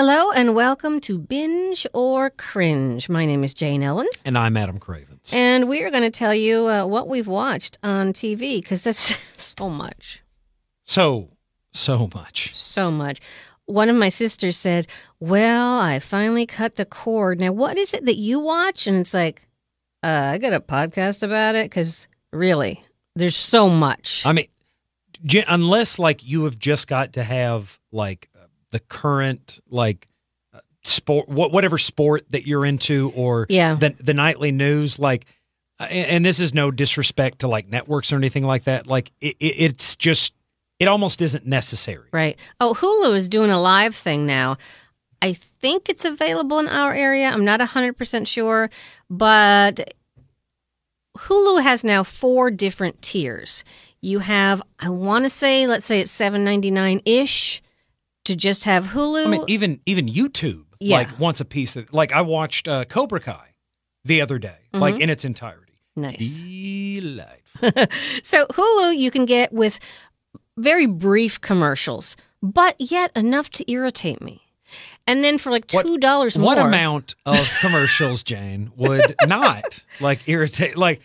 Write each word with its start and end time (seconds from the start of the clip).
Hello 0.00 0.30
and 0.30 0.54
welcome 0.54 1.00
to 1.00 1.18
Binge 1.18 1.84
or 1.92 2.30
Cringe. 2.30 3.08
My 3.08 3.26
name 3.26 3.42
is 3.42 3.52
Jane 3.52 3.82
Ellen, 3.82 4.06
And 4.24 4.38
I'm 4.38 4.56
Adam 4.56 4.78
Cravens. 4.78 5.32
and 5.32 5.68
we 5.68 5.82
are 5.82 5.90
going 5.90 6.04
to 6.04 6.10
tell 6.16 6.32
you 6.32 6.68
uh, 6.68 6.86
what 6.86 7.08
we've 7.08 7.26
watched 7.26 7.78
on 7.82 8.12
TV 8.12 8.62
because 8.62 8.84
that's 8.84 9.18
so 9.34 9.68
much, 9.68 10.22
So, 10.84 11.30
so 11.72 12.08
much. 12.14 12.54
so 12.54 12.92
much. 12.92 13.18
One 13.64 13.88
of 13.88 13.96
my 13.96 14.08
sisters 14.08 14.56
said, 14.56 14.86
Well, 15.18 15.80
I 15.80 15.98
finally 15.98 16.46
cut 16.46 16.76
the 16.76 16.84
cord. 16.84 17.40
Now, 17.40 17.50
what 17.50 17.76
is 17.76 17.92
it 17.92 18.04
that 18.04 18.18
you 18.18 18.38
watch? 18.38 18.86
And 18.86 18.98
it's 18.98 19.12
like, 19.12 19.48
uh, 20.04 20.30
I 20.32 20.38
got 20.38 20.52
a 20.52 20.60
podcast 20.60 21.24
about 21.24 21.56
it 21.56 21.64
because 21.64 22.06
really, 22.32 22.84
there's 23.16 23.36
so 23.36 23.68
much. 23.68 24.22
I 24.24 24.30
mean, 24.30 24.46
unless 25.48 25.98
like 25.98 26.24
you 26.24 26.44
have 26.44 26.56
just 26.56 26.86
got 26.86 27.14
to 27.14 27.24
have 27.24 27.80
like 27.90 28.28
the 28.70 28.80
current 28.80 29.58
like 29.70 30.08
sport, 30.84 31.28
wha- 31.28 31.48
whatever 31.48 31.78
sport 31.78 32.24
that 32.30 32.46
you're 32.46 32.64
into, 32.66 33.12
or 33.14 33.46
Yeah. 33.48 33.74
the 33.74 33.94
the 34.00 34.14
nightly 34.14 34.52
news, 34.52 34.98
like. 34.98 35.26
And 35.80 35.90
and 36.10 36.26
this 36.26 36.40
is 36.40 36.52
no 36.52 36.72
disrespect 36.72 37.38
to 37.40 37.48
like 37.48 37.68
networks 37.68 38.12
or 38.12 38.16
anything 38.16 38.42
like 38.42 38.64
that. 38.64 38.88
Like 38.88 39.12
it, 39.20 39.36
it, 39.38 39.54
it's 39.58 39.96
just, 39.96 40.34
it 40.80 40.88
almost 40.88 41.22
isn't 41.22 41.46
necessary. 41.46 42.08
Right. 42.12 42.36
Oh, 42.58 42.74
Hulu 42.74 43.14
is 43.16 43.28
doing 43.28 43.52
a 43.52 43.60
live 43.60 43.94
thing 43.94 44.26
now. 44.26 44.56
I 45.22 45.34
think 45.34 45.88
it's 45.88 46.04
available 46.04 46.58
in 46.58 46.66
our 46.66 46.92
area. 46.92 47.28
I'm 47.30 47.44
not 47.44 47.60
100% 47.60 48.26
sure, 48.26 48.70
but 49.08 49.94
Hulu 51.16 51.62
has 51.62 51.84
now 51.84 52.02
four 52.02 52.50
different 52.50 53.00
tiers. 53.02 53.64
You 54.00 54.20
have, 54.20 54.62
I 54.78 54.88
want 54.88 55.24
to 55.24 55.30
say, 55.30 55.66
let's 55.66 55.84
say 55.86 56.00
it's 56.00 56.16
7.99 56.16 57.02
ish 57.04 57.62
to 58.28 58.36
just 58.36 58.64
have 58.64 58.84
Hulu. 58.86 59.26
I 59.26 59.28
mean, 59.28 59.44
even 59.48 59.80
even 59.84 60.06
YouTube, 60.08 60.64
Yeah. 60.80 60.98
like 60.98 61.18
wants 61.18 61.40
a 61.40 61.44
piece 61.44 61.76
of. 61.76 61.92
Like 61.92 62.12
I 62.12 62.20
watched 62.22 62.68
uh, 62.68 62.84
Cobra 62.86 63.20
Kai 63.20 63.54
the 64.04 64.20
other 64.22 64.38
day, 64.38 64.56
Mm-hmm. 64.72 64.80
like 64.80 65.00
in 65.00 65.10
its 65.10 65.24
entirety. 65.24 65.78
nice. 65.96 66.40
Delightful. 66.40 67.36
So 68.22 68.46
Hulu 68.46 68.96
you 68.96 69.10
can 69.10 69.24
get 69.24 69.52
with 69.52 69.80
very 70.56 70.86
brief 70.86 71.40
commercials, 71.40 72.16
but 72.42 72.76
yet 72.80 73.10
enough 73.16 73.50
to 73.50 73.70
irritate 73.70 74.20
me. 74.22 74.42
And 75.06 75.24
then 75.24 75.38
for 75.38 75.50
like 75.50 75.66
two 75.66 75.98
dollars 75.98 76.36
more. 76.38 76.46
What 76.54 76.58
amount 76.58 77.14
of 77.26 77.48
commercials, 77.60 78.22
Jane, 78.22 78.70
would 78.76 79.14
not 79.26 79.82
like 80.00 80.20
irritate? 80.28 80.76
Like 80.76 81.00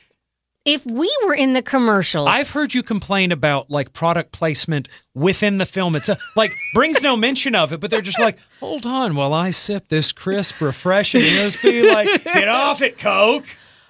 If 0.65 0.85
we 0.85 1.13
were 1.25 1.33
in 1.33 1.51
the 1.51 1.61
commercials, 1.61 2.27
I've 2.27 2.49
heard 2.49 2.73
you 2.73 2.83
complain 2.83 3.33
about 3.33 3.69
like 3.69 3.91
product 3.91 4.31
placement 4.31 4.87
within 5.13 5.57
the 5.57 5.65
film. 5.65 5.93
It's 5.95 6.09
like 6.37 6.53
brings 6.73 7.01
no 7.01 7.17
mention 7.17 7.53
of 7.53 7.73
it, 7.73 7.81
but 7.81 7.91
they're 7.91 8.01
just 8.01 8.19
like, 8.19 8.37
hold 8.61 8.85
on 8.85 9.15
while 9.15 9.33
I 9.33 9.51
sip 9.51 9.89
this 9.89 10.13
crisp, 10.13 10.61
refreshing 10.61 11.21
USB. 11.21 11.91
Like, 11.93 12.23
get 12.23 12.47
off 12.47 12.81
it, 12.81 12.97
Coke, 12.97 13.45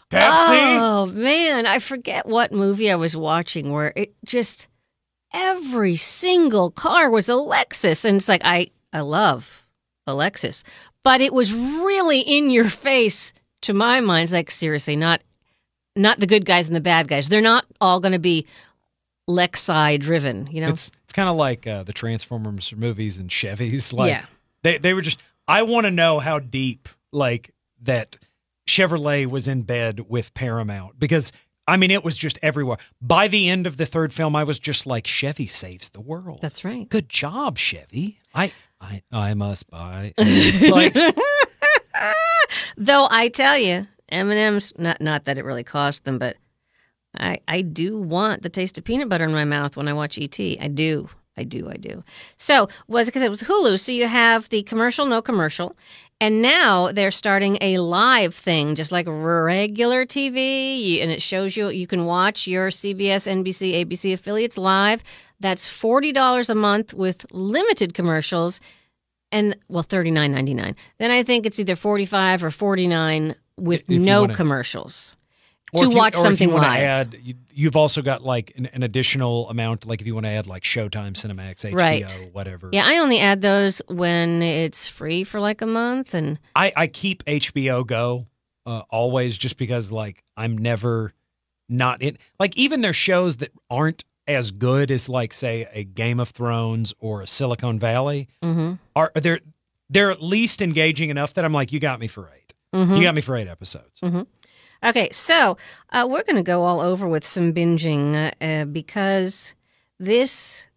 Pepsi. 0.10 0.80
Oh 0.80 1.06
man, 1.06 1.68
I 1.68 1.78
forget 1.78 2.26
what 2.26 2.52
movie 2.52 2.90
I 2.90 2.96
was 2.96 3.16
watching 3.16 3.72
where 3.72 3.94
it 3.96 4.16
just 4.26 4.68
every 5.32 5.96
single 5.96 6.72
car 6.72 7.08
was 7.12 7.30
a 7.30 7.34
Lexus, 7.34 8.04
and 8.04 8.18
it's 8.18 8.28
like 8.28 8.42
I 8.44 8.72
I 8.92 9.02
love 9.02 9.64
a 10.08 10.14
Lexus, 10.14 10.64
but 11.04 11.22
it 11.22 11.34
was 11.34 11.54
really 11.54 12.22
in 12.22 12.50
your 12.50 12.68
face 12.70 13.32
to 13.62 13.76
my 13.76 14.00
mind. 14.00 14.24
It's 14.24 14.34
like 14.34 14.50
seriously, 14.50 14.96
not 14.96 15.22
not 15.96 16.20
the 16.20 16.28
good 16.28 16.46
guys 16.46 16.68
and 16.70 16.76
the 16.76 16.82
bad 16.82 17.08
guys. 17.08 17.30
They're 17.30 17.42
not 17.42 17.66
all 17.82 18.00
going 18.00 18.14
to 18.14 18.20
be 18.20 18.48
Lexi 19.30 20.00
driven. 20.00 20.48
You 20.48 20.62
know, 20.62 20.70
It's 20.70 20.92
it's 21.04 21.14
kind 21.14 21.30
of 21.30 21.36
like 21.36 21.66
uh, 21.68 21.84
the 21.84 21.94
Transformers 21.94 22.74
movies 22.76 23.18
and 23.18 23.30
Chevys. 23.30 23.94
Like 23.98 24.10
Yeah. 24.10 24.26
they 24.64 24.78
they 24.78 24.94
were 24.94 25.02
just. 25.02 25.20
I 25.48 25.64
want 25.64 25.86
to 25.86 25.92
know 25.92 26.20
how 26.20 26.40
deep 26.40 26.88
like 27.12 27.52
that 27.84 28.18
Chevrolet 28.68 29.26
was 29.28 29.48
in 29.48 29.64
bed 29.64 30.06
with 30.10 30.34
Paramount 30.34 30.98
because 30.98 31.32
I 31.68 31.78
mean 31.78 31.92
it 31.92 32.04
was 32.04 32.18
just 32.18 32.40
everywhere. 32.42 32.78
By 33.02 33.28
the 33.28 33.50
end 33.50 33.68
of 33.68 33.78
the 33.78 33.86
third 33.86 34.14
film, 34.14 34.36
I 34.36 34.46
was 34.46 34.58
just 34.60 34.86
like 34.86 35.06
Chevy 35.06 35.48
saves 35.48 35.90
the 35.90 36.02
world. 36.02 36.40
that's 36.42 36.64
right. 36.66 36.88
good 36.90 37.10
job, 37.10 37.58
Chevy. 37.58 38.20
I 38.34 38.52
I 38.82 39.04
I 39.12 39.34
must 39.34 39.70
buy 39.70 40.14
like 40.18 40.96
Though 42.78 43.08
I 43.10 43.30
tell 43.30 43.58
you, 43.58 43.88
M 44.14 44.30
and 44.30 44.40
M's 44.40 44.74
not 44.78 45.02
not 45.02 45.26
that 45.26 45.38
it 45.38 45.46
really 45.46 45.64
cost 45.64 46.06
them, 46.06 46.20
but 46.20 46.38
I 47.16 47.38
I 47.48 47.62
do 47.62 47.98
want 48.00 48.44
the 48.44 48.50
taste 48.50 48.78
of 48.78 48.84
peanut 48.84 49.10
butter 49.10 49.26
in 49.26 49.32
my 49.32 49.46
mouth 49.46 49.76
when 49.76 49.88
I 49.88 49.94
watch 49.94 50.18
ET. 50.18 50.40
I 50.40 50.68
do. 50.68 51.10
I 51.36 51.44
do. 51.44 51.70
I 51.70 51.76
do. 51.76 52.04
So 52.38 52.70
was 52.88 53.08
it 53.08 53.12
because 53.12 53.24
it 53.24 53.30
was 53.30 53.42
Hulu. 53.42 53.80
So 53.80 53.92
you 53.92 54.08
have 54.08 54.50
the 54.50 54.64
commercial, 54.64 55.06
no 55.06 55.22
commercial, 55.22 55.76
and 56.22 56.42
now 56.42 56.92
they're 56.92 57.12
starting 57.12 57.58
a 57.60 57.80
live 57.80 58.36
thing, 58.36 58.76
just 58.76 58.92
like 58.92 59.08
regular 59.10 60.06
TV, 60.06 61.02
and 61.02 61.12
it 61.12 61.22
shows 61.22 61.58
you 61.58 61.70
you 61.70 61.88
can 61.88 62.06
watch 62.06 62.48
your 62.48 62.70
CBS, 62.70 63.28
NBC, 63.28 63.84
ABC 63.84 64.14
affiliates 64.14 64.58
live. 64.58 65.04
That's 65.40 65.68
forty 65.68 66.12
dollars 66.12 66.50
a 66.50 66.56
month 66.56 66.94
with 66.94 67.26
limited 67.32 67.94
commercials 67.94 68.62
and 69.32 69.58
well 69.68 69.84
thirty 69.84 70.12
nine 70.12 70.32
ninety 70.32 70.54
nine. 70.54 70.76
Then 71.00 71.12
I 71.12 71.24
think 71.24 71.46
it's 71.46 71.60
either 71.60 71.76
forty 71.76 72.06
five 72.06 72.44
or 72.44 72.52
forty 72.52 72.88
nine 72.88 73.36
with 73.58 73.82
If 73.90 74.00
no 74.02 74.22
wanna- 74.22 74.36
commercials 74.36 75.16
to 75.76 75.90
you- 75.90 75.96
watch 75.96 76.14
if 76.14 76.20
something 76.22 76.50
you 76.50 76.56
live. 76.56 76.64
Add, 76.64 77.16
you, 77.22 77.34
you've 77.52 77.76
also 77.76 78.02
got 78.04 78.24
like 78.24 78.54
an, 78.56 78.68
an 78.68 78.84
additional 78.84 79.50
amount, 79.50 79.86
like 79.88 80.02
if 80.02 80.08
you 80.08 80.14
want 80.14 80.26
to 80.26 80.30
add 80.30 80.46
like 80.48 80.64
Showtime, 80.64 81.14
Cinemax, 81.14 81.66
HBO, 81.72 81.74
Right. 81.76 82.30
whatever. 82.32 82.70
Yeah, 82.72 82.86
I 82.86 82.98
only 83.00 83.20
add 83.20 83.42
those 83.42 83.82
when 83.88 84.44
it's 84.44 84.88
free 84.88 85.24
for 85.24 85.40
like 85.40 85.62
a 85.62 85.66
month, 85.68 86.14
and 86.14 86.40
I, 86.56 86.72
I 86.76 86.88
keep 86.88 87.24
HBO 87.26 87.86
Go 87.88 88.28
uh, 88.68 88.84
always 88.90 89.38
just 89.38 89.58
because 89.58 89.92
like 89.92 90.24
I'm 90.38 90.58
never 90.58 91.14
not 91.70 92.02
in 92.04 92.18
like 92.40 92.56
even 92.56 92.82
their 92.82 92.94
shows 92.94 93.38
that 93.38 93.52
aren't 93.70 94.04
as 94.28 94.52
good 94.52 94.92
as 94.92 95.10
like 95.10 95.34
say 95.34 95.68
a 95.74 95.84
Game 95.84 96.20
of 96.20 96.30
Thrones 96.30 96.94
or 97.00 97.22
a 97.22 97.28
Silicon 97.28 97.80
Valley 97.80 98.28
mhm, 98.44 98.78
are 98.96 99.12
they're 99.16 99.40
they're 99.90 100.12
at 100.12 100.22
least 100.22 100.62
engaging 100.62 101.10
enough 101.10 101.34
that 101.34 101.44
I'm 101.46 101.52
like 101.52 101.72
you 101.72 101.80
got 101.80 102.00
me 102.00 102.08
for 102.08 102.30
8 102.34 102.43
mhm. 102.74 102.98
You 102.98 103.04
got 103.04 103.16
me 103.16 103.22
for 103.22 103.36
eight 103.36 103.48
episodes. 103.48 104.02
Okay, 104.84 105.10
so 105.12 105.58
uh, 105.92 106.06
we're 106.10 106.24
going 106.24 106.36
to 106.36 106.44
go 106.44 106.64
all 106.64 106.82
over 106.82 107.08
with 107.08 107.26
some 107.26 107.54
binging 107.54 108.16
uh, 108.16 108.32
uh, 108.46 108.66
because 108.66 109.56
this, 109.98 110.68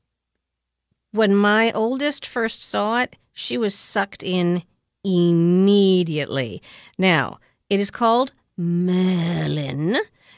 when 1.11 1.35
my 1.35 1.73
oldest 1.73 2.25
first 2.25 2.63
saw 2.63 3.01
it, 3.01 3.17
she 3.33 3.59
was 3.59 3.75
sucked 3.75 4.23
in 4.23 4.63
immediately. 5.03 6.63
Now, 6.99 7.39
it 7.69 7.81
is 7.81 7.91
called 7.91 8.33
Merlin, 8.57 9.97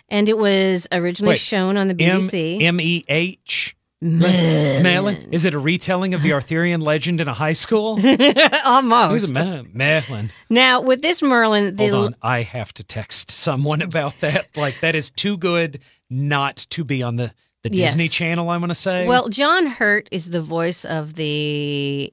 and 0.08 0.28
it 0.28 0.38
was 0.38 0.88
originally 0.90 1.32
Wait, 1.32 1.40
shown 1.40 1.76
on 1.76 1.88
the 1.88 1.94
BBC. 1.94 2.62
M 2.62 2.80
E 2.80 3.04
H 3.08 3.76
Merlin. 4.00 5.28
Is 5.32 5.44
it 5.44 5.54
a 5.54 5.58
retelling 5.58 6.14
of 6.14 6.22
the 6.22 6.32
Arthurian 6.32 6.80
legend 6.80 7.20
in 7.20 7.28
a 7.28 7.34
high 7.34 7.52
school? 7.52 7.96
Who's 8.00 8.18
Almost. 8.64 9.36
a 9.36 9.64
Merlin? 9.72 10.30
Now, 10.48 10.80
with 10.80 11.02
this 11.02 11.22
Merlin, 11.22 11.76
the 11.76 11.88
Hold 11.88 12.06
on, 12.06 12.16
I 12.22 12.42
have 12.42 12.72
to 12.74 12.84
text 12.84 13.30
someone 13.30 13.82
about 13.82 14.14
that. 14.20 14.46
Like 14.56 14.80
that 14.80 14.94
is 14.94 15.10
too 15.10 15.36
good 15.36 15.80
not 16.10 16.56
to 16.70 16.84
be 16.84 17.02
on 17.02 17.16
the 17.16 17.32
the 17.62 17.74
Yes. 17.74 17.92
Disney 17.92 18.08
Channel. 18.08 18.48
I'm 18.50 18.60
going 18.60 18.68
to 18.68 18.74
say. 18.74 19.06
Well, 19.06 19.28
John 19.28 19.66
Hurt 19.66 20.08
is 20.12 20.30
the 20.30 20.40
voice 20.40 20.84
of 20.84 21.14
the. 21.14 22.12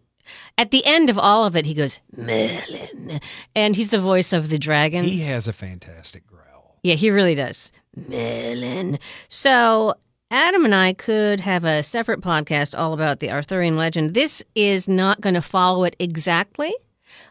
At 0.57 0.72
the 0.72 0.84
end 0.88 1.09
of 1.12 1.19
all 1.19 1.45
of 1.45 1.56
it, 1.56 1.68
he 1.68 1.75
goes 1.75 2.00
Merlin, 2.18 3.19
and 3.56 3.75
he's 3.75 3.91
the 3.91 4.00
voice 4.00 4.34
of 4.34 4.50
the 4.50 4.57
dragon. 4.57 5.03
he 5.03 5.19
has 5.19 5.47
a 5.47 5.53
fantastic 5.53 6.25
growl. 6.25 6.79
yeah, 6.81 6.95
he 6.95 7.12
really 7.12 7.35
does 7.35 7.72
Merlin. 7.95 8.97
So 9.28 9.94
Adam 10.31 10.66
and 10.66 10.74
I 10.74 10.94
could 10.94 11.40
have 11.40 11.66
a 11.66 11.84
separate 11.84 12.22
podcast 12.22 12.78
all 12.78 12.94
about 12.94 13.19
the 13.19 13.31
Arthurian 13.31 13.75
legend. 13.75 14.13
This 14.16 14.44
is 14.56 14.88
not 14.88 15.22
going 15.22 15.36
to 15.36 15.41
follow 15.41 15.84
it 15.84 15.96
exactly. 16.00 16.74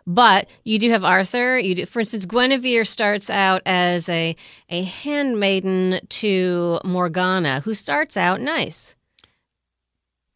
But 0.06 0.48
you 0.64 0.78
do 0.78 0.90
have 0.90 1.02
Arthur. 1.02 1.58
You 1.58 1.74
do, 1.74 1.86
for 1.86 2.00
instance, 2.00 2.26
Guinevere 2.26 2.84
starts 2.84 3.30
out 3.30 3.62
as 3.66 4.08
a 4.08 4.36
a 4.68 4.82
handmaiden 4.84 6.00
to 6.08 6.80
Morgana, 6.84 7.60
who 7.60 7.74
starts 7.74 8.16
out 8.16 8.40
nice. 8.40 8.94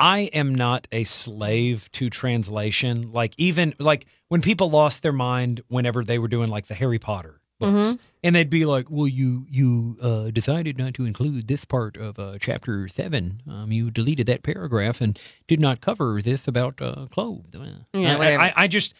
I 0.00 0.20
am 0.32 0.54
not 0.54 0.88
a 0.90 1.04
slave 1.04 1.90
to 1.92 2.10
translation. 2.10 3.12
Like 3.12 3.34
even 3.36 3.74
like 3.78 4.06
when 4.28 4.42
people 4.42 4.70
lost 4.70 5.02
their 5.02 5.12
mind 5.12 5.62
whenever 5.68 6.04
they 6.04 6.18
were 6.18 6.28
doing 6.28 6.50
like 6.50 6.66
the 6.66 6.74
Harry 6.74 6.98
Potter 6.98 7.37
books, 7.58 7.88
Mm-hmm. 7.88 7.96
and 8.22 8.34
they'd 8.36 8.50
be 8.50 8.64
like, 8.64 8.86
"Well, 8.90 9.08
you 9.08 9.46
you 9.50 9.96
uh, 10.00 10.30
decided 10.30 10.78
not 10.78 10.94
to 10.94 11.04
include 11.04 11.48
this 11.48 11.64
part 11.64 11.96
of 11.96 12.18
uh, 12.18 12.38
chapter 12.40 12.88
seven. 12.88 13.42
Um, 13.48 13.72
you 13.72 13.90
deleted 13.90 14.26
that 14.26 14.42
paragraph 14.42 15.00
and 15.00 15.18
did 15.46 15.60
not 15.60 15.80
cover 15.80 16.20
this 16.22 16.46
about 16.48 16.80
uh, 16.80 17.06
clothes." 17.10 17.44
Yeah, 17.94 18.16
I- 18.18 18.46
I, 18.48 18.52
I 18.64 18.66
just 18.68 18.94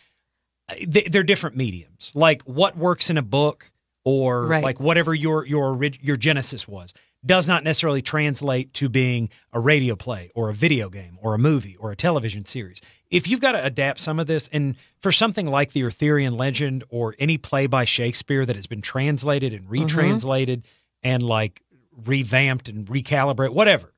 they, 0.86 1.02
they're 1.02 1.22
different 1.22 1.56
mediums. 1.56 2.12
Like 2.14 2.42
what 2.42 2.76
works 2.76 3.10
in 3.10 3.16
a 3.18 3.22
book 3.22 3.70
or 4.04 4.46
Right. 4.46 4.62
like 4.64 4.80
whatever 4.80 5.14
your 5.14 5.46
your 5.46 5.78
your 6.00 6.16
genesis 6.16 6.66
was 6.68 6.92
does 7.26 7.48
not 7.48 7.64
necessarily 7.64 8.00
translate 8.00 8.72
to 8.74 8.88
being 8.88 9.28
a 9.52 9.58
radio 9.58 9.96
play 9.96 10.30
or 10.36 10.50
a 10.50 10.54
video 10.54 10.88
game 10.88 11.18
or 11.20 11.34
a 11.34 11.38
movie 11.38 11.76
or 11.76 11.90
a 11.90 11.96
television 11.96 12.44
series. 12.44 12.80
If 13.10 13.28
you've 13.28 13.40
got 13.40 13.52
to 13.52 13.64
adapt 13.64 14.00
some 14.00 14.18
of 14.18 14.26
this, 14.26 14.48
and 14.52 14.76
for 15.00 15.12
something 15.12 15.46
like 15.46 15.72
the 15.72 15.84
Arthurian 15.84 16.36
legend 16.36 16.84
or 16.88 17.14
any 17.18 17.38
play 17.38 17.66
by 17.66 17.84
Shakespeare 17.84 18.44
that 18.44 18.56
has 18.56 18.66
been 18.66 18.82
translated 18.82 19.52
and 19.52 19.68
retranslated 19.68 20.64
and 21.02 21.22
like 21.22 21.62
revamped 22.04 22.68
and 22.68 22.86
recalibrate, 22.86 23.50
whatever. 23.50 23.92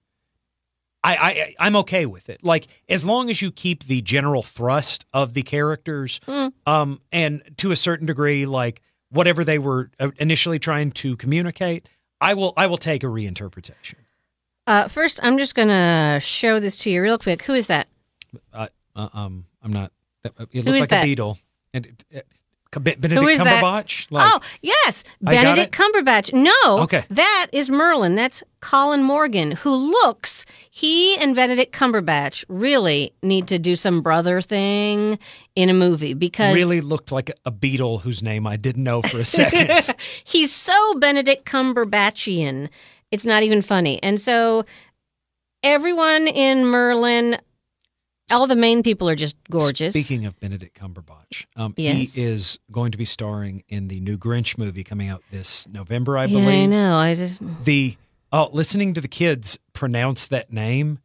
I, 1.02 1.16
I 1.16 1.54
I'm 1.58 1.76
okay 1.76 2.04
with 2.04 2.28
it. 2.28 2.44
Like 2.44 2.66
as 2.88 3.04
long 3.04 3.30
as 3.30 3.40
you 3.40 3.50
keep 3.50 3.84
the 3.84 4.02
general 4.02 4.42
thrust 4.42 5.06
of 5.14 5.32
the 5.32 5.42
characters, 5.42 6.20
um, 6.66 7.00
and 7.10 7.42
to 7.56 7.72
a 7.72 7.76
certain 7.76 8.06
degree, 8.06 8.44
like 8.44 8.82
whatever 9.10 9.44
they 9.44 9.58
were 9.58 9.90
uh, 9.98 10.10
initially 10.18 10.58
trying 10.58 10.92
to 10.92 11.16
communicate, 11.16 11.88
I 12.20 12.34
will 12.34 12.52
I 12.56 12.66
will 12.66 12.76
take 12.76 13.02
a 13.02 13.06
reinterpretation. 13.06 13.94
Uh, 14.66 14.88
first, 14.88 15.18
I'm 15.22 15.38
just 15.38 15.54
going 15.54 15.68
to 15.68 16.20
show 16.20 16.60
this 16.60 16.76
to 16.78 16.90
you 16.90 17.02
real 17.02 17.18
quick. 17.18 17.42
Who 17.42 17.54
is 17.54 17.66
that? 17.68 17.88
Uh, 18.52 18.68
uh, 19.00 19.18
um, 19.18 19.46
I'm 19.62 19.72
not. 19.72 19.92
It 20.24 20.32
Who 20.36 20.42
looked 20.62 20.68
is 20.68 20.80
like 20.80 20.90
that? 20.90 21.02
a 21.04 21.06
beetle. 21.06 21.38
And 21.72 22.04
uh, 22.14 22.18
uh, 22.18 22.78
Benedict 22.80 23.14
Who 23.14 23.26
is 23.26 23.38
that? 23.38 23.62
Cumberbatch. 23.62 24.06
Like, 24.10 24.30
oh, 24.32 24.40
yes, 24.62 25.02
Benedict? 25.20 25.72
Cumberbatch. 25.74 26.32
No, 26.32 26.82
Okay. 26.82 27.04
that 27.10 27.48
is 27.52 27.68
Merlin. 27.68 28.14
That's 28.14 28.44
Colin 28.60 29.02
Morgan, 29.02 29.52
who 29.52 29.74
looks. 29.74 30.46
He 30.70 31.16
and 31.16 31.34
Benedict 31.34 31.74
Cumberbatch 31.74 32.44
really 32.48 33.12
need 33.22 33.48
to 33.48 33.58
do 33.58 33.74
some 33.74 34.02
brother 34.02 34.40
thing 34.40 35.18
in 35.56 35.68
a 35.68 35.74
movie 35.74 36.14
because 36.14 36.54
really 36.54 36.80
looked 36.80 37.10
like 37.10 37.30
a 37.44 37.50
beetle 37.50 37.98
whose 37.98 38.22
name 38.22 38.46
I 38.46 38.56
didn't 38.56 38.84
know 38.84 39.02
for 39.02 39.18
a 39.18 39.24
second. 39.24 39.90
he's 40.24 40.52
so 40.52 40.94
Benedict 40.98 41.44
Cumberbatchian. 41.44 42.68
It's 43.10 43.24
not 43.24 43.42
even 43.42 43.62
funny. 43.62 44.00
And 44.02 44.20
so 44.20 44.64
everyone 45.64 46.28
in 46.28 46.64
Merlin, 46.66 47.36
all 48.30 48.46
the 48.46 48.56
main 48.56 48.82
people 48.82 49.08
are 49.08 49.16
just 49.16 49.36
gorgeous. 49.50 49.94
Speaking 49.94 50.26
of 50.26 50.38
Benedict 50.40 50.78
Cumberbatch, 50.78 51.46
um, 51.56 51.74
Yes. 51.76 52.14
he 52.14 52.22
is 52.22 52.58
going 52.70 52.92
to 52.92 52.98
be 52.98 53.04
starring 53.04 53.62
in 53.68 53.88
the 53.88 54.00
new 54.00 54.16
Grinch 54.16 54.56
movie 54.58 54.84
coming 54.84 55.08
out 55.08 55.22
this 55.30 55.66
November, 55.68 56.16
I 56.18 56.26
believe. 56.26 56.44
yeah, 56.44 56.50
I 56.50 56.66
know. 56.66 56.96
I 56.96 57.14
just 57.14 57.42
The 57.64 57.96
oh, 58.32 58.48
listening 58.52 58.94
to 58.94 59.00
the 59.00 59.08
kids 59.08 59.58
pronounce 59.72 60.28
that 60.28 60.52
name 60.52 60.98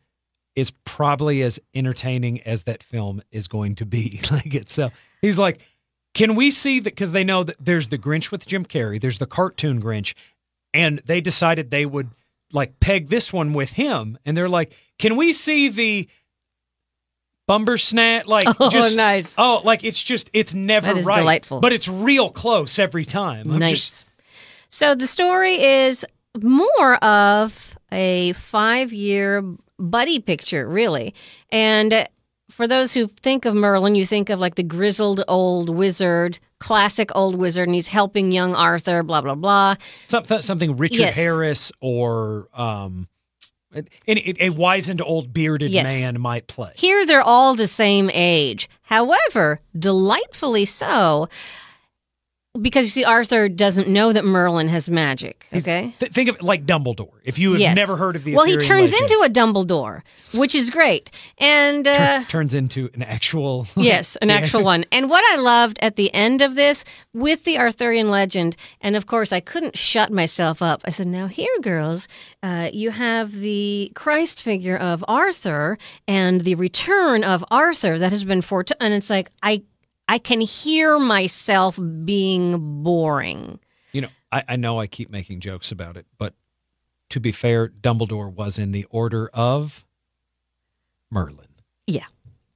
is 0.55 0.71
probably 0.85 1.41
as 1.41 1.59
entertaining 1.73 2.41
as 2.43 2.63
that 2.63 2.81
film 2.83 3.21
is 3.31 3.47
going 3.47 3.75
to 3.75 3.85
be. 3.85 4.21
like 4.31 4.53
it's 4.53 4.73
so 4.73 4.89
he's 5.21 5.37
like, 5.37 5.59
can 6.13 6.35
we 6.35 6.49
see 6.51 6.79
that? 6.79 6.91
Because 6.91 7.11
they 7.11 7.23
know 7.23 7.43
that 7.43 7.57
there's 7.59 7.89
the 7.89 7.97
Grinch 7.97 8.31
with 8.31 8.45
Jim 8.45 8.65
Carrey, 8.65 9.01
there's 9.01 9.17
the 9.17 9.25
cartoon 9.25 9.81
Grinch, 9.81 10.13
and 10.73 11.01
they 11.05 11.19
decided 11.21 11.71
they 11.71 11.85
would 11.85 12.09
like 12.53 12.79
peg 12.79 13.09
this 13.09 13.33
one 13.33 13.53
with 13.53 13.73
him, 13.73 14.17
and 14.25 14.37
they're 14.37 14.47
like, 14.47 14.71
can 14.97 15.17
we 15.17 15.33
see 15.33 15.67
the 15.67 16.07
Bumbersnat? 17.47 18.25
Like, 18.27 18.47
Oh, 18.59 18.69
just 18.69 18.95
nice. 18.95 19.35
Oh, 19.37 19.61
like 19.63 19.83
it's 19.83 20.01
just 20.01 20.29
it's 20.33 20.53
never 20.53 20.87
That 20.87 20.97
is 20.97 21.05
right, 21.05 21.17
delightful. 21.19 21.59
but 21.61 21.73
it's 21.73 21.87
real 21.87 22.29
close 22.29 22.79
every 22.79 23.05
time. 23.05 23.51
I'm 23.51 23.59
nice. 23.59 23.71
just- 24.01 24.05
so 24.69 24.93
the 24.95 25.07
story 25.07 25.55
is 25.63 26.05
more 26.41 26.95
of 27.03 27.77
a 27.93 28.33
five-year 28.33 29.41
buddy 29.79 30.19
picture, 30.19 30.67
really. 30.67 31.13
And 31.49 32.07
for 32.51 32.67
those 32.67 32.93
who 32.93 33.07
think 33.07 33.45
of 33.45 33.53
Merlin, 33.55 33.95
you 33.95 34.05
think 34.05 34.29
of 34.29 34.39
like 34.39 34.55
the 34.55 34.63
grizzled 34.63 35.23
old 35.29 35.69
wizard, 35.69 36.39
classic 36.59 37.09
old 37.15 37.35
wizard, 37.35 37.67
and 37.69 37.75
he's 37.75 37.87
helping 37.87 38.31
young 38.31 38.53
Arthur. 38.55 39.01
Blah 39.03 39.21
blah 39.21 39.35
blah. 39.35 39.75
something 40.07 40.41
something 40.41 40.75
Richard 40.77 40.97
Yes. 40.99 41.15
Harris 41.15 41.71
or 41.79 42.47
um, 42.53 43.07
a, 43.75 44.45
a, 44.45 44.49
wizened 44.49 45.01
old 45.01 45.33
bearded 45.33 45.71
Yes. 45.71 45.85
man 45.85 46.19
might 46.19 46.47
play. 46.47 46.71
Here 46.75 47.05
they're 47.05 47.21
all 47.21 47.55
the 47.55 47.67
same 47.67 48.09
age. 48.13 48.69
However, 48.83 49.59
delightfully 49.77 50.65
so, 50.65 51.27
because 52.61 52.85
you 52.85 52.89
see, 52.89 53.03
Arthur 53.03 53.49
doesn't 53.49 53.87
know 53.87 54.13
that 54.13 54.23
Merlin 54.25 54.67
has 54.69 54.87
magic. 54.89 55.45
Okay. 55.53 55.93
Th- 55.99 56.11
think 56.11 56.29
of 56.29 56.35
it 56.35 56.41
like 56.41 56.65
Dumbledore. 56.65 57.11
If 57.23 57.37
you 57.39 57.51
have 57.51 57.61
Yes. 57.61 57.75
never 57.75 57.97
heard 57.97 58.15
of 58.15 58.23
the 58.23 58.35
well, 58.35 58.45
he 58.45 58.57
turns 58.57 58.91
legend, 58.93 59.11
into 59.11 59.23
a 59.25 59.29
Dumbledore, 59.29 60.01
which 60.33 60.55
is 60.55 60.69
great. 60.69 61.11
And 61.37 61.87
uh, 61.87 62.23
turns 62.29 62.53
into 62.53 62.89
an 62.93 63.03
actual 63.03 63.67
yes, 63.75 64.15
an 64.17 64.29
Yeah. 64.29 64.35
actual 64.35 64.63
one. 64.63 64.85
And 64.91 65.09
what 65.09 65.23
I 65.33 65.41
loved 65.41 65.77
at 65.81 65.95
the 65.95 66.13
end 66.13 66.41
of 66.41 66.55
this 66.55 66.85
with 67.13 67.43
the 67.43 67.57
Arthurian 67.57 68.09
legend, 68.09 68.55
and 68.81 68.95
of 68.95 69.05
course, 69.05 69.33
I 69.33 69.39
couldn't 69.39 69.77
shut 69.77 70.11
myself 70.11 70.61
up. 70.61 70.81
I 70.85 70.91
said, 70.91 71.07
"Now 71.07 71.27
here, 71.27 71.49
girls, 71.61 72.07
uh, 72.43 72.69
you 72.73 72.91
have 72.91 73.31
the 73.33 73.91
Christ 73.95 74.41
figure 74.41 74.77
of 74.77 75.03
Arthur 75.07 75.77
and 76.07 76.41
the 76.41 76.55
return 76.55 77.23
of 77.23 77.43
Arthur 77.51 77.97
that 77.99 78.11
has 78.11 78.23
been 78.25 78.41
foretold." 78.41 78.77
And 78.81 78.93
it's 78.93 79.09
like 79.09 79.29
I, 79.43 79.63
I 80.07 80.17
can 80.17 80.41
hear 80.41 80.99
myself 80.99 81.79
being 82.03 82.83
boring. 82.83 83.59
You 83.91 84.01
know, 84.01 84.09
I, 84.31 84.43
I 84.49 84.55
know 84.55 84.79
I 84.79 84.87
keep 84.87 85.09
making 85.09 85.39
jokes 85.39 85.71
about 85.71 85.97
it, 85.97 86.05
but 86.17 86.33
to 87.09 87.19
be 87.19 87.31
fair, 87.31 87.69
Dumbledore 87.69 88.31
was 88.31 88.59
in 88.59 88.71
the 88.71 88.85
order 88.89 89.29
of 89.33 89.85
Merlin. 91.09 91.47
Yeah. 91.87 92.05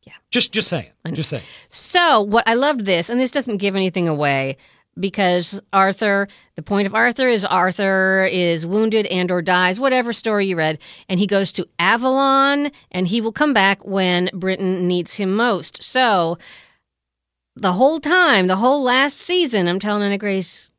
Yeah. 0.03 0.13
Just 0.31 0.51
just 0.51 0.67
saying. 0.67 0.89
Just 1.13 1.29
saying. 1.29 1.43
So, 1.69 2.21
what 2.21 2.47
I 2.47 2.55
loved 2.55 2.85
this, 2.85 3.09
and 3.09 3.19
this 3.19 3.31
doesn't 3.31 3.57
give 3.57 3.75
anything 3.75 4.07
away 4.07 4.57
because 4.99 5.61
Arthur, 5.71 6.27
the 6.55 6.61
point 6.61 6.87
of 6.87 6.95
Arthur 6.95 7.27
is 7.27 7.45
Arthur 7.45 8.27
is 8.29 8.65
wounded 8.65 9.05
and 9.07 9.31
or 9.31 9.41
dies, 9.41 9.79
whatever 9.79 10.11
story 10.13 10.47
you 10.47 10.55
read, 10.55 10.79
and 11.07 11.19
he 11.19 11.27
goes 11.27 11.51
to 11.53 11.67
Avalon 11.79 12.71
and 12.91 13.07
he 13.07 13.21
will 13.21 13.31
come 13.31 13.53
back 13.53 13.85
when 13.85 14.29
Britain 14.33 14.87
needs 14.87 15.15
him 15.15 15.35
most. 15.35 15.81
So, 15.83 16.37
the 17.61 17.73
whole 17.73 17.99
time, 17.99 18.47
the 18.47 18.55
whole 18.57 18.83
last 18.83 19.17
season, 19.17 19.67
I'm 19.67 19.79
telling 19.79 20.03
Anna 20.03 20.17
Grace, 20.17 20.71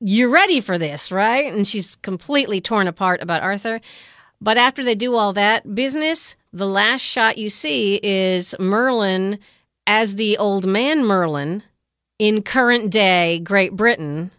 you're 0.00 0.28
ready 0.30 0.60
for 0.60 0.78
this, 0.78 1.10
right? 1.10 1.52
And 1.52 1.66
she's 1.66 1.96
completely 1.96 2.60
torn 2.60 2.86
apart 2.86 3.22
about 3.22 3.42
Arthur. 3.42 3.80
But 4.40 4.56
after 4.56 4.84
they 4.84 4.94
do 4.94 5.16
all 5.16 5.32
that 5.32 5.74
business, 5.74 6.36
the 6.52 6.66
last 6.66 7.00
shot 7.00 7.38
you 7.38 7.48
see 7.50 7.98
is 8.02 8.54
Merlin 8.60 9.38
as 9.86 10.14
the 10.16 10.38
old 10.38 10.66
man 10.66 11.04
Merlin 11.04 11.62
in 12.18 12.42
current 12.42 12.90
day 12.90 13.40
Great 13.40 13.72
Britain 13.74 14.30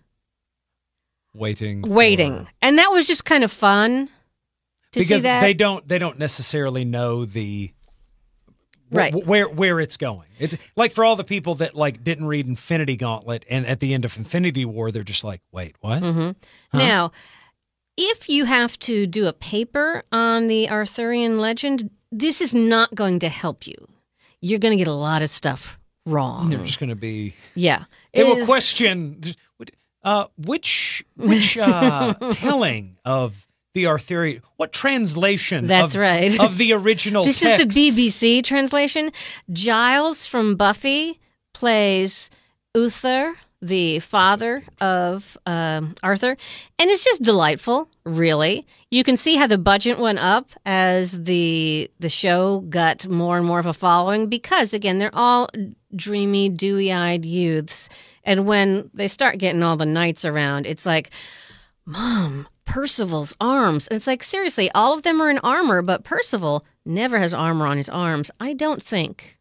Waiting. 1.33 1.81
waiting. 1.83 2.45
for- 2.45 2.51
And 2.61 2.77
that 2.79 2.91
was 2.91 3.07
just 3.07 3.23
kind 3.25 3.43
of 3.43 3.51
fun 3.51 4.09
to 4.93 5.01
see 5.01 5.07
because 5.07 5.23
that. 5.23 5.41
they 5.41 5.53
don't 5.53 5.87
they 5.87 5.99
don't 5.99 6.17
necessarily 6.17 6.83
know 6.85 7.25
the 7.25 7.67
wh- 7.67 7.78
Right. 8.91 9.13
wh- 9.13 9.27
where 9.27 9.47
where 9.47 9.79
it's 9.79 9.97
going. 9.97 10.27
It's 10.39 10.55
like 10.75 10.91
for 10.93 11.03
all 11.05 11.15
the 11.15 11.23
people 11.23 11.55
that 11.55 11.75
like 11.75 12.03
didn't 12.03 12.25
read 12.27 12.47
Infinity 12.47 12.95
Gauntlet 12.95 13.45
and 13.49 13.65
at 13.65 13.79
the 13.79 13.93
end 13.93 14.05
of 14.05 14.17
Infinity 14.17 14.65
War 14.65 14.91
they're 14.91 15.03
just 15.03 15.23
like, 15.23 15.41
"Wait, 15.51 15.75
what?" 15.81 16.01
Mm-hmm. 16.01 16.77
Now, 16.77 17.11
if 17.97 18.29
you 18.29 18.45
have 18.45 18.79
to 18.79 19.05
do 19.07 19.27
a 19.27 19.33
paper 19.33 20.03
on 20.11 20.47
the 20.47 20.69
Arthurian 20.69 21.39
legend, 21.39 21.89
this 22.11 22.41
is 22.41 22.55
not 22.55 22.95
going 22.95 23.19
to 23.19 23.29
help 23.29 23.67
you. 23.67 23.75
You're 24.41 24.59
going 24.59 24.71
to 24.71 24.77
get 24.77 24.87
a 24.87 24.93
lot 24.93 25.21
of 25.21 25.29
stuff 25.29 25.77
wrong. 26.05 26.49
They're 26.49 26.65
just 26.65 26.79
going 26.79 26.89
to 26.89 26.95
be 26.95 27.33
Yeah. 27.55 27.83
They 28.13 28.21
It 28.21 28.23
will 28.27 28.37
is- 28.37 28.45
question 28.45 29.21
uh 30.01 30.27
which 30.37 31.03
which 31.17 31.57
uh 31.57 32.13
telling 32.31 32.95
of 33.03 33.35
the 33.73 33.87
Arthurian 33.87 34.41
what 34.57 34.73
translation 34.73 35.67
That's 35.67 35.95
of, 35.95 36.01
right. 36.01 36.39
of 36.39 36.57
the 36.57 36.73
original 36.73 37.25
This 37.29 37.39
text 37.39 37.67
is 37.67 37.73
the 37.73 37.89
BBC 37.91 38.43
translation. 38.43 39.11
Giles 39.51 40.25
from 40.25 40.55
Buffy 40.55 41.19
plays 41.53 42.29
Uther, 42.75 43.35
the 43.61 43.99
father 43.99 44.63
of 44.79 45.37
um, 45.45 45.95
Arthur, 46.01 46.31
and 46.79 46.89
it's 46.89 47.03
just 47.03 47.21
delightful. 47.21 47.89
Really, 48.05 48.65
you 48.89 49.03
can 49.03 49.17
see 49.17 49.35
how 49.35 49.47
the 49.47 49.57
budget 49.57 49.99
went 49.99 50.19
up 50.19 50.51
as 50.65 51.23
the 51.23 51.91
the 51.99 52.09
show 52.09 52.61
got 52.61 53.07
more 53.07 53.37
and 53.37 53.45
more 53.45 53.59
of 53.59 53.65
a 53.65 53.73
following 53.73 54.27
because 54.27 54.73
again, 54.73 54.99
they're 54.99 55.13
all 55.13 55.47
dreamy, 55.95 56.49
dewy-eyed 56.49 57.25
youths, 57.25 57.89
and 58.23 58.45
when 58.45 58.89
they 58.93 59.07
start 59.07 59.37
getting 59.37 59.63
all 59.63 59.77
the 59.77 59.85
knights 59.85 60.25
around, 60.25 60.65
it's 60.65 60.85
like. 60.85 61.11
Mom, 61.85 62.47
Percival's 62.69 63.35
arms. 63.41 63.87
And 63.87 63.95
it's 63.95 64.05
like, 64.05 64.21
seriously, 64.21 64.69
all 64.75 64.93
of 64.93 65.01
them 65.03 65.19
are 65.21 65.29
in 65.29 65.39
armor, 65.39 65.81
but 65.81 66.03
Percival 66.03 66.63
never 66.85 67.17
has 67.17 67.33
armor 67.33 67.65
on 67.65 67.77
his 67.77 67.89
arms. 67.89 68.29
I 68.39 68.53
don't 68.53 68.81
think 68.83 69.39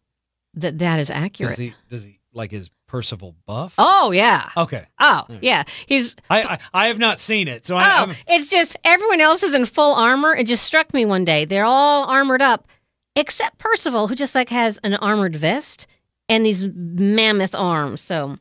that 0.54 0.78
that 0.78 0.99
is 0.99 1.11
accurate. 1.11 1.50
Does 1.50 1.58
he 1.58 1.75
does 1.90 2.04
he 2.04 2.20
like 2.32 2.50
his 2.50 2.70
Percival 2.87 3.37
buff? 3.47 3.75
oh, 3.76 4.12
yeah. 4.12 4.49
Okay. 4.56 4.87
Oh, 4.99 5.26
yeah. 5.42 5.64
He's. 5.85 6.16
I, 6.30 6.42
I 6.42 6.58
I 6.73 6.87
have 6.87 6.99
not 6.99 7.20
seen 7.20 7.47
it. 7.47 7.66
So 7.66 7.76
I 7.76 7.82
Oh, 7.82 8.02
I'm, 8.04 8.16
it's 8.26 8.49
just 8.49 8.78
everyone 8.82 9.20
else 9.20 9.42
is 9.42 9.52
in 9.52 9.66
full 9.66 9.94
armor. 9.94 10.35
It 10.35 10.47
just 10.47 10.64
struck 10.64 10.94
me 10.94 11.04
one 11.04 11.26
day. 11.26 11.44
They're 11.44 11.66
all 11.66 12.08
armored 12.08 12.40
up, 12.40 12.66
except 13.14 13.58
Percival, 13.58 14.06
who 14.08 14.14
just 14.14 14.35
like 14.35 14.49
has 14.49 14.78
an 14.78 14.94
armored 14.94 15.37
vest 15.37 15.87
and 16.30 16.47
these 16.47 16.64
mammoth 16.64 17.54
arms. 17.54 18.00
So, 18.00 18.38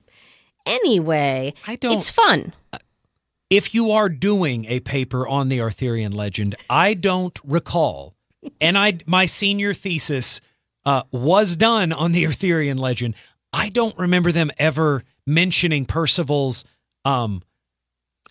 anyway, 0.65 1.53
I 1.67 1.75
don't 1.75 1.91
it's 1.91 2.09
fun. 2.09 2.53
If 3.49 3.73
you 3.73 3.91
are 3.91 4.09
doing 4.09 4.65
a 4.65 4.79
paper 4.79 5.27
on 5.27 5.49
the 5.49 5.61
Arthurian 5.61 6.11
legend, 6.11 6.55
I 6.69 6.93
don't 6.93 7.37
recall, 7.43 8.15
and 8.59 8.77
I 8.77 8.99
my 9.05 9.25
senior 9.25 9.73
thesis 9.73 10.41
uh, 10.85 11.03
was 11.11 11.55
done 11.55 11.93
on 11.93 12.11
the 12.11 12.25
Arthurian 12.27 12.77
legend. 12.77 13.15
I 13.53 13.69
don't 13.69 13.97
remember 13.97 14.31
them 14.31 14.51
ever 14.57 15.03
mentioning 15.25 15.85
Percival's, 15.85 16.63
um, 17.05 17.41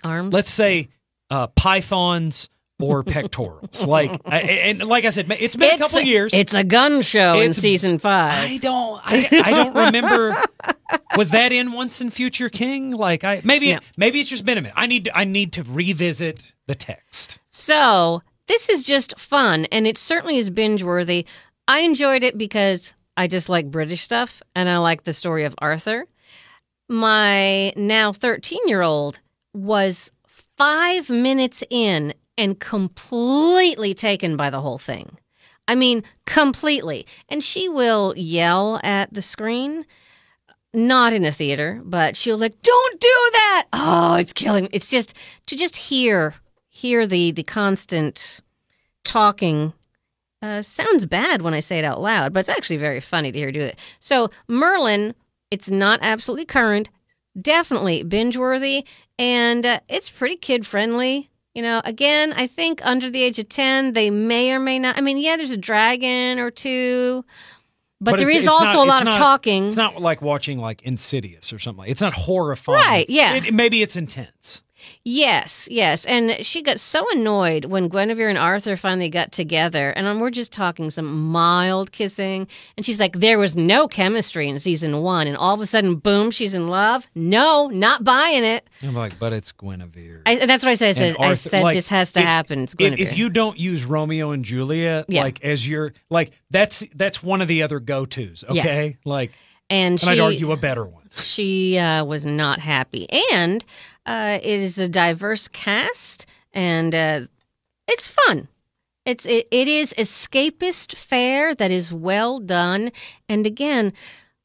Arms. 0.05 0.33
let's 0.33 0.51
say, 0.51 0.89
uh, 1.31 1.49
pythons 1.49 2.49
or 2.80 3.02
pectorals. 3.02 3.87
like, 3.87 4.21
I- 4.26 4.40
and 4.40 4.83
like 4.85 5.04
I 5.04 5.11
said, 5.11 5.30
it's 5.38 5.56
been 5.56 5.75
a 5.75 5.78
couple 5.78 5.99
of 5.99 6.04
years. 6.06 6.33
It's 6.35 6.54
a 6.54 6.64
gun 6.64 7.02
show 7.02 7.40
in 7.40 7.52
season 7.52 7.99
five. 7.99 8.50
I 8.50 8.56
don't. 8.59 9.00
I, 9.04 9.28
I 9.45 9.50
don't 9.50 9.75
remember. 9.75 10.37
Was 11.16 11.30
that 11.30 11.52
in 11.52 11.73
Once 11.73 12.00
and 12.00 12.12
Future 12.12 12.49
King? 12.49 12.90
Like 12.90 13.25
I 13.25 13.40
maybe 13.45 13.73
No. 13.75 13.80
maybe 13.97 14.21
it's 14.21 14.30
just 14.30 14.45
been 14.45 14.59
a 14.59 14.62
minute. 14.62 14.75
I 14.76 14.87
need 14.87 15.04
to, 15.06 15.16
I 15.16 15.25
need 15.25 15.52
to 15.54 15.62
revisit 15.62 16.52
the 16.66 16.75
text. 16.75 17.38
So 17.50 18.23
this 18.47 18.68
is 18.68 18.83
just 18.83 19.18
fun, 19.18 19.64
and 19.73 19.87
it 19.87 19.97
certainly 19.99 20.37
is 20.37 20.50
binge 20.50 20.83
worthy. 20.83 21.26
I 21.66 21.80
enjoyed 21.80 22.23
it 22.23 22.37
because 22.38 22.92
I 23.16 23.26
just 23.26 23.49
like 23.49 23.71
British 23.71 24.02
stuff, 24.02 24.42
and 24.54 24.68
I 24.68 24.76
like 24.78 25.02
the 25.04 25.12
story 25.14 25.45
of 25.45 25.54
Arthur. 25.59 26.06
My 26.88 27.73
now 27.76 28.12
13 28.12 28.68
year 28.68 28.83
old 28.83 29.18
was 29.52 30.12
five 30.56 31.11
minutes 31.11 31.64
in 31.71 32.14
and 32.38 32.59
completely 32.59 33.95
taken 33.95 34.37
by 34.37 34.50
the 34.50 34.61
whole 34.61 34.78
thing. 34.78 35.19
I 35.69 35.75
mean, 35.75 36.05
completely. 36.26 37.07
And 37.28 37.43
she 37.43 37.69
will 37.69 38.14
yell 38.16 38.81
at 38.85 39.12
the 39.12 39.23
screen 39.23 39.85
not 40.76 41.12
in 41.14 41.25
a 41.25 41.33
theater, 41.33 41.81
but 41.85 42.16
she'll 42.16 42.37
like, 42.37 42.61
"Don't 42.62 43.00
do 43.00 43.31
that!" 43.33 43.66
Oh, 43.73 44.16
it's 44.16 44.33
killing. 44.33 44.64
me. 44.64 44.71
It's 44.73 44.90
just 44.90 45.14
to 45.47 45.57
just 45.57 45.75
hear 45.75 46.35
hear 46.69 47.07
the 47.07 47.33
the 47.33 47.43
constant 47.43 48.40
talking. 49.05 49.73
Uh, 50.43 50.61
sounds 50.61 51.07
bad 51.07 51.40
when 51.40 51.55
I 51.55 51.61
say 51.61 51.78
it 51.78 51.85
out 51.85 52.00
loud, 52.00 52.33
but 52.35 52.40
it's 52.40 52.49
actually 52.50 52.76
very 52.76 53.00
funny 53.00 53.33
to 53.33 53.38
hear 53.38 53.50
do 53.50 53.61
it. 53.62 53.78
So 54.00 54.31
Merlin, 54.49 55.14
it's 55.50 55.71
not 55.71 55.99
absolutely 56.02 56.45
current, 56.45 56.90
definitely 57.40 58.02
binge 58.02 58.37
worthy, 58.37 58.85
and 59.19 59.64
uh, 59.64 59.81
it's 59.88 60.11
pretty 60.11 60.37
kid 60.37 60.66
friendly. 60.66 61.31
You 61.57 61.63
know, 61.63 61.81
again, 61.87 62.35
I 62.37 62.49
think 62.49 62.85
under 62.85 63.09
the 63.09 63.23
age 63.23 63.39
of 63.39 63.49
ten, 63.49 63.95
they 63.95 64.11
may 64.11 64.53
or 64.53 64.61
may 64.61 64.79
not. 64.79 64.99
I 64.99 65.01
mean, 65.01 65.17
yeah, 65.17 65.39
there's 65.39 65.53
a 65.53 65.57
dragon 65.57 66.39
or 66.39 66.51
two, 66.51 67.25
but, 67.99 68.19
there 68.19 68.29
it's- 68.29 68.43
is 68.43 68.47
also 68.47 68.65
not- 68.65 68.77
a 68.77 68.83
lot 68.85 69.01
of 69.01 69.05
not- 69.07 69.17
talking. 69.17 69.69
It's 69.69 69.77
not 69.77 70.03
like 70.03 70.21
watching 70.21 70.59
like 70.59 70.83
Insidious 70.83 71.55
or 71.55 71.59
something. 71.59 71.79
Like 71.79 71.91
It's 71.91 72.03
not 72.03 72.13
horrifying. 72.13 72.79
Right, 72.79 73.09
yeah. 73.09 73.37
It- 73.37 73.55
maybe 73.55 73.81
it's 73.81 73.97
intense. 73.97 74.61
Yes, 75.05 75.69
yes. 75.71 76.05
And 76.07 76.45
she 76.45 76.62
got 76.62 76.81
so 76.81 77.07
annoyed 77.12 77.66
when 77.66 77.88
Guinevere 77.88 78.28
and 78.28 78.38
Arthur 78.38 78.76
finally 78.76 79.09
got 79.09 79.33
together. 79.33 79.90
And 79.90 80.07
um, 80.07 80.21
we're 80.21 80.31
just 80.31 80.52
talking 80.52 80.90
some 80.90 81.31
mild 81.31 81.93
kissing. 81.93 82.49
And 82.76 82.85
she's 82.85 82.99
like, 82.99 83.19
there 83.21 83.38
was 83.38 83.57
no 83.57 83.87
chemistry 83.88 84.49
in 84.49 84.59
season 84.59 85.02
one. 85.02 85.26
And 85.26 85.37
all 85.37 85.55
of 85.55 85.61
a 85.61 85.66
sudden, 85.66 85.97
boom, 85.97 86.31
she's 86.31 86.55
in 86.55 86.69
love. 86.69 87.07
No, 87.14 87.69
not 87.69 88.05
buying 88.05 88.45
it. 88.45 88.69
I'm 88.83 88.95
like, 88.95 89.19
but 89.19 89.33
it's 89.33 89.52
Guinevere. 89.52 90.23
I, 90.26 90.45
that's 90.47 90.64
what 90.64 90.71
I 90.71 90.75
said. 90.75 90.90
I 90.90 90.93
said, 90.93 91.16
And 91.16 91.25
I 91.25 91.35
said 91.35 91.62
like, 91.62 91.75
this 91.76 91.88
has 91.88 92.12
to 92.14 92.21
if- 92.21 92.26
happen. 92.26 92.61
It's 92.64 92.73
if, 92.73 92.78
Guinevere. 92.78 93.07
if 93.07 93.16
you 93.19 93.31
don't 93.31 93.59
use 93.59 93.85
Romeo 93.85 94.31
and 94.33 94.45
Juliet 94.45 95.07
Yeah. 95.09 95.23
like 95.23 95.43
as 95.45 95.66
your 95.66 95.93
like 96.11 96.33
that's 96.50 96.85
that's 96.95 97.23
one 97.23 97.40
of 97.43 97.49
the 97.49 97.62
other 97.62 97.81
go 97.81 98.07
tos. 98.07 98.45
Yeah. 98.50 98.61
Okay, 98.62 98.97
like 99.05 99.33
and 99.71 99.93
and 99.93 100.00
she, 100.00 100.09
I'd 100.09 100.21
argue 100.21 100.52
a 100.52 100.57
better 100.57 100.85
one. 100.85 101.06
She 101.23 101.79
uh, 101.79 102.05
was 102.05 102.27
not 102.27 102.61
happy. 102.61 103.07
And 103.33 103.65
uh, 104.07 104.39
it 104.43 104.61
is 104.61 104.79
a 104.79 104.89
diverse 104.89 105.49
cast, 105.49 106.27
and 106.53 106.95
uh, 106.95 107.21
it's 107.89 108.07
fun. 108.07 108.49
It's 109.05 109.25
it, 109.25 109.47
it 109.51 109.69
is 109.69 109.95
escapist 109.95 110.95
fare 110.97 111.55
that 111.55 111.71
is 111.71 111.93
well 111.93 112.41
done, 112.41 112.93
and 113.29 113.47
again, 113.47 113.93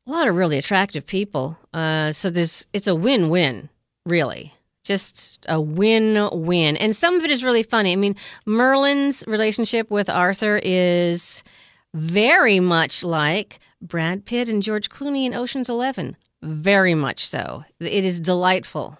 a 0.07 0.11
lot 0.11 0.27
of 0.27 0.35
really 0.35 0.57
attractive 0.57 1.05
people. 1.05 1.57
Uh, 1.73 2.11
so 2.11 2.29
there's 2.29 2.65
it's 2.73 2.87
a 2.87 2.95
win 2.95 3.29
win, 3.29 3.69
really. 4.05 4.53
Just 4.83 5.45
a 5.47 5.61
win 5.61 6.29
win, 6.31 6.75
and 6.77 6.95
some 6.95 7.15
of 7.15 7.23
it 7.23 7.31
is 7.31 7.43
really 7.43 7.63
funny. 7.63 7.91
I 7.91 7.95
mean, 7.95 8.15
Merlin's 8.47 9.23
relationship 9.27 9.91
with 9.91 10.09
Arthur 10.09 10.59
is 10.63 11.43
very 11.93 12.59
much 12.59 13.03
like 13.03 13.59
Brad 13.79 14.25
Pitt 14.25 14.49
and 14.49 14.63
George 14.63 14.89
Clooney 14.89 15.25
in 15.25 15.35
Ocean's 15.35 15.69
Eleven. 15.69 16.17
Very 16.41 16.95
much 16.95 17.27
so. 17.27 17.63
It 17.79 18.03
is 18.03 18.19
delightful. 18.19 18.97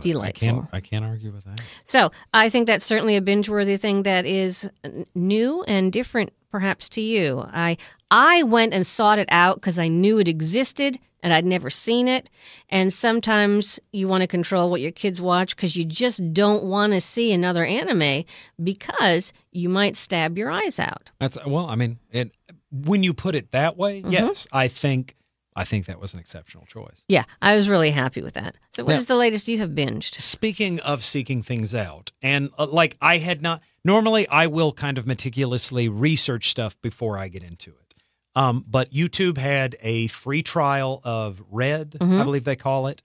Delightful. 0.00 0.48
I 0.48 0.52
can't 0.52 0.68
I 0.72 0.80
can't 0.80 1.04
argue 1.04 1.32
with 1.32 1.44
that. 1.44 1.60
So 1.84 2.10
I 2.32 2.48
think 2.48 2.66
that's 2.66 2.84
certainly 2.84 3.16
a 3.16 3.20
binge-worthy 3.20 3.76
thing 3.76 4.04
that 4.04 4.24
is 4.24 4.70
new 5.14 5.62
and 5.64 5.92
different, 5.92 6.32
perhaps 6.50 6.88
to 6.90 7.02
you. 7.02 7.44
I 7.52 7.76
I 8.10 8.42
went 8.44 8.72
and 8.72 8.86
sought 8.86 9.18
it 9.18 9.28
out 9.30 9.56
because 9.56 9.78
I 9.78 9.88
knew 9.88 10.18
it 10.18 10.28
existed 10.28 10.98
and 11.22 11.34
I'd 11.34 11.44
never 11.44 11.68
seen 11.68 12.08
it. 12.08 12.30
And 12.70 12.90
sometimes 12.90 13.78
you 13.92 14.08
want 14.08 14.22
to 14.22 14.26
control 14.26 14.70
what 14.70 14.80
your 14.80 14.92
kids 14.92 15.20
watch 15.20 15.54
because 15.54 15.76
you 15.76 15.84
just 15.84 16.32
don't 16.32 16.64
want 16.64 16.94
to 16.94 17.00
see 17.02 17.30
another 17.30 17.62
anime 17.64 18.24
because 18.62 19.34
you 19.50 19.68
might 19.68 19.94
stab 19.94 20.38
your 20.38 20.50
eyes 20.50 20.78
out. 20.80 21.10
That's 21.20 21.36
well, 21.46 21.66
I 21.66 21.74
mean, 21.74 21.98
it, 22.10 22.34
when 22.70 23.02
you 23.02 23.12
put 23.12 23.34
it 23.34 23.50
that 23.50 23.76
way, 23.76 24.00
Mm-hmm. 24.00 24.12
yes, 24.12 24.46
I 24.52 24.68
think 24.68 25.16
I 25.54 25.64
think 25.64 25.86
that 25.86 26.00
was 26.00 26.14
an 26.14 26.20
exceptional 26.20 26.64
choice. 26.66 27.02
Yeah, 27.08 27.24
I 27.42 27.56
was 27.56 27.68
really 27.68 27.90
happy 27.90 28.22
with 28.22 28.34
that. 28.34 28.56
So, 28.72 28.84
what 28.84 28.96
is 28.96 29.08
Now- 29.08 29.14
the 29.14 29.18
latest 29.18 29.48
you 29.48 29.58
have 29.58 29.70
binged? 29.70 30.14
Speaking 30.14 30.80
of 30.80 31.04
seeking 31.04 31.42
things 31.42 31.74
out, 31.74 32.10
and 32.22 32.50
uh, 32.58 32.66
like 32.66 32.96
I 33.00 33.18
had 33.18 33.42
not 33.42 33.60
normally, 33.84 34.26
I 34.28 34.46
will 34.46 34.72
kind 34.72 34.96
of 34.98 35.06
meticulously 35.06 35.88
research 35.88 36.50
stuff 36.50 36.80
before 36.80 37.18
I 37.18 37.28
get 37.28 37.42
into 37.42 37.70
it. 37.70 37.94
Um, 38.34 38.64
but 38.66 38.90
YouTube 38.92 39.36
had 39.36 39.76
a 39.82 40.06
free 40.06 40.42
trial 40.42 41.02
of 41.04 41.42
Red, 41.50 41.98
I 42.00 42.04
Mhm. 42.04 42.24
believe 42.24 42.44
they 42.44 42.56
call 42.56 42.86
it. 42.86 43.02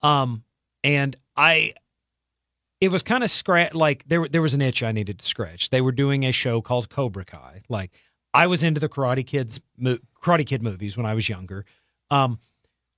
Um, 0.00 0.44
and 0.84 1.16
I, 1.36 1.74
it 2.80 2.88
was 2.90 3.02
kind 3.02 3.24
of 3.24 3.30
scratch 3.30 3.74
like 3.74 4.04
there 4.06 4.28
there 4.28 4.42
was 4.42 4.54
an 4.54 4.62
itch 4.62 4.82
I 4.82 4.92
needed 4.92 5.18
to 5.18 5.26
scratch. 5.26 5.70
They 5.70 5.80
were 5.80 5.92
doing 5.92 6.24
a 6.24 6.32
show 6.32 6.60
called 6.60 6.88
Cobra 6.88 7.24
Kai. 7.24 7.62
Like 7.68 7.90
I 8.32 8.46
was 8.46 8.62
into 8.62 8.78
the 8.80 8.88
Karate 8.88 9.26
Kids, 9.26 9.60
mo- 9.76 9.98
Karate 10.22 10.46
Kid 10.46 10.62
movies 10.62 10.96
when 10.96 11.04
I 11.04 11.14
was 11.14 11.28
younger. 11.28 11.64
Um, 12.10 12.38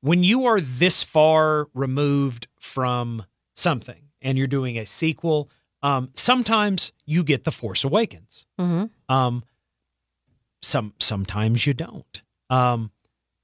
when 0.01 0.25
you 0.25 0.47
are 0.47 0.61
this 0.61 1.03
far 1.03 1.69
removed 1.75 2.49
from 2.59 3.25
something 3.57 4.09
and 4.21 4.37
you're 4.37 4.47
doing 4.47 4.79
a 4.79 4.87
sequel, 4.87 5.51
um, 5.83 6.11
sometimes 6.15 6.93
you 7.07 7.23
get 7.25 7.45
the 7.45 7.51
Force 7.51 7.85
Awakens. 7.85 8.47
Mm-hmm. 8.61 8.87
Um, 9.13 9.45
some 10.63 10.95
sometimes 11.01 11.67
you 11.67 11.75
don't. 11.75 12.23
Um, 12.51 12.91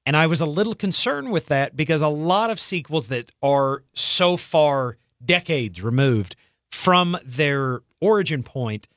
and 0.06 0.16
I 0.16 0.26
was 0.26 0.40
a 0.40 0.46
little 0.46 0.74
concerned 0.74 1.30
with 1.30 1.46
that 1.46 1.76
because 1.76 2.00
a 2.00 2.08
lot 2.08 2.50
of 2.50 2.58
sequels 2.58 3.08
that 3.08 3.30
are 3.42 3.82
so 3.92 4.36
far 4.36 4.96
decades 5.24 5.82
removed 5.82 6.36
from 6.70 7.18
their 7.24 7.80
origin 8.00 8.42
point, 8.42 8.88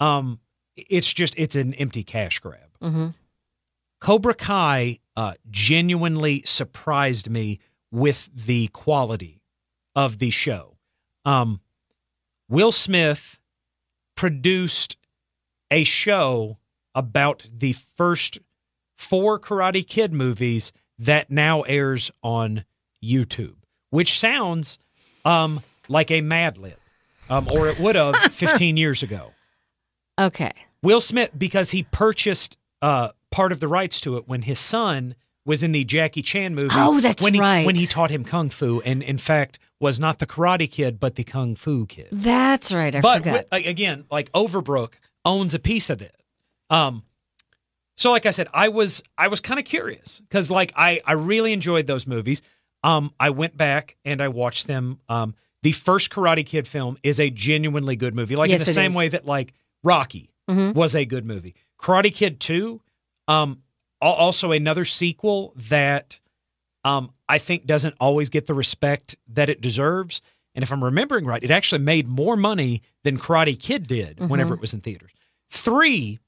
um, 0.00 0.40
it's 0.76 1.12
just 1.12 1.34
it's 1.36 1.56
an 1.56 1.74
empty 1.74 2.02
cash 2.02 2.40
grab. 2.40 2.60
Mm-hmm. 2.82 3.08
Cobra 4.00 4.34
Kai 4.34 4.98
uh, 5.16 5.34
genuinely 5.50 6.42
surprised 6.44 7.30
me 7.30 7.58
with 7.90 8.30
the 8.34 8.68
quality 8.68 9.40
of 9.94 10.18
the 10.18 10.30
show. 10.30 10.76
Um, 11.24 11.60
Will 12.48 12.72
Smith 12.72 13.38
produced 14.14 14.96
a 15.70 15.84
show 15.84 16.58
about 16.94 17.44
the 17.52 17.72
first 17.72 18.38
four 18.96 19.38
Karate 19.38 19.86
Kid 19.86 20.12
movies 20.12 20.72
that 20.98 21.30
now 21.30 21.62
airs 21.62 22.10
on 22.22 22.64
YouTube, 23.02 23.56
which 23.90 24.18
sounds 24.18 24.78
um, 25.24 25.60
like 25.88 26.10
a 26.10 26.20
Mad 26.20 26.56
Lib, 26.58 26.78
um, 27.28 27.48
or 27.52 27.68
it 27.68 27.78
would 27.78 27.96
have 27.96 28.16
15 28.32 28.76
years 28.76 29.02
ago. 29.02 29.32
Okay. 30.18 30.52
Will 30.82 31.00
Smith, 31.00 31.30
because 31.36 31.70
he 31.70 31.82
purchased 31.82 32.56
uh, 32.80 33.08
part 33.36 33.52
of 33.52 33.60
the 33.60 33.68
rights 33.68 34.00
to 34.00 34.16
it 34.16 34.26
when 34.26 34.42
his 34.42 34.58
son 34.58 35.14
was 35.44 35.62
in 35.62 35.72
the 35.72 35.84
Jackie 35.84 36.22
Chan 36.22 36.54
movie. 36.54 36.74
Oh, 36.74 37.00
that's 37.00 37.22
when 37.22 37.34
he, 37.34 37.40
right. 37.40 37.66
When 37.66 37.76
he 37.76 37.86
taught 37.86 38.10
him 38.10 38.24
kung 38.24 38.48
fu, 38.50 38.80
and 38.84 39.02
in 39.02 39.18
fact 39.18 39.58
was 39.78 40.00
not 40.00 40.18
the 40.18 40.26
Karate 40.26 40.70
Kid, 40.70 40.98
but 40.98 41.16
the 41.16 41.22
Kung 41.24 41.54
Fu 41.54 41.84
Kid. 41.86 42.08
That's 42.10 42.72
right. 42.72 42.94
I 42.94 43.00
but 43.02 43.18
forgot. 43.18 43.50
wi- 43.50 43.68
again, 43.70 44.04
like 44.10 44.32
Overbrook 44.32 44.94
owns 45.24 45.54
a 45.54 45.58
piece 45.58 45.90
of 45.90 46.00
it. 46.00 46.14
Um, 46.70 47.02
so 47.96 48.10
like 48.10 48.26
I 48.26 48.30
said, 48.30 48.48
I 48.54 48.68
was 48.68 49.02
I 49.18 49.28
was 49.28 49.40
kind 49.40 49.58
of 49.60 49.66
curious 49.66 50.20
because 50.20 50.50
like 50.50 50.72
I 50.76 51.00
I 51.06 51.12
really 51.12 51.52
enjoyed 51.52 51.86
those 51.86 52.06
movies. 52.06 52.42
Um, 52.82 53.12
I 53.20 53.30
went 53.30 53.56
back 53.56 53.96
and 54.04 54.20
I 54.22 54.28
watched 54.28 54.66
them. 54.66 54.98
Um, 55.08 55.34
the 55.62 55.72
first 55.72 56.10
Karate 56.10 56.44
Kid 56.46 56.66
film 56.68 56.96
is 57.02 57.18
a 57.20 57.30
genuinely 57.30 57.96
good 57.96 58.14
movie, 58.14 58.36
like 58.36 58.50
Yes, 58.50 58.60
in 58.60 58.66
the 58.66 58.72
same 58.72 58.90
is. 58.92 58.96
way 58.96 59.08
that 59.08 59.26
like 59.26 59.52
Rocky 59.82 60.30
Mhm. 60.48 60.74
was 60.74 60.94
a 60.94 61.04
good 61.04 61.24
movie. 61.26 61.54
Karate 61.80 62.14
Kid 62.14 62.38
Two, 62.40 62.80
um, 63.28 63.62
also 64.00 64.52
another 64.52 64.84
sequel 64.84 65.52
that 65.68 66.18
um 66.84 67.10
I 67.28 67.38
think 67.38 67.66
doesn't 67.66 67.94
always 68.00 68.28
get 68.28 68.46
the 68.46 68.54
respect 68.54 69.16
that 69.28 69.48
it 69.48 69.60
deserves. 69.60 70.20
And 70.54 70.62
if 70.62 70.70
I'm 70.72 70.82
remembering 70.84 71.24
right, 71.26 71.42
it 71.42 71.50
actually 71.50 71.80
made 71.82 72.06
more 72.08 72.36
money 72.36 72.82
than 73.04 73.18
Karate 73.18 73.58
Kid 73.60 73.86
did 73.88 74.20
whenever 74.30 74.54
it 74.54 74.60
was 74.60 74.72
in 74.74 74.80
theaters. 74.80 75.10
Three 75.50 76.18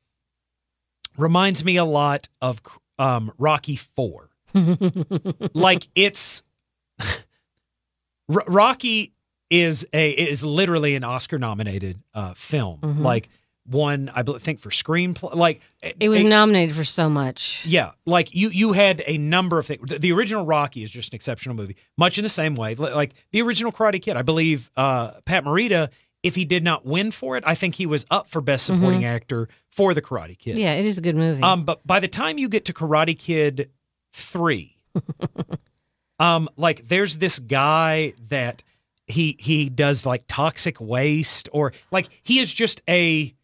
reminds 1.17 1.65
me 1.65 1.77
a 1.77 1.85
lot 1.85 2.29
of 2.43 2.61
um, 2.99 3.33
Rocky 3.39 3.77
Four. 3.77 4.29
like 5.55 5.89
it's 5.95 6.43
R- 7.01 8.45
Rocky 8.47 9.13
is 9.51 9.87
a 9.93 10.11
is 10.11 10.43
literally 10.43 10.95
an 10.95 11.05
Oscar 11.05 11.39
nominated 11.39 11.99
uh, 12.15 12.35
film. 12.35 12.81
Mhm. 12.81 13.01
Like 13.01 13.29
one, 13.69 14.11
I 14.15 14.23
think 14.23 14.59
for 14.61 14.71
screenplay. 14.71 15.35
Like 15.35 15.61
It 15.83 16.09
was 16.09 16.21
a- 16.23 16.25
nominated 16.29 16.75
for 16.75 16.85
so 16.85 17.09
much. 17.09 17.65
yeah, 17.67 17.93
like 18.07 18.35
you 18.35 18.49
you 18.49 18.73
had 18.73 19.03
a 19.07 19.19
number 19.19 19.59
of 19.59 19.67
things. 19.67 19.89
The, 19.89 19.99
the 19.99 20.13
original 20.13 20.45
Rocky 20.47 20.83
is 20.83 20.91
just 20.91 21.13
an 21.13 21.17
exceptional 21.17 21.55
movie, 21.55 21.77
much 21.97 22.19
in 22.19 22.25
the 22.25 22.29
same 22.31 22.55
way. 22.57 22.75
Like 22.75 23.15
the 23.33 23.43
original 23.43 23.71
Karate 23.73 24.01
Kid, 24.03 24.17
I 24.17 24.23
believe 24.23 24.71
uh, 24.77 25.13
Pat 25.25 25.45
Morita, 25.45 25.91
if 26.23 26.35
he 26.35 26.45
did 26.45 26.65
not 26.65 26.85
win 26.85 27.11
for 27.11 27.37
it, 27.37 27.45
I 27.47 27.55
think 27.55 27.75
he 27.77 27.87
was 27.87 28.05
up 28.11 28.29
for 28.29 28.41
Best 28.41 28.67
Supporting 28.67 29.05
Actor 29.05 29.49
for 29.71 29.95
the 29.95 30.03
Karate 30.03 30.37
Kid. 30.39 30.59
Yeah, 30.59 30.73
it 30.73 30.85
is 30.87 30.99
a 30.99 31.01
good 31.01 31.17
movie. 31.17 31.43
Um, 31.43 31.65
but 31.65 31.87
by 31.87 32.01
the 32.01 32.09
time 32.09 32.39
you 32.39 32.49
get 32.49 32.65
to 32.67 32.73
Karate 32.73 33.17
Kid 33.19 33.71
three, 34.13 34.77
um, 36.19 36.49
like 36.57 36.89
there's 36.89 37.19
this 37.19 37.39
guy 37.39 38.15
that 38.29 38.63
he 39.07 39.37
he 39.39 39.69
does 39.71 40.05
like 40.05 40.25
toxic 40.29 40.81
waste 40.81 41.49
or 41.53 41.73
like 41.91 42.09
he 42.23 42.41
is 42.41 42.53
just 42.53 42.83
a 42.89 43.35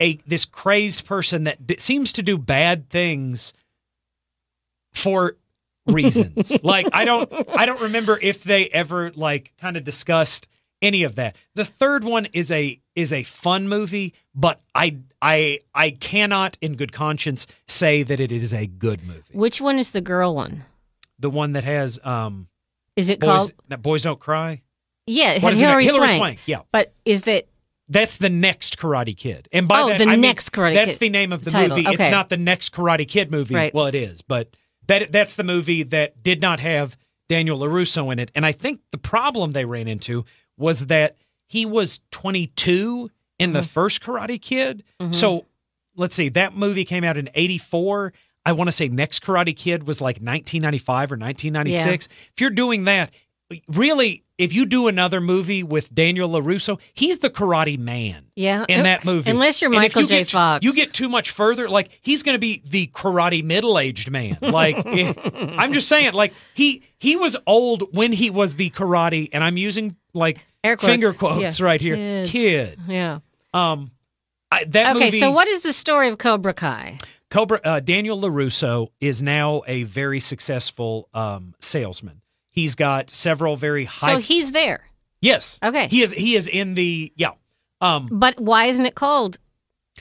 a 0.00 0.16
this 0.26 0.44
crazed 0.44 1.06
person 1.06 1.44
that 1.44 1.66
d- 1.66 1.76
seems 1.78 2.12
to 2.14 2.22
do 2.22 2.36
bad 2.38 2.88
things 2.90 3.54
for 4.92 5.36
reasons. 5.86 6.56
like 6.62 6.88
I 6.92 7.04
don't 7.04 7.30
I 7.56 7.66
don't 7.66 7.80
remember 7.80 8.18
if 8.20 8.42
they 8.44 8.68
ever 8.68 9.12
like 9.14 9.52
kind 9.60 9.76
of 9.76 9.84
discussed 9.84 10.48
any 10.82 11.02
of 11.04 11.14
that. 11.16 11.36
The 11.54 11.64
third 11.64 12.04
one 12.04 12.26
is 12.26 12.50
a 12.50 12.80
is 12.94 13.12
a 13.12 13.22
fun 13.22 13.68
movie, 13.68 14.14
but 14.34 14.60
I 14.74 14.98
I 15.22 15.60
I 15.74 15.90
cannot 15.90 16.58
in 16.60 16.76
good 16.76 16.92
conscience 16.92 17.46
say 17.66 18.02
that 18.02 18.20
it 18.20 18.32
is 18.32 18.52
a 18.52 18.66
good 18.66 19.02
movie. 19.06 19.22
Which 19.32 19.60
one 19.60 19.78
is 19.78 19.90
the 19.92 20.00
girl 20.00 20.34
one? 20.34 20.64
The 21.18 21.30
one 21.30 21.52
that 21.52 21.64
has 21.64 21.98
um 22.04 22.48
Is 22.96 23.08
it 23.10 23.20
boys 23.20 23.28
called? 23.28 23.52
that 23.68 23.82
boys 23.82 24.02
don't 24.02 24.20
cry. 24.20 24.62
Yeah, 25.06 25.32
it 25.32 25.42
What 25.42 25.50
had 25.50 25.54
is? 25.54 25.60
Hillary, 25.60 25.84
Hilary 25.84 26.06
Swank. 26.08 26.18
Swank. 26.18 26.38
Yeah. 26.46 26.60
But 26.72 26.92
is 27.04 27.22
that 27.22 27.44
That's 27.88 28.16
the 28.16 28.30
next 28.30 28.78
Karate 28.78 29.16
Kid. 29.16 29.48
And 29.52 29.68
by 29.68 29.82
Oh, 29.82 29.88
that, 29.88 29.98
the 29.98 30.04
I 30.04 30.10
mean, 30.12 30.22
next 30.22 30.50
Karate 30.50 30.74
that's 30.74 30.92
Kid 30.92 30.98
the 31.00 31.10
name 31.10 31.32
of 31.32 31.44
the 31.44 31.50
title. 31.50 31.76
movie. 31.76 31.86
Okay. 31.88 32.04
It's 32.04 32.10
not 32.10 32.28
the 32.30 32.36
next 32.36 32.72
Karate 32.72 33.06
Kid 33.06 33.30
movie. 33.30 33.54
Right. 33.54 33.74
Well, 33.74 33.86
it 33.86 33.94
is, 33.94 34.22
but 34.22 34.56
that 34.86 35.12
that's 35.12 35.34
the 35.36 35.44
movie 35.44 35.82
that 35.84 36.22
did 36.22 36.40
not 36.40 36.60
have 36.60 36.96
Daniel 37.28 37.58
LaRusso 37.58 38.12
in 38.12 38.18
it. 38.18 38.30
And 38.34 38.44
I 38.46 38.52
think 38.52 38.80
the 38.90 38.98
problem 38.98 39.52
they 39.52 39.64
ran 39.64 39.86
into 39.88 40.24
was 40.56 40.86
that 40.86 41.16
he 41.46 41.66
was 41.66 42.00
22 42.10 43.10
in 43.38 43.50
Mm-hmm. 43.50 43.52
the 43.52 43.62
first 43.62 44.02
Karate 44.02 44.40
Kid. 44.40 44.84
So 45.12 45.44
let's 45.96 46.14
see, 46.14 46.28
that 46.30 46.56
movie 46.56 46.84
came 46.84 47.04
out 47.04 47.16
in 47.16 47.28
84. 47.34 48.12
I 48.46 48.52
want 48.52 48.68
to 48.68 48.72
say 48.72 48.88
Next 48.88 49.22
Karate 49.22 49.56
Kid 49.56 49.86
was 49.86 50.00
like 50.00 50.16
1995 50.16 51.12
or 51.12 51.16
1996. 51.16 52.08
If 52.32 52.40
you're 52.40 52.50
doing 52.50 52.84
that, 52.84 53.10
really, 53.68 54.23
if 54.38 54.52
you 54.52 54.66
do 54.66 54.88
another 54.88 55.20
movie 55.20 55.62
with 55.62 55.94
Daniel 55.94 56.28
LaRusso, 56.28 56.80
he's 56.92 57.20
the 57.20 57.30
karate 57.30 57.78
man 57.78 58.26
yeah 58.34 58.64
in 58.68 58.82
that 58.82 59.04
movie. 59.04 59.30
Unless 59.30 59.60
you're 59.62 59.70
Michael 59.70 60.02
you 60.02 60.08
J. 60.08 60.18
get- 60.20 60.30
Fox, 60.30 60.64
You 60.64 60.72
get 60.74 60.92
too 60.92 61.08
much 61.08 61.30
further, 61.30 61.68
like 61.68 61.90
he's 62.02 62.22
going 62.22 62.34
to 62.34 62.40
be 62.40 62.62
the 62.66 62.88
karate 62.88 63.44
middle-aged 63.44 64.10
man. 64.10 64.36
Like 64.40 64.76
I'm 64.86 65.72
just 65.72 65.88
saying, 65.88 66.14
like 66.14 66.32
he 66.54 66.82
he 66.98 67.16
was 67.16 67.36
old 67.46 67.94
when 67.94 68.12
he 68.12 68.30
was 68.30 68.56
the 68.56 68.70
karate, 68.70 69.28
and 69.32 69.44
I'm 69.44 69.56
using 69.56 69.96
like 70.14 70.44
Air 70.64 70.76
quotes. 70.76 70.90
finger 70.90 71.12
quotes 71.12 71.60
Yeah. 71.60 71.66
right 71.66 71.80
here, 71.80 71.96
Kids. 71.96 72.30
kid. 72.30 72.80
yeah. 72.88 73.18
Um, 73.52 73.90
I, 74.50 74.64
that 74.64 74.96
Okay, 74.96 75.04
movie. 75.06 75.20
so 75.20 75.30
what 75.30 75.46
is 75.48 75.62
the 75.62 75.72
story 75.72 76.08
of 76.08 76.18
Cobra 76.18 76.54
Kai? 76.54 76.98
Cobra 77.30 77.60
uh, 77.64 77.80
Daniel 77.80 78.20
Larusso 78.20 78.88
is 79.00 79.20
now 79.22 79.62
a 79.66 79.82
very 79.84 80.20
successful 80.20 81.08
um, 81.14 81.54
salesman. 81.60 82.20
He's 82.54 82.76
got 82.76 83.10
several 83.10 83.56
very 83.56 83.84
high. 83.84 84.14
So 84.14 84.18
he's 84.18 84.52
there, 84.52 84.84
yes, 85.20 85.58
Okay. 85.62 85.88
He 85.88 86.02
is. 86.02 86.12
He 86.12 86.36
is 86.36 86.46
in 86.46 86.74
the 86.74 87.12
yeah. 87.16 87.30
Um, 87.80 88.08
but 88.12 88.38
why 88.38 88.66
isn't 88.66 88.86
it 88.86 88.94
called 88.94 89.38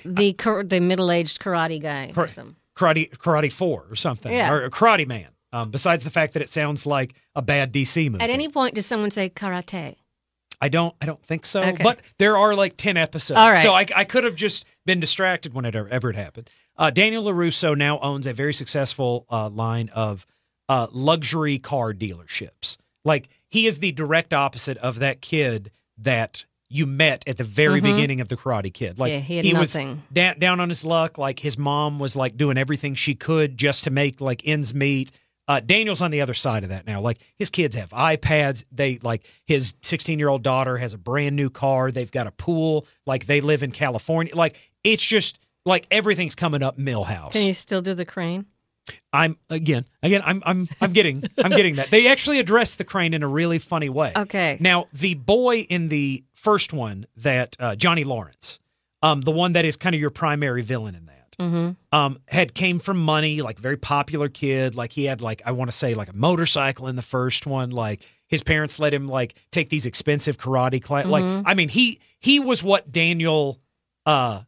the 0.05 0.35
the 0.67 0.79
middle 0.79 1.11
aged 1.11 1.41
karate 1.41 1.81
guy? 1.81 2.11
or 2.15 2.27
Kar- 2.27 2.45
karate 2.75 3.09
karate 3.17 3.51
four 3.51 3.85
or 3.89 3.95
something 3.95 4.31
Yeah. 4.31 4.51
or 4.53 4.69
karate 4.69 5.07
man. 5.07 5.27
Um, 5.51 5.71
besides 5.71 6.03
the 6.03 6.09
fact 6.09 6.33
that 6.33 6.41
it 6.41 6.49
sounds 6.51 6.85
like 6.85 7.15
a 7.35 7.41
bad 7.41 7.71
DC 7.73 8.09
movie. 8.11 8.23
At 8.23 8.29
any 8.29 8.49
point, 8.49 8.75
does 8.75 8.85
someone 8.85 9.09
say 9.11 9.29
karate? 9.29 9.95
I 10.61 10.69
don't. 10.69 10.95
I 11.01 11.05
don't 11.07 11.21
think 11.23 11.45
so. 11.45 11.61
Okay. 11.61 11.83
But 11.83 11.99
there 12.19 12.37
are 12.37 12.55
like 12.55 12.77
ten 12.77 12.97
episodes. 12.97 13.37
All 13.39 13.49
right. 13.49 13.63
So 13.63 13.73
I, 13.73 13.85
I 13.95 14.03
could 14.05 14.23
have 14.23 14.35
just 14.35 14.63
been 14.85 14.99
distracted 14.99 15.53
when 15.55 15.65
it 15.65 15.75
ever, 15.75 15.89
ever 15.89 16.09
it 16.11 16.15
happened. 16.15 16.49
Uh, 16.77 16.89
Daniel 16.89 17.23
Larusso 17.25 17.75
now 17.77 17.99
owns 17.99 18.25
a 18.25 18.33
very 18.33 18.53
successful 18.53 19.25
uh, 19.29 19.49
line 19.49 19.89
of 19.89 20.25
uh, 20.69 20.87
luxury 20.91 21.59
car 21.59 21.93
dealerships. 21.93 22.77
Like 23.05 23.29
he 23.49 23.67
is 23.67 23.79
the 23.79 23.91
direct 23.91 24.33
opposite 24.33 24.77
of 24.77 24.99
that 24.99 25.21
kid 25.21 25.71
that 25.97 26.45
you 26.69 26.85
met 26.87 27.23
at 27.27 27.37
the 27.37 27.43
very 27.43 27.79
Mhm. 27.79 27.83
beginning 27.95 28.21
of 28.21 28.29
the 28.29 28.35
Karate 28.37 28.73
Kid. 28.73 28.97
Like 28.97 29.11
Yeah, 29.11 29.19
he 29.19 29.35
had 29.49 29.57
was 29.59 29.73
down, 30.11 30.39
down 30.39 30.59
on 30.59 30.69
his 30.69 30.83
luck. 30.83 31.17
Like 31.19 31.39
his 31.39 31.57
mom 31.57 31.99
was 31.99 32.15
like 32.15 32.35
doing 32.35 32.57
everything 32.57 32.95
she 32.95 33.13
could 33.13 33.57
just 33.57 33.83
to 33.83 33.91
make 33.91 34.19
like 34.21 34.41
ends 34.45 34.73
meet. 34.73 35.11
Uh, 35.47 35.59
Daniel's 35.59 36.01
on 36.01 36.09
the 36.09 36.21
other 36.21 36.33
side 36.33 36.63
of 36.63 36.69
that 36.69 36.87
now. 36.87 36.99
Like 37.01 37.19
his 37.35 37.49
kids 37.49 37.75
have 37.75 37.89
iPads. 37.89 38.63
They 38.71 38.97
like 39.03 39.23
his 39.45 39.73
16 39.83 40.17
year 40.17 40.29
old 40.29 40.41
daughter 40.41 40.77
has 40.77 40.93
a 40.93 40.97
brand 40.97 41.35
new 41.35 41.49
car. 41.49 41.91
They've 41.91 42.09
got 42.09 42.25
a 42.27 42.31
pool. 42.31 42.87
Like 43.05 43.27
they 43.27 43.41
live 43.41 43.61
in 43.61 43.71
California. 43.71 44.33
Like 44.35 44.55
it's 44.83 45.05
just 45.05 45.37
like 45.65 45.85
everything's 45.91 46.33
coming 46.33 46.63
up 46.63 46.77
Milhouse. 46.79 47.33
Can 47.33 47.45
you 47.45 47.53
still 47.53 47.81
do 47.81 47.93
the 47.93 48.05
crane? 48.05 48.45
I'm 49.13 49.37
again, 49.49 49.85
again. 50.01 50.21
I'm 50.25 50.43
I'm 50.45 50.67
I'm 50.81 50.91
getting 50.93 51.23
I'm 51.37 51.51
getting 51.51 51.75
that. 51.77 51.89
They 51.91 52.07
actually 52.07 52.39
address 52.39 52.75
the 52.75 52.83
crane 52.83 53.13
in 53.13 53.23
a 53.23 53.27
really 53.27 53.59
funny 53.59 53.89
way. 53.89 54.11
Okay. 54.15 54.57
Now 54.59 54.87
the 54.93 55.13
boy 55.13 55.59
in 55.61 55.87
the 55.87 56.23
first 56.33 56.73
one 56.73 57.05
that 57.17 57.55
uh, 57.59 57.75
Johnny 57.75 58.03
Lawrence, 58.03 58.59
um, 59.01 59.21
the 59.21 59.31
one 59.31 59.53
that 59.53 59.63
is 59.65 59.77
kind 59.77 59.95
of 59.95 60.01
your 60.01 60.09
primary 60.09 60.61
villain 60.61 60.95
in 60.95 61.05
that 61.05 61.13
Mm-hmm. 61.39 61.71
um, 61.97 62.19
had 62.27 62.53
came 62.53 62.77
from 62.77 63.03
money, 63.03 63.41
like 63.41 63.57
very 63.57 63.75
popular 63.77 64.29
kid. 64.29 64.75
Like 64.75 64.91
he 64.91 65.05
had 65.05 65.19
like 65.19 65.41
I 65.45 65.51
want 65.51 65.71
to 65.71 65.75
say 65.75 65.95
like 65.95 66.09
a 66.09 66.15
motorcycle 66.15 66.87
in 66.87 66.95
the 66.95 67.01
first 67.01 67.47
one. 67.47 67.71
Like 67.71 68.01
his 68.27 68.43
parents 68.43 68.77
let 68.77 68.93
him 68.93 69.07
like 69.07 69.33
take 69.51 69.69
these 69.69 69.87
expensive 69.87 70.37
karate 70.37 70.81
class. 70.81 71.07
Like 71.07 71.23
Mhm. 71.23 71.43
I 71.47 71.55
mean 71.55 71.69
he 71.69 71.99
he 72.19 72.39
was 72.39 72.61
what 72.61 72.91
Daniel 72.91 73.59
uh 74.05 74.41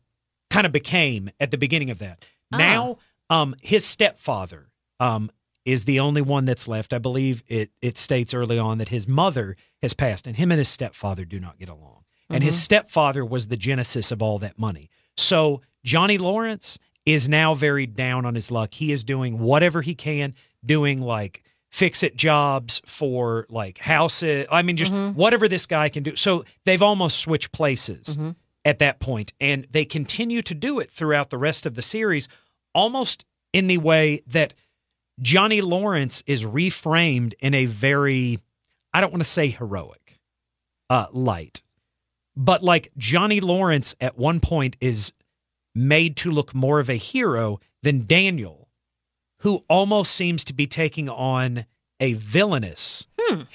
kind 0.51 0.65
of 0.67 0.71
became 0.73 1.31
at 1.39 1.49
the 1.49 1.57
beginning 1.57 1.89
of 1.89 1.97
that. 1.99 2.23
Ah. 2.53 2.57
Now 2.57 2.97
um 3.29 3.55
his 3.61 3.85
stepfather 3.85 4.67
um 4.99 5.31
is 5.65 5.85
the 5.85 5.99
only 5.99 6.21
one 6.21 6.45
that's 6.45 6.67
left. 6.67 6.93
I 6.93 6.99
believe 6.99 7.43
it 7.47 7.71
it 7.81 7.97
states 7.97 8.33
early 8.33 8.59
on 8.59 8.77
that 8.77 8.89
his 8.89 9.07
mother 9.07 9.55
has 9.81 9.93
passed 9.93 10.27
and 10.27 10.35
him 10.35 10.51
and 10.51 10.59
his 10.59 10.69
stepfather 10.69 11.25
do 11.25 11.39
not 11.39 11.57
get 11.59 11.69
along. 11.69 12.03
And 12.29 12.43
his 12.43 12.59
stepfather 12.59 13.23
was 13.23 13.47
the 13.49 13.57
genesis 13.57 14.11
of 14.11 14.19
all 14.21 14.39
that 14.39 14.57
money. 14.57 14.89
So 15.15 15.61
Johnny 15.83 16.17
Lawrence 16.17 16.79
is 17.05 17.29
now 17.29 17.53
very 17.53 17.85
down 17.85 18.25
on 18.25 18.33
his 18.33 18.49
luck. 18.49 18.73
He 18.73 18.91
is 18.91 19.03
doing 19.03 19.37
whatever 19.37 19.83
he 19.83 19.93
can, 19.93 20.33
doing 20.65 21.01
like 21.01 21.43
fix 21.71 22.01
it 22.01 22.15
jobs 22.15 22.81
for 22.85 23.45
like 23.49 23.77
houses. 23.77 24.47
I 24.51 24.63
mean, 24.63 24.75
just 24.75 24.91
whatever 24.91 25.47
this 25.47 25.67
guy 25.67 25.89
can 25.89 26.01
do. 26.01 26.15
So 26.15 26.45
they've 26.65 26.81
almost 26.81 27.19
switched 27.19 27.51
places 27.51 28.17
Mhm. 28.17 28.35
at 28.63 28.79
that 28.79 28.99
point, 28.99 29.33
and 29.39 29.67
they 29.69 29.85
continue 29.85 30.41
to 30.43 30.55
do 30.55 30.79
it 30.79 30.89
throughout 30.89 31.29
the 31.29 31.37
rest 31.37 31.67
of 31.67 31.75
the 31.75 31.83
series, 31.83 32.27
almost 32.75 33.25
in 33.53 33.67
the 33.67 33.79
way 33.79 34.21
that 34.27 34.53
Johnny 35.21 35.61
Lawrence 35.61 36.23
is 36.27 36.43
reframed 36.43 37.33
in 37.39 37.53
a 37.53 37.65
very, 37.65 38.39
I 38.93 39.01
don't 39.01 39.11
want 39.11 39.23
to 39.23 39.29
say 39.29 39.47
heroic, 39.47 40.19
uh, 40.89 41.07
light, 41.11 41.63
but 42.35 42.61
like 42.61 42.91
Johnny 42.97 43.39
Lawrence 43.39 43.95
at 44.01 44.17
one 44.17 44.41
point 44.41 44.75
is 44.81 45.13
made 45.73 46.17
to 46.17 46.31
look 46.31 46.53
more 46.53 46.79
of 46.79 46.89
a 46.89 46.95
hero 46.95 47.59
than 47.81 48.05
Daniel, 48.05 48.69
who 49.39 49.63
almost 49.69 50.13
seems 50.13 50.43
to 50.43 50.53
be 50.53 50.67
taking 50.67 51.09
on 51.09 51.65
a 51.99 52.13
villainous. 52.13 53.07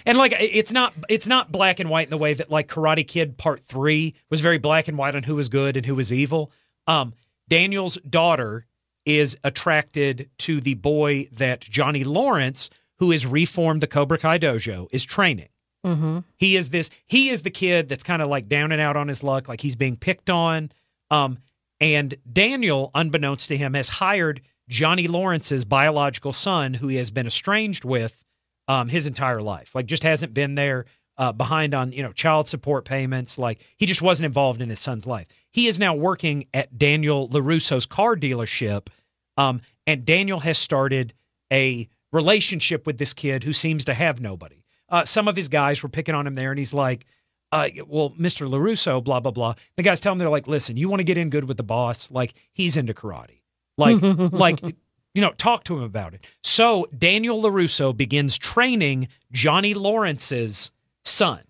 And 0.05 0.19
like 0.19 0.35
it's 0.39 0.73
not 0.73 0.95
it's 1.09 1.27
not 1.27 1.53
black 1.53 1.79
and 1.79 1.89
white 1.89 2.07
in 2.07 2.11
the 2.11 2.19
way 2.19 2.35
that 2.35 2.51
like 2.51 2.69
Karate 2.69 3.07
Kid 3.07 3.37
Part 3.37 3.65
3 3.65 4.15
was 4.29 4.41
very 4.41 4.59
black 4.59 4.89
and 4.89 4.99
white 4.99 5.15
on 5.15 5.23
who 5.23 5.37
was 5.37 5.49
good 5.49 5.77
and 5.77 5.87
who 5.87 5.95
was 5.95 6.13
evil. 6.13 6.51
Um 6.87 7.15
Daniel's 7.49 7.97
daughter 8.09 8.67
is 9.05 9.37
attracted 9.45 10.29
to 10.39 10.61
the 10.61 10.75
boy 10.75 11.29
that 11.33 11.61
Johnny 11.61 12.05
Lawrence, 12.05 12.71
who 12.99 13.11
has 13.11 13.27
reformed 13.27 13.81
the 13.81 13.87
Cobra 13.87 14.19
Kai 14.19 14.39
dojo, 14.39 14.89
is 14.93 15.05
training. 15.05 15.49
Mm-hmm. 15.87 16.19
He 16.37 16.57
is 16.57 16.71
this. 16.71 16.91
He 17.07 17.31
is 17.31 17.43
the 17.43 17.51
kid 17.51 17.89
that's 17.89 18.03
kind 18.03 18.21
of 18.21 18.29
like 18.29 18.49
down 18.49 18.73
and 18.73 18.81
out 18.81 18.97
on 18.97 19.09
his 19.09 19.23
luck, 19.23 19.49
like 19.49 19.61
he's 19.63 19.77
being 19.77 19.97
picked 19.97 20.29
on. 20.29 20.71
Um, 21.11 21.39
and 21.81 22.15
Daniel, 22.31 22.91
unbeknownst 22.95 23.49
to 23.49 23.57
him, 23.57 23.75
has 23.75 23.89
hired 23.89 24.43
Johnny 24.69 25.09
Lawrence's 25.09 25.65
biological 25.65 26.33
son, 26.33 26.75
who 26.75 26.89
he 26.89 26.97
has 26.97 27.11
been 27.11 27.27
estranged 27.27 27.85
with 27.85 28.23
um, 28.69 28.89
his 28.89 29.07
entire 29.07 29.41
life. 29.41 29.75
Like, 29.75 29.87
just 29.87 30.03
hasn't 30.03 30.35
been 30.35 30.55
there, 30.55 30.85
uh, 31.21 31.31
behind 31.33 31.75
on 31.75 31.93
you 31.93 32.03
know 32.03 32.13
child 32.13 32.49
support 32.49 32.85
payments. 32.85 33.39
Like, 33.39 33.61
he 33.77 33.87
just 33.87 34.03
wasn't 34.03 34.25
involved 34.25 34.61
in 34.61 34.71
his 34.71 34.81
son's 34.81 35.07
life. 35.07 35.29
He 35.53 35.69
is 35.69 35.79
now 35.79 35.95
working 35.95 36.47
at 36.55 36.77
Daniel 36.79 37.29
Larusso's 37.29 37.87
car 37.87 38.17
dealership 38.17 38.89
Um, 39.37 39.61
and 39.87 40.05
Daniel 40.05 40.41
has 40.41 40.59
started 40.59 41.13
a 41.53 41.89
relationship 42.13 42.87
with 42.87 42.99
this 42.99 43.13
kid 43.13 43.45
who 43.45 43.53
seems 43.53 43.85
to 43.85 43.95
have 43.95 44.21
nobody. 44.21 44.65
Uh, 44.89 45.05
some 45.05 45.29
of 45.29 45.37
his 45.37 45.49
guys 45.49 45.83
were 45.83 45.89
picking 45.89 46.15
on 46.15 46.27
him 46.27 46.35
there, 46.35 46.51
and 46.51 46.59
he's 46.59 46.75
like, 46.75 47.07
uh, 47.53 47.69
well, 47.87 48.11
Mr. 48.11 48.49
LaRusso, 48.49 49.03
blah, 49.03 49.21
blah, 49.21 49.31
blah. 49.33 49.55
The 49.77 49.83
guys 49.83 50.01
tell 50.01 50.13
him, 50.13 50.19
they're 50.19 50.29
like, 50.29 50.49
listen, 50.49 50.77
you 50.77 50.89
want 50.89 51.01
to 51.01 51.05
get 51.05 51.19
in 51.19 51.31
good 51.31 51.45
with 51.45 51.57
the 51.57 51.63
boss? 51.63 52.11
Like, 52.11 52.35
he's 52.53 52.77
into 52.77 52.95
karate. 52.95 53.41
Like, 53.77 54.01
like, 54.33 54.61
you 54.63 55.21
know, 55.21 55.33
talk 55.33 55.65
to 55.65 55.77
him 55.77 55.83
about 55.83 56.15
it. 56.15 56.25
So 56.43 56.87
Daniel 56.97 57.41
LaRusso 57.43 57.97
begins 57.97 58.39
training 58.39 59.09
Johnny 59.33 59.75
Lawrence's 59.75 60.71
son. 61.05 61.41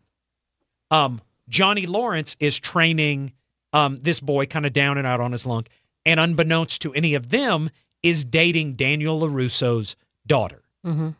Um, 0.90 1.20
Johnny 1.48 1.86
Lawrence 1.86 2.36
is 2.40 2.58
training 2.58 3.32
um, 3.72 3.98
this 4.00 4.20
boy 4.20 4.46
kind 4.46 4.66
of 4.66 4.72
down 4.72 4.98
and 4.98 5.06
out 5.06 5.20
on 5.20 5.32
his 5.32 5.46
lunk. 5.46 5.68
And 6.06 6.18
unbeknownst 6.18 6.82
to 6.82 6.94
any 6.94 7.14
of 7.14 7.28
them, 7.28 7.70
is 8.02 8.24
dating 8.24 8.74
Daniel 8.74 9.20
LaRusso's 9.20 9.96
daughter. 10.26 10.62
Mm-hmm. 10.86 11.10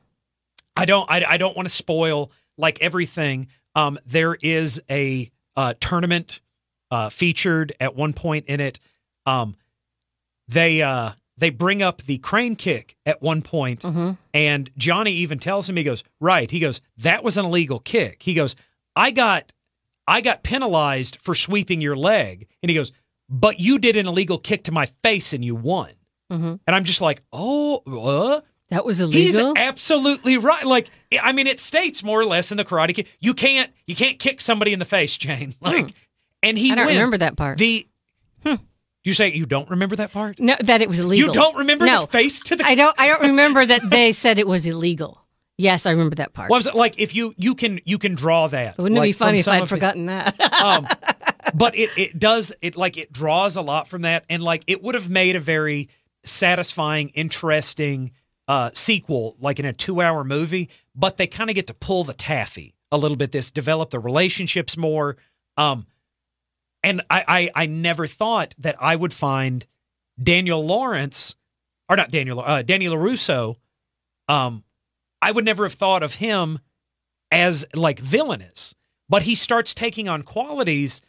I 0.77 0.85
don't 0.85 1.11
I, 1.11 1.25
I 1.29 1.37
don't 1.37 1.57
want 1.57 1.69
to 1.69 1.75
spoil 1.75 2.33
like 2.57 2.81
everything. 2.81 3.49
Um, 3.75 3.99
there 4.07 4.35
is 4.35 4.81
a 4.91 5.31
uh, 5.57 5.75
tournament 5.81 6.41
uh, 6.91 7.11
featured 7.11 7.75
at 7.81 7.95
one 7.95 8.13
point 8.13 8.47
in 8.47 8.61
it. 8.61 8.81
Um, 9.27 9.57
they 10.49 10.83
uh, 10.83 11.13
they 11.41 11.51
bring 11.51 11.83
up 11.83 12.03
the 12.03 12.19
crane 12.19 12.55
kick 12.55 12.97
at 13.05 13.21
one 13.21 13.43
point, 13.43 13.81
Mm-hmm. 13.83 14.13
and 14.33 14.71
Johnny 14.77 15.13
even 15.15 15.39
tells 15.39 15.69
him 15.69 15.77
he 15.77 15.83
goes 15.83 16.05
right. 16.21 16.51
He 16.51 16.61
goes 16.61 16.81
that 16.99 17.25
was 17.25 17.37
an 17.37 17.45
illegal 17.47 17.81
kick. 17.81 18.23
He 18.23 18.35
goes 18.35 18.55
I 18.95 19.11
got 19.11 19.53
I 20.07 20.21
got 20.21 20.43
penalized 20.43 21.17
for 21.21 21.35
sweeping 21.35 21.81
your 21.81 21.97
leg, 21.97 22.47
and 22.63 22.71
he 22.71 22.77
goes 22.77 22.93
but 23.29 23.61
you 23.61 23.79
did 23.79 23.97
an 23.97 24.07
illegal 24.07 24.39
kick 24.39 24.65
to 24.65 24.73
my 24.73 24.87
face 25.03 25.33
and 25.33 25.45
you 25.45 25.55
won. 25.55 25.91
Mm-hmm. 26.33 26.55
And 26.67 26.77
I'm 26.77 26.85
just 26.85 27.01
like 27.01 27.23
oh. 27.33 27.79
Uh? 27.87 28.41
That 28.71 28.85
was 28.85 29.01
illegal. 29.01 29.49
He's 29.55 29.61
absolutely 29.61 30.37
right. 30.37 30.65
Like, 30.65 30.89
I 31.21 31.33
mean, 31.33 31.49
it 31.49 31.59
states 31.59 32.05
more 32.05 32.21
or 32.21 32.25
less 32.25 32.53
in 32.53 32.57
the 32.57 32.65
Karate 32.65 32.95
Kid, 32.95 33.09
you 33.19 33.35
can't 33.35 33.73
you 33.87 33.97
can't 33.97 34.19
kick 34.21 34.41
somebody 34.41 34.73
in 34.73 34.79
the 34.79 34.85
face, 34.85 35.17
Jane. 35.17 35.57
Like, 35.61 35.93
and 36.43 36.57
he 36.57 36.69
Hmm. 36.69 36.73
I 36.73 36.75
don't 36.77 36.87
wins. 36.87 36.97
remember 36.99 37.19
that 37.19 37.37
part. 37.37 37.59
The 37.59 37.87
you 39.05 39.15
say 39.15 39.33
you 39.33 39.47
don't 39.47 39.69
remember 39.71 39.97
that 39.97 40.13
part? 40.13 40.39
no, 40.39 40.57
that 40.61 40.83
it 40.83 40.89
was 40.89 41.01
illegal. 41.01 41.29
You 41.29 41.35
don't 41.35 41.57
remember 41.57 41.87
no, 41.87 42.03
the 42.03 42.07
face 42.09 42.43
to 42.43 42.57
the. 42.57 42.65
I 42.65 42.75
don't. 42.75 42.95
I 42.99 43.09
don't 43.09 43.23
remember 43.29 43.65
that 43.65 43.89
they 43.89 44.13
said 44.13 44.39
it 44.39 44.47
was 44.47 44.67
illegal. 44.67 45.21
Yes, 45.61 45.85
I 45.85 45.91
remember 45.91 46.17
that 46.17 46.33
part. 46.33 46.49
What 46.49 46.57
was 46.57 46.67
it 46.67 46.75
like? 46.75 46.99
If 46.99 47.15
you 47.15 47.35
you 47.37 47.55
can 47.55 47.81
you 47.85 47.99
can 47.99 48.15
draw 48.15 48.47
that. 48.49 48.79
Wouldn't 48.79 48.99
it 48.99 49.03
be 49.03 49.13
funny 49.13 49.41
if 49.41 49.49
I'd 49.49 49.63
of 49.63 49.69
the- 49.69 49.77
forgotten 49.77 50.07
that? 50.07 50.41
um, 50.53 50.87
but 51.55 51.77
it 51.77 51.91
it 51.97 52.19
does 52.19 52.53
it 52.63 52.77
like 52.77 52.97
it 52.97 53.13
draws 53.13 53.57
a 53.57 53.63
lot 53.63 53.87
from 53.89 54.03
that, 54.03 54.25
and 54.31 54.43
like 54.43 54.65
it 54.67 54.83
would 54.83 54.95
have 54.95 55.11
made 55.11 55.37
a 55.37 55.41
very 55.41 55.91
satisfying, 56.25 57.09
interesting 57.11 58.13
uh, 58.49 58.71
sequel, 58.73 59.37
like 59.39 59.59
in 59.59 59.67
a 59.67 59.73
two 59.73 60.01
hour 60.01 60.25
movie. 60.25 60.71
But 60.95 61.19
they 61.19 61.27
kind 61.27 61.51
of 61.51 61.57
get 61.57 61.67
to 61.67 61.75
pull 61.75 62.05
the 62.05 62.15
taffy 62.15 62.75
a 62.91 62.97
little 62.97 63.17
bit. 63.17 63.33
This 63.33 63.51
develop 63.51 63.91
the 63.91 63.99
relationships 63.99 64.77
more. 64.77 65.19
Um, 65.57 65.87
and 66.83 67.03
I, 67.11 67.25
I 67.27 67.63
I 67.63 67.67
never 67.67 68.07
thought 68.07 68.55
that 68.59 68.77
I 68.81 68.97
would 68.97 69.13
find 69.13 69.67
Daniel 70.23 70.65
Lawrence 70.65 71.35
or 71.89 71.97
not 71.97 72.11
Daniel 72.11 72.41
uh, 72.41 72.63
Daniel 72.63 72.95
Larusso. 72.95 73.57
Um, 74.29 74.65
I 75.21 75.33
would 75.33 75.45
never 75.45 75.65
have 75.65 75.75
thought 75.75 76.03
of 76.03 76.15
him 76.15 76.61
as 77.31 77.67
like 77.75 77.99
villainous, 77.99 78.75
but 79.09 79.23
he 79.23 79.35
starts 79.35 79.75
taking 79.75 80.09
on 80.09 80.23
qualities. 80.23 81.03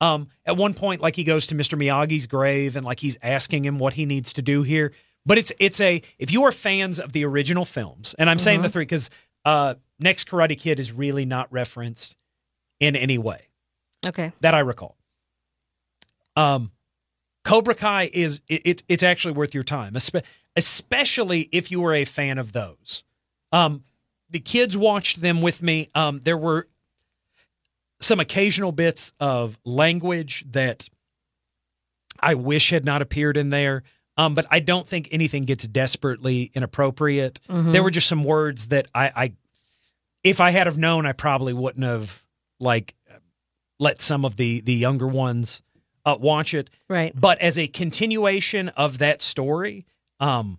Um, 0.00 0.28
at 0.46 0.56
one 0.56 0.74
point, 0.74 1.00
like 1.00 1.16
he 1.16 1.24
goes 1.24 1.48
to 1.48 1.56
Mr. 1.56 1.76
Miyagi's 1.76 2.28
grave 2.28 2.76
and 2.76 2.86
like 2.86 3.00
he's 3.00 3.18
asking 3.20 3.64
him 3.64 3.78
what 3.78 3.94
he 3.94 4.06
needs 4.06 4.32
to 4.34 4.42
do 4.42 4.62
here. 4.62 4.92
But 5.26 5.38
it's 5.38 5.52
it's 5.58 5.80
a 5.80 6.02
if 6.18 6.32
you 6.32 6.44
are 6.44 6.52
fans 6.52 7.00
of 7.00 7.12
the 7.12 7.24
original 7.24 7.64
films, 7.64 8.14
and 8.18 8.30
I'm 8.30 8.38
saying 8.38 8.62
the 8.62 8.70
three 8.70 8.84
because 8.84 9.10
uh, 9.44 9.74
Next 9.98 10.28
Karate 10.28 10.58
Kid 10.58 10.78
is 10.78 10.92
really 10.92 11.24
not 11.24 11.52
referenced 11.52 12.16
in 12.80 12.94
any 12.94 13.18
way 13.18 13.48
okay. 14.06 14.32
that 14.40 14.54
I 14.54 14.60
recall. 14.60 14.97
Um, 16.38 16.70
Cobra 17.44 17.74
Kai 17.74 18.10
is 18.12 18.40
it, 18.48 18.62
it's 18.64 18.82
it's 18.88 19.02
actually 19.02 19.32
worth 19.32 19.54
your 19.54 19.64
time, 19.64 19.96
especially 20.56 21.48
if 21.52 21.70
you 21.70 21.80
were 21.80 21.94
a 21.94 22.04
fan 22.04 22.38
of 22.38 22.52
those. 22.52 23.02
Um, 23.52 23.84
the 24.30 24.40
kids 24.40 24.76
watched 24.76 25.20
them 25.20 25.40
with 25.40 25.62
me. 25.62 25.88
Um, 25.94 26.20
there 26.20 26.36
were 26.36 26.68
some 28.00 28.20
occasional 28.20 28.72
bits 28.72 29.12
of 29.18 29.58
language 29.64 30.44
that 30.52 30.88
I 32.20 32.34
wish 32.34 32.70
had 32.70 32.84
not 32.84 33.02
appeared 33.02 33.36
in 33.36 33.50
there. 33.50 33.82
Um, 34.16 34.34
but 34.34 34.46
I 34.50 34.58
don't 34.58 34.86
think 34.86 35.08
anything 35.12 35.44
gets 35.44 35.64
desperately 35.66 36.50
inappropriate. 36.52 37.40
Mhm. 37.48 37.72
There 37.72 37.84
were 37.84 37.90
just 37.92 38.08
some 38.08 38.24
words 38.24 38.66
that 38.66 38.88
I, 38.92 39.12
I, 39.14 39.32
if 40.24 40.40
I 40.40 40.50
had 40.50 40.66
have 40.66 40.76
known, 40.76 41.06
I 41.06 41.12
probably 41.12 41.52
wouldn't 41.52 41.84
have 41.84 42.24
like 42.58 42.96
let 43.78 44.00
some 44.00 44.24
of 44.24 44.34
the 44.36 44.60
the 44.60 44.74
younger 44.74 45.06
ones 45.06 45.62
uh, 46.08 46.16
watch 46.18 46.54
it. 46.54 46.70
Right. 46.88 47.12
But 47.18 47.38
as 47.40 47.58
a 47.58 47.66
continuation 47.66 48.70
of 48.70 48.98
that 48.98 49.20
story, 49.20 49.86
um, 50.20 50.58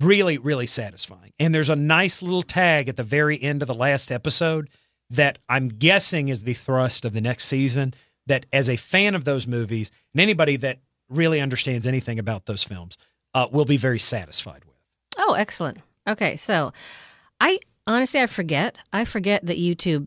really, 0.00 0.38
really 0.38 0.66
satisfying. 0.66 1.32
And 1.38 1.54
there's 1.54 1.70
a 1.70 1.76
nice 1.76 2.22
little 2.22 2.42
tag 2.42 2.88
at 2.88 2.96
the 2.96 3.02
very 3.02 3.42
end 3.42 3.62
of 3.62 3.68
the 3.68 3.74
last 3.74 4.12
episode 4.12 4.70
that 5.10 5.38
I'm 5.48 5.68
guessing 5.68 6.28
is 6.28 6.44
the 6.44 6.54
thrust 6.54 7.04
of 7.04 7.12
the 7.12 7.20
next 7.20 7.46
season. 7.46 7.94
That 8.26 8.46
as 8.52 8.70
a 8.70 8.76
fan 8.76 9.16
of 9.16 9.24
those 9.24 9.48
movies, 9.48 9.90
and 10.14 10.20
anybody 10.20 10.56
that 10.58 10.78
really 11.08 11.40
understands 11.40 11.88
anything 11.88 12.20
about 12.20 12.46
those 12.46 12.62
films, 12.62 12.96
uh, 13.34 13.48
will 13.50 13.64
be 13.64 13.76
very 13.76 13.98
satisfied 13.98 14.64
with. 14.64 14.76
Oh, 15.18 15.34
excellent. 15.34 15.78
Okay, 16.08 16.36
so 16.36 16.72
I 17.40 17.58
honestly 17.84 18.20
I 18.20 18.28
forget. 18.28 18.78
I 18.92 19.04
forget 19.04 19.44
that 19.46 19.58
YouTube 19.58 20.06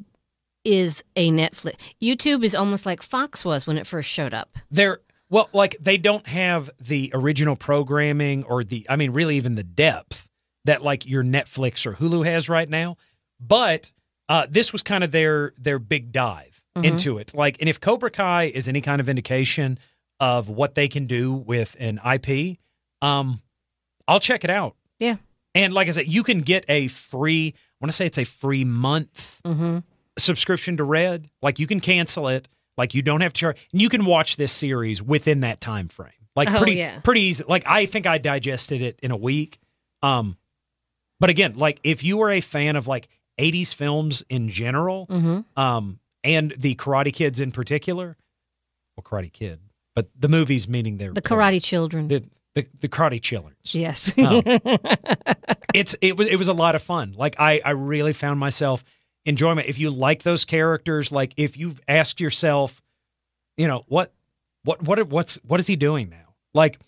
is 0.66 1.04
a 1.16 1.30
Netflix. 1.32 1.76
YouTube 2.02 2.44
is 2.44 2.54
almost 2.56 2.86
like 2.86 3.02
Fox 3.02 3.46
was 3.46 3.66
when 3.66 3.78
it 3.78 3.88
first 3.88 4.10
showed 4.10 4.34
up. 4.34 4.58
They're 4.72 5.00
well, 5.30 5.50
like 5.54 5.76
they 5.80 5.98
don't 5.98 6.28
have 6.28 6.70
the 6.80 7.10
original 7.14 7.56
programming 7.56 8.44
or 8.44 8.64
the, 8.64 8.86
I 8.90 8.96
mean, 8.96 9.12
really 9.12 9.38
even 9.38 9.56
the 9.56 9.64
depth 9.64 10.28
that 10.66 10.84
like 10.84 11.06
your 11.06 11.24
Netflix 11.24 11.86
or 11.86 11.94
Hulu 11.94 12.26
has 12.26 12.48
right 12.50 12.70
now. 12.70 12.98
But 13.40 13.92
uh, 14.30 14.48
this 14.50 14.72
was 14.74 14.84
kind 14.84 15.04
of 15.04 15.12
their 15.12 15.54
their 15.58 15.80
big 15.80 16.12
dive 16.12 16.52
Mhm. 16.78 16.86
into 16.86 17.18
it. 17.20 17.34
Like, 17.34 17.58
and 17.62 17.70
if 17.70 17.80
Cobra 17.80 18.12
Kai 18.12 18.46
is 18.46 18.68
any 18.68 18.82
kind 18.82 19.00
of 19.00 19.08
indication 19.08 19.80
of 20.20 20.50
what 20.50 20.76
they 20.76 20.88
can 20.90 21.06
do 21.08 21.34
with 21.34 21.76
an 21.80 22.00
IP, 22.04 22.58
um, 23.02 23.42
I'll 24.08 24.20
check 24.20 24.44
it 24.44 24.50
out. 24.50 24.76
Yeah. 25.00 25.16
And 25.54 25.74
like 25.74 25.88
I 25.88 25.92
said, 25.92 26.08
you 26.12 26.22
can 26.24 26.42
get 26.42 26.66
a 26.68 26.88
free. 26.90 27.54
I 27.56 27.60
want 27.82 27.92
to 27.92 27.96
say 27.96 28.06
it's 28.06 28.18
a 28.18 28.26
free 28.26 28.64
month 28.66 29.40
Mm-hmm. 29.46 29.80
Subscription 30.18 30.78
to 30.78 30.84
Red. 30.84 31.30
Like 31.42 31.60
you 31.60 31.68
can 31.68 31.80
cancel 31.80 32.28
it. 32.28 32.48
Like 32.78 32.94
you 32.94 33.02
don't 33.02 33.22
have 33.22 33.34
to 33.34 33.40
charge. 33.40 33.58
And 33.72 33.82
you 33.82 33.90
can 33.90 34.06
watch 34.06 34.38
this 34.38 34.52
series 34.52 35.02
within 35.02 35.42
that 35.42 35.62
time 35.62 35.88
frame. 35.88 36.12
Like 36.36 36.50
Oh, 36.52 36.58
pretty 36.58 36.74
yeah. 36.76 37.00
pretty 37.00 37.22
easy. 37.22 37.44
Like 37.48 37.64
I 37.66 37.86
think 37.86 38.06
I 38.08 38.18
digested 38.18 38.82
it 38.82 39.00
in 39.02 39.12
a 39.12 39.18
week. 39.18 39.60
Um 40.04 40.38
but 41.20 41.30
again, 41.30 41.54
like 41.54 41.80
if 41.84 42.04
you 42.04 42.18
were 42.18 42.30
a 42.32 42.42
fan 42.42 42.76
of 42.76 42.88
like 42.88 43.08
80s 43.40 43.74
films 43.74 44.24
in 44.30 44.50
general, 44.50 45.08
Mm-hmm. 45.08 45.60
um 45.60 46.00
and 46.24 46.54
the 46.58 46.76
Karate 46.76 47.14
Kids 47.14 47.40
in 47.40 47.52
particular, 47.52 48.18
well 48.98 49.04
Karate 49.04 49.32
Kid, 49.32 49.60
but 49.96 50.10
the 50.20 50.28
movies 50.28 50.68
meaning 50.68 50.98
they're 50.98 51.14
The 51.14 51.22
Karate 51.22 51.64
Children. 51.64 52.08
the 52.10 52.24
the, 52.56 52.66
the 52.82 52.88
Karate 52.90 53.22
Chillers 53.22 53.56
yes. 53.74 54.14
Oh. 54.18 54.42
it's 55.74 55.96
it 56.02 56.18
was 56.18 56.28
it 56.28 56.36
was 56.38 56.48
a 56.48 56.54
lot 56.54 56.76
of 56.76 56.82
fun. 56.82 57.14
Like 57.18 57.36
I 57.40 57.62
I 57.64 57.72
really 57.72 58.14
found 58.14 58.40
myself 58.40 58.84
enjoying 59.26 59.60
it. 59.60 59.66
If 59.68 59.80
you 59.80 59.90
like 59.90 60.24
those 60.24 60.46
characters, 60.46 61.12
like 61.12 61.34
if 61.38 61.58
you've 61.58 61.80
asked 61.88 62.20
yourself, 62.20 62.82
you 63.58 63.68
know 63.68 63.84
what 63.88 64.14
what 64.64 64.82
what 64.84 65.08
what's 65.10 65.36
what 65.46 65.60
is 65.60 65.68
he 65.68 65.76
doing 65.76 66.10
now? 66.10 66.36
Like 66.54 66.80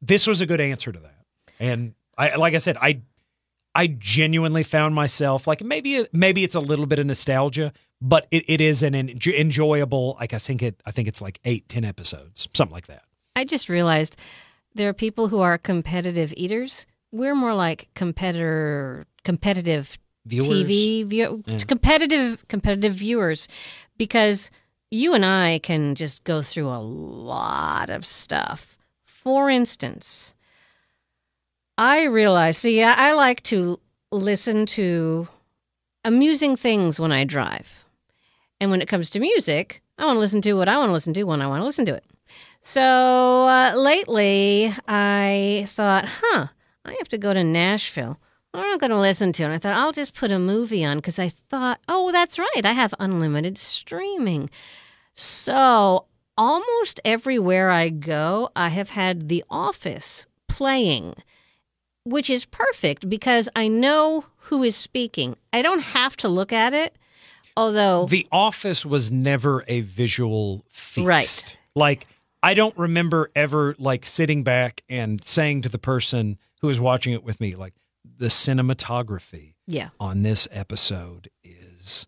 this 0.00 0.26
was 0.26 0.40
a 0.40 0.46
good 0.46 0.60
answer 0.60 0.92
to 0.92 0.98
that. 0.98 1.24
And 1.58 1.94
I 2.16 2.36
like 2.36 2.54
I 2.54 2.58
said 2.58 2.76
I 2.80 3.02
I 3.74 3.86
genuinely 3.86 4.62
found 4.62 4.94
myself 4.94 5.46
like 5.46 5.62
maybe 5.62 6.06
maybe 6.12 6.44
it's 6.44 6.54
a 6.54 6.60
little 6.60 6.86
bit 6.86 6.98
of 6.98 7.06
nostalgia, 7.06 7.72
but 8.00 8.26
it, 8.30 8.44
it 8.48 8.60
is 8.60 8.82
an 8.82 8.94
enj- 8.94 9.38
enjoyable. 9.38 10.16
Like 10.18 10.34
I 10.34 10.38
think 10.38 10.62
it 10.62 10.80
I 10.86 10.90
think 10.90 11.08
it's 11.08 11.20
like 11.20 11.40
eight 11.44 11.68
ten 11.68 11.84
episodes 11.84 12.48
something 12.52 12.74
like 12.74 12.86
that. 12.86 13.02
I 13.36 13.44
just 13.44 13.68
realized 13.68 14.16
there 14.74 14.88
are 14.88 14.94
people 14.94 15.28
who 15.28 15.40
are 15.40 15.58
competitive 15.58 16.34
eaters. 16.36 16.86
We're 17.12 17.34
more 17.34 17.54
like 17.54 17.88
competitor 17.94 19.06
competitive 19.24 19.98
Viewers. 20.26 20.48
TV 20.48 21.04
view, 21.06 21.42
Yeah. 21.46 21.58
competitive 21.58 22.46
competitive 22.48 22.94
viewers 22.94 23.48
because 23.96 24.50
you 24.90 25.14
and 25.14 25.24
I 25.24 25.58
can 25.60 25.94
just 25.94 26.24
go 26.24 26.42
through 26.42 26.68
a 26.68 26.78
lot 26.80 27.88
of 27.90 28.04
stuff. 28.04 28.76
For 29.04 29.48
instance, 29.50 30.34
I 31.78 32.04
realize, 32.04 32.58
see, 32.58 32.82
I, 32.82 33.10
I 33.10 33.12
like 33.14 33.42
to 33.44 33.78
listen 34.10 34.66
to 34.66 35.28
amusing 36.04 36.56
things 36.56 36.98
when 37.00 37.12
I 37.12 37.24
drive. 37.24 37.84
And 38.60 38.70
when 38.70 38.82
it 38.82 38.88
comes 38.88 39.08
to 39.10 39.20
music, 39.20 39.82
I 39.98 40.04
want 40.04 40.16
to 40.16 40.20
listen 40.20 40.42
to 40.42 40.52
what 40.54 40.68
I 40.68 40.76
want 40.78 40.90
to 40.90 40.92
listen 40.92 41.14
to 41.14 41.24
when 41.24 41.40
I 41.40 41.46
want 41.46 41.60
to 41.60 41.64
listen 41.64 41.86
to 41.86 41.94
it. 41.94 42.04
So 42.60 43.46
uh, 43.46 43.72
lately, 43.76 44.72
I 44.86 45.64
thought, 45.68 46.04
huh, 46.06 46.48
I 46.84 46.94
have 46.98 47.08
to 47.10 47.18
go 47.18 47.32
to 47.32 47.42
Nashville. 47.42 48.18
Am 48.52 48.60
not 48.60 48.80
going 48.80 48.90
to 48.90 48.98
listen 48.98 49.32
to? 49.32 49.42
it. 49.42 49.46
And 49.46 49.54
I 49.54 49.58
thought, 49.58 49.76
I'll 49.76 49.92
just 49.92 50.14
put 50.14 50.32
a 50.32 50.38
movie 50.38 50.84
on 50.84 50.98
because 50.98 51.18
I 51.18 51.28
thought, 51.28 51.80
oh, 51.88 52.10
that's 52.10 52.38
right, 52.38 52.64
I 52.64 52.72
have 52.72 52.94
unlimited 52.98 53.58
streaming. 53.58 54.50
So 55.14 56.06
almost 56.36 57.00
everywhere 57.04 57.70
I 57.70 57.90
go, 57.90 58.50
I 58.56 58.68
have 58.68 58.90
had 58.90 59.28
The 59.28 59.44
Office 59.50 60.26
playing, 60.48 61.14
which 62.04 62.28
is 62.30 62.44
perfect 62.44 63.08
because 63.08 63.48
I 63.54 63.68
know 63.68 64.24
who 64.36 64.62
is 64.64 64.74
speaking. 64.74 65.36
I 65.52 65.62
don't 65.62 65.82
have 65.82 66.16
to 66.18 66.28
look 66.28 66.52
at 66.52 66.72
it. 66.72 66.96
Although 67.56 68.06
The 68.06 68.26
Office 68.32 68.86
was 68.86 69.10
never 69.10 69.64
a 69.68 69.82
visual 69.82 70.64
feast. 70.70 71.06
Right. 71.06 71.56
Like 71.74 72.06
I 72.42 72.54
don't 72.54 72.76
remember 72.76 73.30
ever 73.36 73.76
like 73.78 74.06
sitting 74.06 74.42
back 74.42 74.82
and 74.88 75.22
saying 75.22 75.62
to 75.62 75.68
the 75.68 75.78
person 75.78 76.38
who 76.60 76.68
was 76.68 76.80
watching 76.80 77.12
it 77.12 77.22
with 77.22 77.40
me, 77.40 77.54
like 77.54 77.74
the 78.18 78.26
cinematography 78.26 79.54
yeah, 79.66 79.90
on 79.98 80.22
this 80.22 80.48
episode 80.50 81.30
is, 81.42 82.06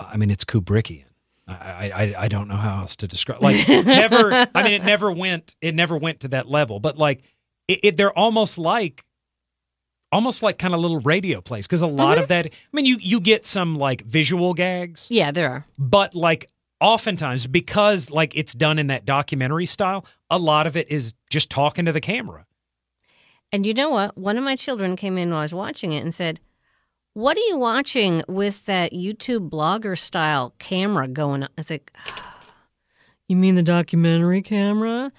I 0.00 0.16
mean, 0.16 0.30
it's 0.30 0.44
Kubrickian. 0.44 1.04
I, 1.48 1.90
I 1.94 2.14
I 2.24 2.28
don't 2.28 2.48
know 2.48 2.56
how 2.56 2.80
else 2.80 2.96
to 2.96 3.08
describe. 3.08 3.40
Like 3.42 3.68
never. 3.68 4.48
I 4.54 4.62
mean, 4.62 4.72
it 4.72 4.84
never 4.84 5.12
went. 5.12 5.54
It 5.60 5.74
never 5.74 5.96
went 5.96 6.20
to 6.20 6.28
that 6.28 6.48
level. 6.48 6.80
But 6.80 6.98
like, 6.98 7.22
it, 7.68 7.80
it 7.82 7.96
they're 7.96 8.16
almost 8.16 8.58
like, 8.58 9.04
almost 10.10 10.42
like 10.42 10.58
kind 10.58 10.74
of 10.74 10.80
little 10.80 10.98
radio 11.00 11.40
plays 11.40 11.64
because 11.66 11.82
a 11.82 11.86
lot 11.86 12.18
of 12.18 12.24
mm-hmm. 12.24 12.28
that. 12.28 12.46
I 12.46 12.50
mean, 12.72 12.86
you 12.86 12.98
you 13.00 13.20
get 13.20 13.44
some 13.44 13.76
like 13.76 14.02
visual 14.02 14.54
gags 14.54 15.06
yeah, 15.08 15.30
there 15.30 15.50
are. 15.50 15.66
but 15.78 16.16
like 16.16 16.50
oftentimes 16.80 17.46
because 17.46 18.10
like 18.10 18.36
it's 18.36 18.52
done 18.52 18.78
in 18.78 18.88
that 18.88 19.04
documentary 19.04 19.66
style 19.66 20.04
a 20.30 20.38
lot 20.38 20.66
of 20.66 20.76
it 20.76 20.90
is 20.90 21.14
just 21.30 21.48
talking 21.48 21.86
to 21.86 21.92
the 21.92 22.00
camera 22.00 22.44
And 23.56 23.64
you 23.64 23.72
know 23.72 23.88
what? 23.88 24.18
One 24.18 24.36
of 24.36 24.44
my 24.44 24.54
children 24.54 24.96
came 24.96 25.16
in 25.16 25.30
while 25.30 25.38
I 25.38 25.44
was 25.44 25.54
watching 25.54 25.92
it 25.92 26.04
and 26.04 26.14
said, 26.14 26.40
What 27.14 27.38
are 27.38 27.46
you 27.48 27.56
watching 27.56 28.22
with 28.28 28.66
that 28.66 28.92
YouTube 28.92 29.48
blogger 29.48 29.98
style 29.98 30.52
camera 30.58 31.08
going 31.08 31.42
on? 31.42 31.48
I 31.56 31.60
was 31.60 31.70
like, 31.70 31.90
You 33.28 33.36
mean 33.36 33.54
the 33.54 33.62
documentary 33.62 34.42
camera? 34.42 35.10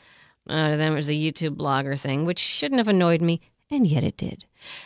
Uh, 0.47 0.76
then 0.76 0.91
it 0.91 0.95
was 0.95 1.08
the 1.08 1.19
YouTube 1.19 1.56
blogger 1.56 2.00
thing, 2.00 2.26
which 2.26 2.38
shouldn't 2.38 2.78
have 2.78 2.88
annoyed 2.88 3.23
me, 3.23 3.41
and 3.71 3.88
yet 3.88 4.04
it 4.04 4.17
did. 4.17 4.45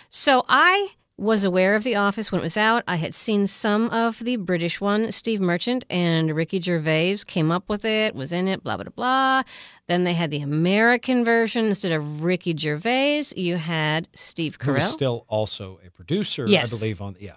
So 0.10 0.46
I 0.48 0.92
was 1.18 1.44
aware 1.44 1.76
of 1.76 1.84
The 1.84 1.96
Office 1.96 2.32
when 2.32 2.42
it 2.42 2.44
was 2.44 2.58
out. 2.58 2.84
I 2.88 2.96
had 2.96 3.14
seen 3.14 3.46
some 3.46 3.90
of 3.92 4.20
the 4.20 4.38
British 4.38 4.82
one. 4.82 5.12
Steve 5.12 5.40
Merchant 5.40 5.86
and 5.90 6.36
Ricky 6.36 6.60
Gervais 6.60 7.18
came 7.28 7.52
up 7.52 7.70
with 7.70 7.86
it, 7.86 8.16
was 8.16 8.32
in 8.32 8.48
it, 8.48 8.64
blah, 8.64 8.78
blah, 8.78 8.90
blah. 8.96 9.44
Then 9.88 10.04
they 10.04 10.14
had 10.14 10.32
the 10.32 10.42
American 10.42 11.24
version. 11.24 11.66
Instead 11.66 11.92
of 11.92 12.24
Ricky 12.24 12.56
Gervais, 12.58 13.26
you 13.36 13.58
had 13.58 14.08
Steve 14.14 14.58
who 14.62 14.72
Carell. 14.74 14.82
still 14.82 15.26
also 15.28 15.80
a 15.86 15.92
producer 15.92 16.48
Yes. 16.48 16.74
i 16.74 16.78
believe 16.80 17.02
on 17.02 17.16
yeah 17.20 17.36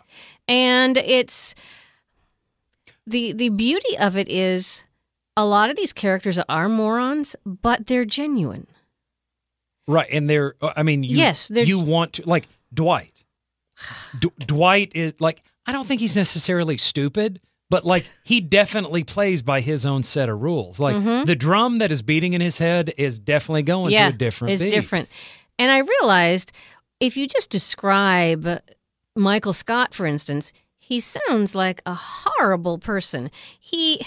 and 0.49 0.97
it's 0.97 1.55
the 3.07 3.33
the 3.33 3.51
beauty 3.51 3.99
of 3.99 4.17
it 4.17 4.29
is 4.31 4.83
a 5.37 5.45
lot 5.45 5.69
of 5.69 5.77
these 5.77 5.93
characters 5.93 6.39
are 6.49 6.69
morons, 6.69 7.35
but 7.45 7.87
they're 7.89 8.05
genuine. 8.07 8.67
right 9.87 10.09
and 10.11 10.31
they're 10.31 10.55
uh, 10.63 10.73
i 10.77 10.83
mean 10.83 11.03
you, 11.03 11.17
Yes, 11.17 11.51
you 11.53 11.79
want 11.79 12.15
to 12.15 12.23
like 12.29 12.47
dwight 12.73 13.14
D- 14.19 14.31
dwight 14.39 14.93
is 14.95 15.15
like 15.19 15.43
i 15.67 15.73
don't 15.73 15.87
think 15.87 16.01
he's 16.01 16.17
necessarily 16.17 16.77
stupid 16.77 17.41
but 17.71 17.85
like 17.85 18.07
he 18.25 18.41
definitely 18.41 19.03
plays 19.05 19.43
by 19.43 19.61
his 19.61 19.85
own 19.87 20.03
set 20.03 20.29
of 20.29 20.41
rules 20.43 20.79
like 20.79 21.03
the 21.27 21.35
drum 21.35 21.79
that 21.79 21.91
is 21.91 22.03
beating 22.03 22.33
in 22.35 22.41
his 22.41 22.59
head 22.59 22.93
is 22.99 23.19
definitely 23.19 23.63
going 23.63 23.87
Mm-hmm. 23.87 23.93
yeah, 23.95 24.09
to 24.11 24.15
a 24.15 24.19
different 24.19 24.53
it's 24.55 24.63
beat. 24.63 24.71
different. 24.71 25.09
And 25.59 25.71
I 25.73 25.79
realized 25.79 26.53
if 27.01 27.17
you 27.17 27.27
just 27.27 27.51
describe 27.51 28.61
Michael 29.17 29.53
Scott, 29.53 29.95
for 29.95 30.05
instance, 30.07 30.53
he 30.79 31.01
sounds 31.01 31.55
like 31.55 31.81
a 31.87 31.95
horrible 31.95 32.79
person. 32.79 33.31
He. 33.59 34.05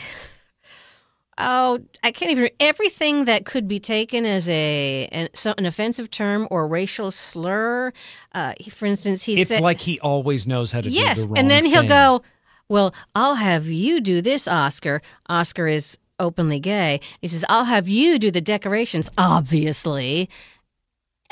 Oh, 1.40 1.80
I 2.04 2.12
can't 2.12 2.32
even. 2.32 2.50
Everything 2.60 3.26
that 3.26 3.46
could 3.46 3.68
be 3.68 3.80
taken 3.80 4.26
as 4.26 4.50
a 4.50 5.08
an, 5.12 5.30
so, 5.34 5.54
an 5.58 5.66
offensive 5.66 6.10
term 6.10 6.48
or 6.50 6.68
racial 6.68 7.12
slur. 7.12 7.94
Uh, 8.34 8.54
he- 8.60 8.72
for 8.72 8.86
instance, 8.88 9.24
he 9.24 9.40
it's 9.42 9.52
said, 9.52 9.62
like 9.62 9.80
he 9.80 10.00
always 10.00 10.48
knows 10.48 10.72
how 10.72 10.82
to 10.82 10.90
do 10.90 10.96
Yes, 10.96 11.22
the 11.24 11.30
wrong 11.30 11.38
and 11.38 11.52
then 11.52 11.66
he'll 11.66 11.82
thing. 11.82 11.90
go, 11.90 12.24
"Well, 12.70 12.94
I'll 13.14 13.36
have 13.36 13.68
you 13.68 14.02
do 14.02 14.22
this, 14.22 14.48
Oscar." 14.48 15.02
Oscar 15.30 15.68
is 15.68 16.00
openly 16.20 16.60
gay. 16.60 17.00
He 17.22 17.28
says, 17.28 17.46
"I'll 17.48 17.66
have 17.66 17.88
you 17.88 18.18
do 18.18 18.32
the 18.32 18.42
decorations." 18.42 19.08
Obviously, 19.18 20.30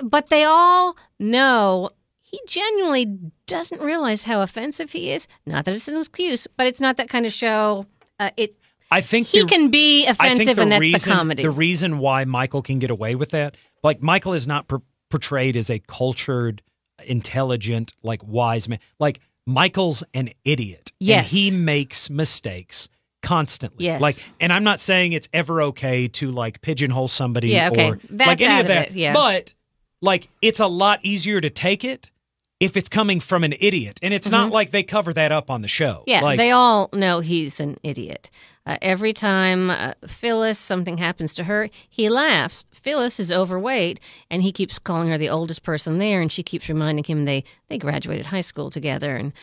but 0.03 0.29
they 0.29 0.43
all 0.43 0.95
know 1.19 1.89
he 2.21 2.39
genuinely 2.47 3.17
doesn't 3.47 3.81
realize 3.81 4.23
how 4.23 4.41
offensive 4.41 4.91
he 4.91 5.11
is. 5.11 5.27
Not 5.45 5.65
that 5.65 5.73
it's 5.73 5.87
an 5.87 5.97
excuse, 5.97 6.47
but 6.57 6.67
it's 6.67 6.81
not 6.81 6.97
that 6.97 7.09
kind 7.09 7.25
of 7.25 7.33
show. 7.33 7.85
Uh, 8.19 8.29
it 8.37 8.55
I 8.95 9.01
think 9.01 9.27
he 9.27 9.41
the- 9.41 9.45
can 9.47 9.69
be 9.69 10.05
offensive, 10.07 10.57
and 10.57 10.71
that's 10.71 10.79
reason, 10.79 11.09
the 11.09 11.15
comedy. 11.15 11.43
The 11.43 11.51
reason 11.51 11.99
why 11.99 12.23
Michael 12.25 12.61
can 12.61 12.79
get 12.79 12.89
away 12.91 13.15
with 13.15 13.29
that, 13.31 13.55
like 13.83 14.01
Michael 14.01 14.33
is 14.33 14.47
not 14.47 14.67
per- 14.67 14.81
portrayed 15.09 15.55
as 15.57 15.69
a 15.69 15.79
cultured, 15.79 16.61
intelligent, 17.09 17.93
like 18.03 18.21
wise 18.25 18.67
man. 18.67 18.79
Like 18.99 19.19
Michael's 19.45 20.03
an 20.13 20.29
idiot. 20.43 20.91
and 20.99 21.07
Yes. 21.07 21.31
he 21.31 21.51
makes 21.51 22.09
mistakes 22.09 22.87
constantly. 23.21 23.85
Yes. 23.85 24.01
Like, 24.01 24.15
and 24.39 24.51
I'm 24.53 24.63
not 24.63 24.79
saying 24.79 25.13
it's 25.13 25.27
ever 25.33 25.61
okay 25.63 26.07
to 26.09 26.31
like 26.31 26.61
pigeonhole 26.61 27.07
somebody 27.07 27.49
Yeah, 27.49 27.69
okay. 27.69 27.89
or 27.91 27.99
That's 28.09 28.27
like 28.27 28.41
any 28.41 28.61
of 28.61 28.67
that. 28.67 28.87
it, 28.91 28.93
yeah. 28.93 29.13
But 29.13 29.53
like, 30.01 30.29
it's 30.41 30.59
a 30.59 30.67
lot 30.67 30.99
easier 31.03 31.41
to 31.41 31.49
take 31.49 31.83
it 31.83 32.09
if 32.59 32.77
it's 32.77 32.89
coming 32.89 33.19
from 33.19 33.43
an 33.43 33.53
idiot, 33.59 33.99
and 34.01 34.13
it's 34.13 34.31
not 34.31 34.49
like 34.49 34.71
they 34.71 34.83
cover 34.83 35.11
that 35.13 35.31
up 35.31 35.49
on 35.49 35.61
the 35.61 35.67
show. 35.67 35.95
Mm-hmm. 35.95 36.09
Yeah, 36.09 36.21
like, 36.21 36.37
they 36.37 36.51
all 36.51 36.89
know 36.93 37.19
he's 37.19 37.59
an 37.59 37.77
idiot. 37.83 38.29
Uh, 38.65 38.77
every 38.81 39.13
time 39.13 39.69
uh, 39.69 39.93
Phyllis, 40.07 40.57
something 40.57 40.97
happens 40.97 41.35
to 41.35 41.43
her, 41.43 41.69
he 41.89 42.09
laughs. 42.09 42.63
Phyllis 42.71 43.19
is 43.19 43.31
overweight, 43.31 43.99
and 44.31 44.41
he 44.41 44.51
keeps 44.51 44.79
calling 44.79 45.09
her 45.09 45.17
the 45.17 45.29
oldest 45.29 45.63
person 45.63 45.99
there, 45.99 46.21
and 46.21 46.31
she 46.31 46.43
keeps 46.43 46.69
reminding 46.69 47.03
him 47.03 47.25
they, 47.25 47.43
they 47.67 47.77
graduated 47.77 48.27
high 48.27 48.41
school 48.41 48.69
together 48.69 49.15
and 49.15 49.33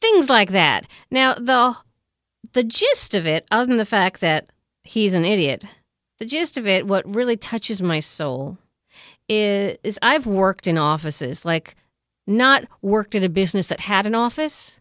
things 0.00 0.28
like 0.28 0.50
that. 0.50 0.86
Now, 1.10 1.34
the, 1.34 1.76
the 2.52 2.64
gist 2.64 3.14
of 3.14 3.26
it, 3.26 3.46
other 3.50 3.66
than 3.66 3.78
the 3.78 3.84
fact 3.84 4.20
that 4.20 4.50
he's 4.82 5.14
an 5.14 5.24
idiot, 5.24 5.64
the 6.18 6.26
gist 6.26 6.56
of 6.56 6.66
it, 6.66 6.86
what 6.86 7.08
really 7.14 7.36
touches 7.36 7.80
my 7.80 8.00
soul, 8.00 8.58
is, 9.28 9.78
is 9.84 9.98
I've 10.02 10.26
worked 10.26 10.66
in 10.66 10.76
offices, 10.76 11.44
like 11.44 11.76
not 12.28 12.64
worked 12.82 13.14
at 13.14 13.24
a 13.24 13.28
business 13.28 13.66
that 13.68 13.80
had 13.80 14.06
an 14.06 14.14
office. 14.14 14.78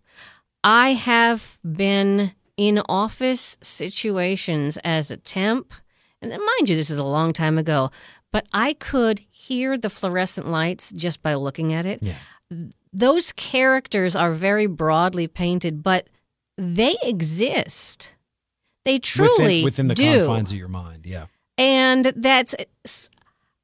I 0.63 0.89
have 0.93 1.57
been 1.63 2.33
in 2.57 2.81
office 2.89 3.57
situations 3.61 4.77
as 4.83 5.09
a 5.09 5.17
temp, 5.17 5.73
and 6.21 6.31
mind 6.31 6.69
you, 6.69 6.75
this 6.75 6.89
is 6.89 6.99
a 6.99 7.03
long 7.03 7.31
time 7.31 7.57
ago, 7.57 7.89
but 8.33 8.47
I 8.51 8.73
could 8.73 9.19
hear 9.31 9.77
the 9.77 9.89
fluorescent 9.89 10.47
lights 10.47 10.91
just 10.91 11.23
by 11.23 11.35
looking 11.35 11.73
at 11.73 11.85
it. 11.85 12.03
Yeah. 12.03 12.15
Those 12.91 13.31
characters 13.31 14.15
are 14.15 14.33
very 14.33 14.67
broadly 14.67 15.27
painted, 15.27 15.83
but 15.83 16.09
they 16.57 16.97
exist. 17.03 18.15
They 18.83 18.99
truly 18.99 19.63
within, 19.63 19.87
within 19.87 19.87
the 19.89 19.95
do. 19.95 20.25
confines 20.25 20.51
of 20.51 20.57
your 20.57 20.67
mind. 20.67 21.05
Yeah. 21.05 21.27
and 21.57 22.11
that's 22.15 22.55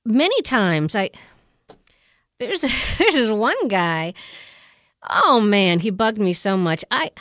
many 0.06 0.41
times 0.41 0.96
I 0.96 1.10
there's 2.39 2.62
there's 2.98 3.15
this 3.15 3.32
one 3.32 3.67
guy. 3.67 4.13
Oh 5.10 5.41
man, 5.41 5.80
he 5.80 5.89
bugged 5.89 6.19
me 6.19 6.34
so 6.34 6.58
much. 6.58 6.84
I 6.91 7.12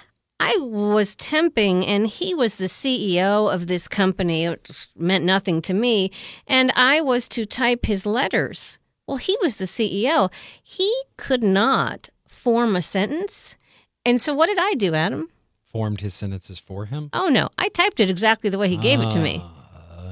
I 0.40 0.57
was 0.61 1.14
temping 1.16 1.87
and 1.87 2.07
he 2.07 2.35
was 2.35 2.57
the 2.57 2.64
CEO 2.66 3.53
of 3.53 3.66
this 3.66 3.87
company. 3.88 4.44
It 4.44 4.88
meant 4.96 5.25
nothing 5.25 5.62
to 5.62 5.75
me, 5.75 6.11
and 6.46 6.72
I 6.75 7.01
was 7.01 7.29
to 7.31 7.46
type 7.46 7.87
his 7.87 8.07
letters. 8.07 8.79
Well, 9.07 9.16
he 9.18 9.37
was 9.42 9.57
the 9.57 9.64
CEO. 9.64 10.33
He 10.62 10.92
could 11.16 11.42
not 11.42 12.09
form 12.27 12.77
a 12.77 12.83
sentence. 12.83 13.57
And 14.05 14.20
so 14.20 14.35
what 14.35 14.46
did 14.46 14.59
I 14.59 14.75
do, 14.75 14.94
Adam? 14.94 15.29
Formed 15.70 16.01
his 16.01 16.14
sentences 16.14 16.59
for 16.59 16.87
him. 16.87 17.09
Oh 17.12 17.29
no, 17.29 17.48
I 17.59 17.68
typed 17.68 18.01
it 18.01 18.11
exactly 18.11 18.51
the 18.51 18.59
way 18.59 18.68
he 18.68 18.77
gave 18.77 19.01
it 19.01 19.11
to 19.11 19.18
me. 19.20 19.40
Ah. 19.42 19.62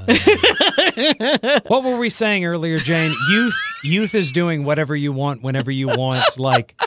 what 1.67 1.85
were 1.85 1.97
we 1.97 2.11
saying 2.11 2.45
earlier, 2.45 2.79
Jane? 2.79 3.15
Youth, 3.31 3.55
youth 3.83 4.15
is 4.15 4.33
doing 4.33 4.65
whatever 4.65 4.95
you 4.97 5.13
want, 5.13 5.43
whenever 5.43 5.71
you 5.71 5.89
want. 5.89 6.39
Like, 6.39 6.81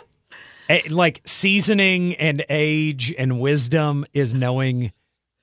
eh, 0.69 0.82
like 0.89 1.21
seasoning 1.26 2.15
and 2.15 2.43
age 2.49 3.13
and 3.17 3.39
wisdom 3.39 4.06
is 4.13 4.34
knowing 4.34 4.91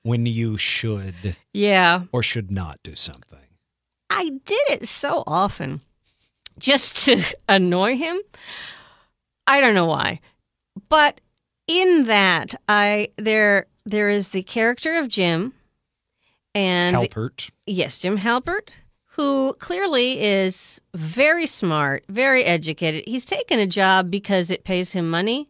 when 0.03 0.25
you 0.25 0.57
should 0.57 1.35
Yeah. 1.53 2.03
or 2.11 2.23
should 2.23 2.51
not 2.51 2.79
do 2.83 2.95
something. 2.95 3.39
I 4.09 4.29
did 4.45 4.61
it 4.69 4.87
so 4.87 5.23
often 5.27 5.81
just 6.59 7.05
to 7.05 7.23
annoy 7.49 7.95
him. 7.97 8.19
I 9.47 9.61
don't 9.61 9.73
know 9.75 9.85
why. 9.85 10.19
But 10.89 11.21
in 11.67 12.05
that 12.05 12.55
I 12.67 13.09
there 13.17 13.67
there 13.85 14.09
is 14.09 14.31
the 14.31 14.43
character 14.43 14.97
of 14.97 15.07
Jim 15.07 15.53
and 16.55 16.95
Halpert. 16.95 17.49
yes, 17.65 17.99
Jim 17.99 18.17
Halpert, 18.17 18.69
who 19.15 19.53
clearly 19.59 20.21
is 20.21 20.81
very 20.93 21.45
smart, 21.45 22.03
very 22.09 22.43
educated. 22.43 23.03
He's 23.07 23.25
taken 23.25 23.59
a 23.59 23.67
job 23.67 24.09
because 24.11 24.51
it 24.51 24.63
pays 24.63 24.91
him 24.93 25.09
money. 25.09 25.49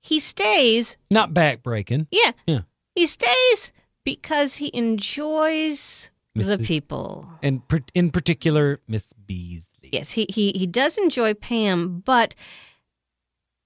He 0.00 0.18
stays, 0.20 0.96
Not 1.10 1.32
backbreaking. 1.32 2.06
yeah, 2.10 2.32
Yeah. 2.46 2.60
he 2.94 3.06
stays 3.06 3.70
because 4.04 4.56
he 4.56 4.70
enjoys 4.74 6.10
the 6.34 6.58
people. 6.58 7.30
And 7.42 7.66
per- 7.68 7.84
in 7.94 8.10
particular, 8.10 8.80
Miss 8.88 9.12
Beesly. 9.28 9.62
Yes, 9.92 10.12
he, 10.12 10.26
he 10.30 10.50
he 10.52 10.66
does 10.66 10.96
enjoy 10.98 11.34
Pam, 11.34 12.00
but 12.00 12.34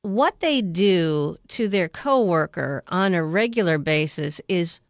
what 0.03 0.41
they 0.41 0.61
do 0.61 1.37
to 1.49 1.69
their 1.69 1.89
coworker 1.89 2.83
on 2.89 3.15
a 3.15 3.25
regular 3.25 3.79
basis 3.79 4.41
is 4.49 4.81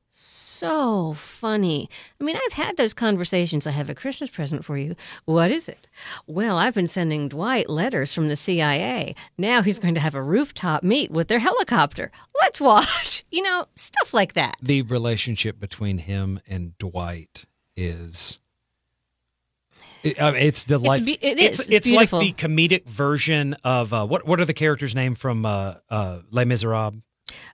so 0.58 1.14
funny. 1.14 1.88
I 2.20 2.24
mean, 2.24 2.36
I've 2.36 2.52
had 2.52 2.76
those 2.76 2.94
conversations. 2.94 3.66
I 3.66 3.70
have 3.70 3.90
a 3.90 3.94
Christmas 3.94 4.30
present 4.30 4.64
for 4.64 4.76
you. 4.78 4.96
What 5.24 5.50
is 5.50 5.68
it? 5.68 5.86
Well, 6.26 6.56
I've 6.56 6.74
been 6.74 6.88
sending 6.88 7.28
Dwight 7.28 7.68
letters 7.68 8.12
from 8.12 8.28
the 8.28 8.36
CIA. 8.36 9.14
Now 9.38 9.62
he's 9.62 9.78
going 9.78 9.94
to 9.94 10.00
have 10.00 10.14
a 10.14 10.22
rooftop 10.22 10.82
meet 10.82 11.10
with 11.10 11.28
their 11.28 11.38
helicopter. 11.38 12.10
Let's 12.42 12.60
watch. 12.60 13.24
You 13.36 13.42
know, 13.42 13.66
stuff 13.74 14.14
like 14.14 14.32
that. 14.32 14.54
The 14.62 14.80
relationship 14.82 15.60
between 15.60 15.98
him 15.98 16.40
and 16.46 16.76
Dwight 16.78 17.44
is. 17.76 18.38
It, 20.02 20.20
I 20.22 20.30
mean, 20.30 20.42
it's 20.42 20.64
delightful. 20.64 21.04
be- 21.06 21.18
it's. 21.20 21.60
It's 21.60 21.68
It's 21.68 21.90
like 21.90 22.10
the 22.10 22.32
comedic 22.32 22.86
version 22.86 23.54
of 23.62 23.92
uh, 23.92 24.06
what? 24.06 24.26
What 24.26 24.40
are 24.40 24.44
the 24.46 24.54
characters' 24.54 24.94
name 24.94 25.14
from 25.16 25.44
uh, 25.44 25.74
uh, 25.90 26.20
Les 26.30 26.44
Miserables? 26.44 27.02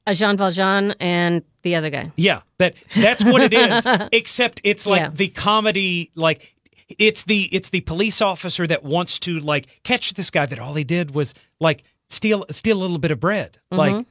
Uh, 0.06 0.14
Jean 0.14 0.36
Valjean 0.36 0.92
and 1.00 1.42
the 1.62 1.74
other 1.76 1.90
guy. 1.90 2.12
Yeah, 2.16 2.42
that 2.58 2.74
that's 2.96 3.24
what 3.24 3.40
it 3.42 3.52
is. 3.54 3.86
except 4.12 4.60
it's 4.64 4.86
like 4.86 5.00
Yeah. 5.02 5.08
the 5.10 5.28
comedy, 5.28 6.10
like 6.14 6.54
it's 6.98 7.22
the 7.24 7.48
it's 7.52 7.70
the 7.70 7.80
police 7.82 8.20
officer 8.20 8.66
that 8.66 8.84
wants 8.84 9.18
to 9.20 9.38
like 9.40 9.80
catch 9.82 10.14
this 10.14 10.30
guy 10.30 10.44
that 10.46 10.58
all 10.58 10.74
he 10.74 10.84
did 10.84 11.12
was 11.14 11.34
like 11.60 11.84
steal 12.08 12.44
steal 12.50 12.78
a 12.78 12.82
little 12.82 12.98
bit 12.98 13.10
of 13.10 13.20
bread, 13.20 13.58
Mm-hmm. 13.72 13.78
like. 13.78 14.06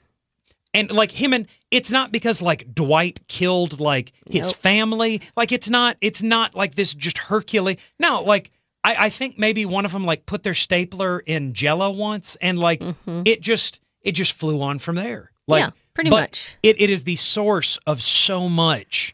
And 0.73 0.89
like 0.89 1.11
him 1.11 1.33
and 1.33 1.47
it's 1.69 1.91
not 1.91 2.13
because 2.13 2.41
like 2.41 2.73
Dwight 2.73 3.19
killed 3.27 3.81
like 3.81 4.13
his 4.29 4.47
Nope. 4.47 4.55
family. 4.55 5.21
Like 5.35 5.51
it's 5.51 5.69
not 5.69 5.97
it's 5.99 6.23
not 6.23 6.55
like 6.55 6.75
this 6.75 6.93
just 6.93 7.17
Hercules. 7.17 7.75
No, 7.99 8.23
like 8.23 8.51
I, 8.81 9.07
I 9.07 9.09
think 9.09 9.37
maybe 9.37 9.65
one 9.65 9.83
of 9.83 9.91
them 9.91 10.05
like 10.05 10.25
put 10.25 10.43
their 10.43 10.53
stapler 10.53 11.19
in 11.19 11.51
jello 11.53 11.89
once 11.91 12.37
and 12.39 12.57
like 12.57 12.81
it 13.05 13.41
just 13.41 13.81
it 14.01 14.13
just 14.13 14.31
flew 14.31 14.61
on 14.61 14.79
from 14.79 14.95
there. 14.95 15.30
Like. 15.51 15.61
Yeah, 15.61 15.69
pretty 15.93 16.09
but 16.09 16.21
much. 16.21 16.57
It 16.63 16.81
it 16.81 16.89
is 16.89 17.03
the 17.03 17.15
source 17.15 17.77
of 17.85 18.01
so 18.01 18.49
much 18.49 19.13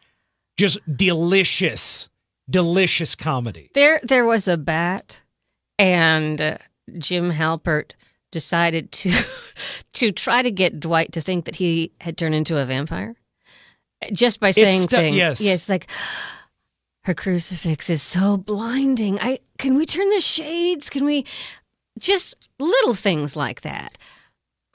just 0.58 0.80
delicious, 0.97 2.10
delicious 2.50 3.15
comedy. 3.15 3.69
There, 3.73 4.00
there 4.04 4.26
was 4.26 4.47
a 4.47 4.58
bat, 4.58 5.21
and 5.78 6.41
uh, 6.41 6.58
Jim 6.97 7.32
Halpert 7.32 7.93
decided 8.32 8.91
to 8.91 9.13
to 9.93 10.12
try 10.12 10.41
to 10.41 10.52
get 10.52 10.80
Dwight 10.80 11.13
to 11.13 11.21
think 11.21 11.45
that 11.45 11.56
he 11.56 11.91
had 12.02 12.17
turned 12.17 12.36
into 12.36 12.58
a 12.58 12.65
vampire, 12.65 13.15
just 14.12 14.39
by 14.39 14.52
saying 14.52 14.82
stu- 14.82 14.95
things. 14.95 15.15
yes. 15.15 15.39
yes, 15.41 15.69
like 15.69 15.88
her 17.04 17.13
crucifix 17.13 17.89
is 17.89 18.02
so 18.02 18.36
blinding. 18.36 19.19
I 19.21 19.39
can 19.58 19.76
we 19.76 19.86
turn 19.86 20.10
the 20.10 20.19
shades? 20.19 20.89
Can 20.89 21.06
we 21.06 21.26
just 22.00 22.36
little 22.60 22.93
things 22.93 23.36
like 23.36 23.62
that? 23.62 23.97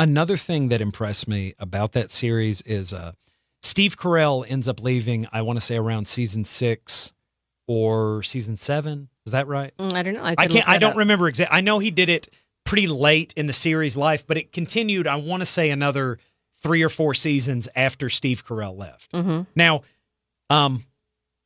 Another 0.02 0.36
thing 0.36 0.68
that 0.70 0.80
impressed 0.80 1.28
me 1.28 1.54
about 1.60 1.92
that 1.92 2.10
series 2.10 2.60
is 2.62 2.92
uh, 2.92 3.12
Steve 3.62 3.96
Carell 3.96 4.44
ends 4.48 4.66
up 4.66 4.82
leaving. 4.82 5.28
I 5.32 5.42
want 5.42 5.58
to 5.60 5.64
say 5.64 5.76
around 5.76 6.08
season 6.08 6.42
six 6.44 7.12
or 7.68 8.24
season 8.24 8.56
seven. 8.56 9.08
Is 9.26 9.30
that 9.32 9.46
right? 9.46 9.72
Mm, 9.78 9.94
I 9.94 10.02
don't 10.02 10.14
know. 10.14 10.24
I, 10.24 10.34
I 10.36 10.46
can't. 10.48 10.68
I 10.68 10.78
don't 10.78 10.92
up. 10.92 10.96
remember 10.96 11.28
exactly. 11.28 11.56
I 11.56 11.60
know 11.60 11.78
he 11.78 11.92
did 11.92 12.08
it 12.08 12.28
pretty 12.64 12.88
late 12.88 13.32
in 13.36 13.46
the 13.46 13.52
series' 13.52 13.96
life, 13.96 14.26
but 14.26 14.36
it 14.36 14.50
continued. 14.50 15.06
I 15.06 15.14
want 15.14 15.40
to 15.42 15.46
say 15.46 15.70
another 15.70 16.18
three 16.64 16.82
or 16.82 16.88
four 16.88 17.14
seasons 17.14 17.68
after 17.76 18.08
Steve 18.08 18.44
Carell 18.44 18.76
left. 18.76 19.12
Mhm. 19.12 19.46
Now, 19.54 19.82
um, 20.50 20.84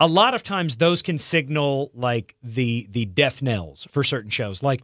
a 0.01 0.07
lot 0.07 0.33
of 0.33 0.43
times 0.43 0.77
those 0.77 1.03
can 1.03 1.19
signal 1.19 1.91
like 1.93 2.37
the 2.43 2.87
the 2.91 3.05
death 3.05 3.43
knells 3.43 3.87
for 3.91 4.03
certain 4.03 4.31
shows. 4.31 4.63
Like, 4.63 4.81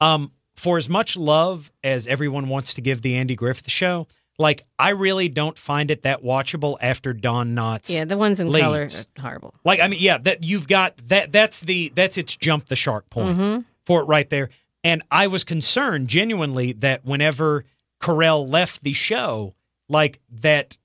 um, 0.00 0.32
for 0.56 0.78
as 0.78 0.88
much 0.88 1.16
love 1.16 1.70
as 1.82 2.06
everyone 2.06 2.48
wants 2.48 2.74
to 2.74 2.80
give 2.80 3.02
the 3.02 3.16
Andy 3.16 3.34
Griffith 3.34 3.70
show, 3.70 4.06
like 4.38 4.64
I 4.78 4.90
really 4.90 5.28
don't 5.28 5.56
find 5.58 5.90
it 5.90 6.02
that 6.02 6.22
watchable 6.22 6.76
after 6.80 7.12
Don 7.12 7.54
Knotts. 7.54 7.90
Yeah, 7.90 8.04
the 8.04 8.16
ones 8.16 8.40
in 8.40 8.48
leaves. 8.50 8.62
color 8.64 8.88
are 9.18 9.22
horrible. 9.22 9.54
Like 9.64 9.80
I 9.80 9.88
mean, 9.88 10.00
yeah, 10.00 10.18
that 10.18 10.42
you've 10.44 10.68
got 10.68 10.96
that. 11.08 11.32
That's 11.32 11.60
the 11.60 11.92
that's 11.94 12.16
its 12.18 12.34
jump 12.36 12.66
the 12.66 12.76
shark 12.76 13.08
point 13.10 13.38
Mm-hmm. 13.38 13.60
for 13.86 14.00
it 14.00 14.04
right 14.04 14.28
there. 14.30 14.50
And 14.84 15.02
I 15.10 15.26
was 15.28 15.44
concerned 15.44 16.08
genuinely 16.08 16.72
that 16.72 17.04
whenever 17.04 17.64
Carell 18.00 18.48
left 18.50 18.82
the 18.82 18.92
show, 18.94 19.54
like 19.88 20.18
that 20.40 20.76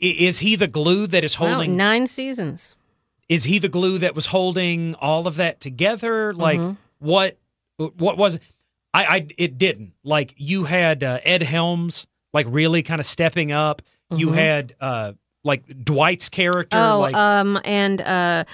is 0.00 0.40
he 0.40 0.56
the 0.56 0.66
glue 0.66 1.06
that 1.06 1.24
is 1.24 1.38
Wow, 1.38 1.54
holding? 1.54 1.76
nine 1.76 2.06
seasons. 2.06 2.76
is 3.28 3.44
he 3.44 3.58
the 3.58 3.68
glue 3.68 3.98
that 3.98 4.14
was 4.14 4.26
holding 4.26 4.94
all 4.96 5.26
of 5.26 5.36
that 5.36 5.60
together? 5.60 6.34
Like 6.34 6.58
Mm-hmm. 6.60 6.74
what? 6.98 7.38
What 7.76 8.16
was? 8.18 8.38
I, 8.94 9.04
I 9.04 9.26
it 9.36 9.58
didn't. 9.58 9.92
Like 10.04 10.34
you 10.38 10.64
had 10.64 11.02
uh, 11.04 11.18
Ed 11.24 11.42
Helms 11.42 12.06
like 12.32 12.46
really 12.48 12.82
kind 12.82 13.00
of 13.00 13.06
stepping 13.06 13.52
up. 13.52 13.82
You 14.10 14.30
had 14.32 14.74
uh 14.80 15.12
like 15.42 15.66
Dwight's 15.84 16.28
character. 16.28 16.76
Mm-hmm. 16.76 16.92
Oh, 16.92 17.00
like 17.00 17.14
um, 17.14 17.60
and 17.64 18.00
uh, 18.00 18.44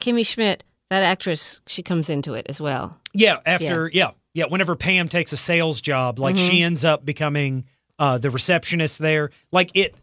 Kimmy 0.00 0.26
Schmidt, 0.26 0.64
that 0.90 1.02
actress, 1.02 1.60
she 1.66 1.82
comes 1.82 2.10
into 2.10 2.34
it 2.34 2.46
as 2.48 2.60
well. 2.60 2.98
Yeah, 3.14 3.38
after 3.46 3.90
yeah. 3.92 4.12
yeah, 4.34 4.46
Whenever 4.46 4.74
Pam 4.74 5.08
takes 5.08 5.32
a 5.32 5.36
sales 5.36 5.80
job, 5.80 6.18
like 6.18 6.36
Mm-hmm. 6.36 6.48
she 6.48 6.62
ends 6.62 6.84
up 6.84 7.04
becoming 7.04 7.64
uh, 7.98 8.18
the 8.18 8.30
receptionist 8.30 8.98
there. 8.98 9.30
Like 9.52 9.70
it, 9.74 9.94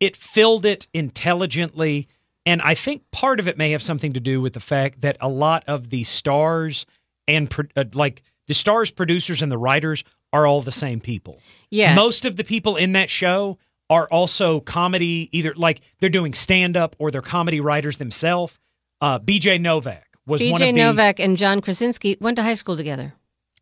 it 0.00 0.16
filled 0.16 0.66
it 0.66 0.88
intelligently, 0.94 2.08
and 2.46 2.60
I 2.62 2.74
think 2.74 3.10
part 3.10 3.38
of 3.38 3.46
it 3.48 3.56
may 3.58 3.70
have 3.72 3.82
something 3.82 4.14
to 4.14 4.20
do 4.20 4.40
with 4.40 4.54
the 4.54 4.60
fact 4.60 5.02
that 5.02 5.16
a 5.20 5.28
lot 5.28 5.64
of 5.66 5.90
the 5.90 6.04
stars 6.04 6.86
and 7.28 7.54
uh, 7.76 7.84
like 7.94 8.22
the 8.46 8.54
stars, 8.54 8.90
producers, 8.90 9.42
and 9.42 9.50
the 9.50 9.58
writers 9.58 10.04
are 10.32 10.46
all 10.46 10.60
the 10.62 10.72
same 10.72 11.00
people. 11.00 11.40
Yeah. 11.70 11.94
most 11.94 12.24
of 12.24 12.36
the 12.36 12.44
people 12.44 12.76
in 12.76 12.92
that 12.92 13.10
show 13.10 13.58
are 13.90 14.06
also 14.08 14.60
comedy, 14.60 15.28
either 15.32 15.54
like 15.54 15.80
they're 16.00 16.08
doing 16.08 16.32
stand 16.34 16.76
up 16.76 16.96
or 16.98 17.10
they're 17.10 17.22
comedy 17.22 17.60
writers 17.60 17.98
themselves. 17.98 18.52
Uh, 19.00 19.18
B.J. 19.18 19.58
Novak 19.58 20.06
was 20.26 20.40
one 20.40 20.60
BJ 20.60 20.70
of 20.70 20.74
the 20.74 20.80
Novak 20.80 21.20
and 21.20 21.36
John 21.36 21.60
Krasinski 21.60 22.16
went 22.20 22.36
to 22.36 22.42
high 22.42 22.54
school 22.54 22.76
together. 22.76 23.12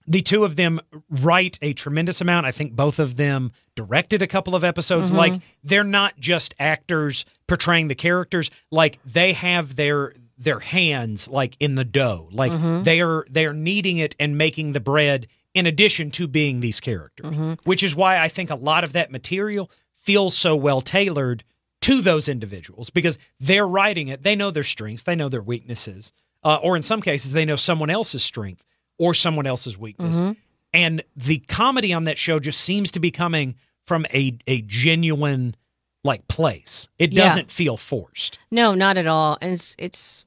the 0.06 0.22
two 0.22 0.44
of 0.44 0.54
them 0.56 0.80
write 1.10 1.58
a 1.62 1.72
tremendous 1.72 2.20
amount. 2.20 2.46
I 2.46 2.52
think 2.52 2.72
both 2.74 2.98
of 2.98 3.16
them 3.16 3.52
directed 3.74 4.22
a 4.22 4.26
couple 4.26 4.54
of 4.54 4.62
episodes. 4.64 5.08
Mm-hmm. 5.10 5.18
Like 5.18 5.32
they're 5.64 5.84
not 5.84 6.18
just 6.18 6.54
actors 6.58 7.24
portraying 7.48 7.88
the 7.88 7.94
characters. 7.94 8.50
Like 8.70 8.98
they 9.04 9.32
have 9.32 9.74
their 9.76 10.14
their 10.42 10.58
hands 10.60 11.28
like 11.28 11.56
in 11.60 11.74
the 11.76 11.84
dough. 11.84 12.28
Like 12.32 12.52
Mm-hmm. 12.52 12.82
they 12.82 13.00
are 13.00 13.26
they 13.30 13.46
are 13.46 13.52
kneading 13.54 13.98
it 13.98 14.14
and 14.18 14.36
making 14.36 14.72
the 14.72 14.80
bread 14.80 15.26
in 15.54 15.66
addition 15.66 16.10
to 16.12 16.26
being 16.26 16.60
these 16.60 16.80
characters. 16.80 17.26
Mm-hmm. 17.26 17.52
Which 17.64 17.82
is 17.82 17.94
why 17.94 18.18
I 18.18 18.28
think 18.28 18.50
a 18.50 18.54
lot 18.54 18.84
of 18.84 18.92
that 18.92 19.10
material 19.10 19.70
feels 19.98 20.36
so 20.36 20.56
well 20.56 20.80
tailored 20.80 21.44
to 21.82 22.00
those 22.00 22.28
individuals 22.28 22.90
because 22.90 23.18
they're 23.40 23.66
writing 23.68 24.08
it. 24.08 24.22
They 24.22 24.36
know 24.36 24.50
their 24.50 24.64
strengths, 24.64 25.02
they 25.04 25.14
know 25.16 25.28
their 25.28 25.42
weaknesses, 25.42 26.12
uh, 26.44 26.56
or 26.56 26.76
in 26.76 26.82
some 26.82 27.02
cases, 27.02 27.32
they 27.32 27.44
know 27.44 27.56
someone 27.56 27.90
else's 27.90 28.22
strength 28.22 28.64
or 28.98 29.14
someone 29.14 29.46
else's 29.46 29.76
weakness. 29.78 30.20
And 30.74 31.02
the 31.16 31.38
comedy 31.48 31.92
on 31.92 32.04
that 32.04 32.18
show 32.18 32.38
just 32.38 32.60
seems 32.60 32.90
to 32.92 33.00
be 33.00 33.10
coming 33.10 33.56
from 33.86 34.06
a 34.14 34.38
a 34.46 34.62
genuine 34.62 35.54
like 36.04 36.26
place. 36.28 36.88
It 36.98 37.14
doesn't 37.14 37.50
feel 37.50 37.76
forced. 37.76 38.38
No, 38.50 38.74
not 38.74 38.96
at 38.96 39.06
all. 39.06 39.38
And 39.40 39.52
it's 39.52 39.76
it's 39.78 40.24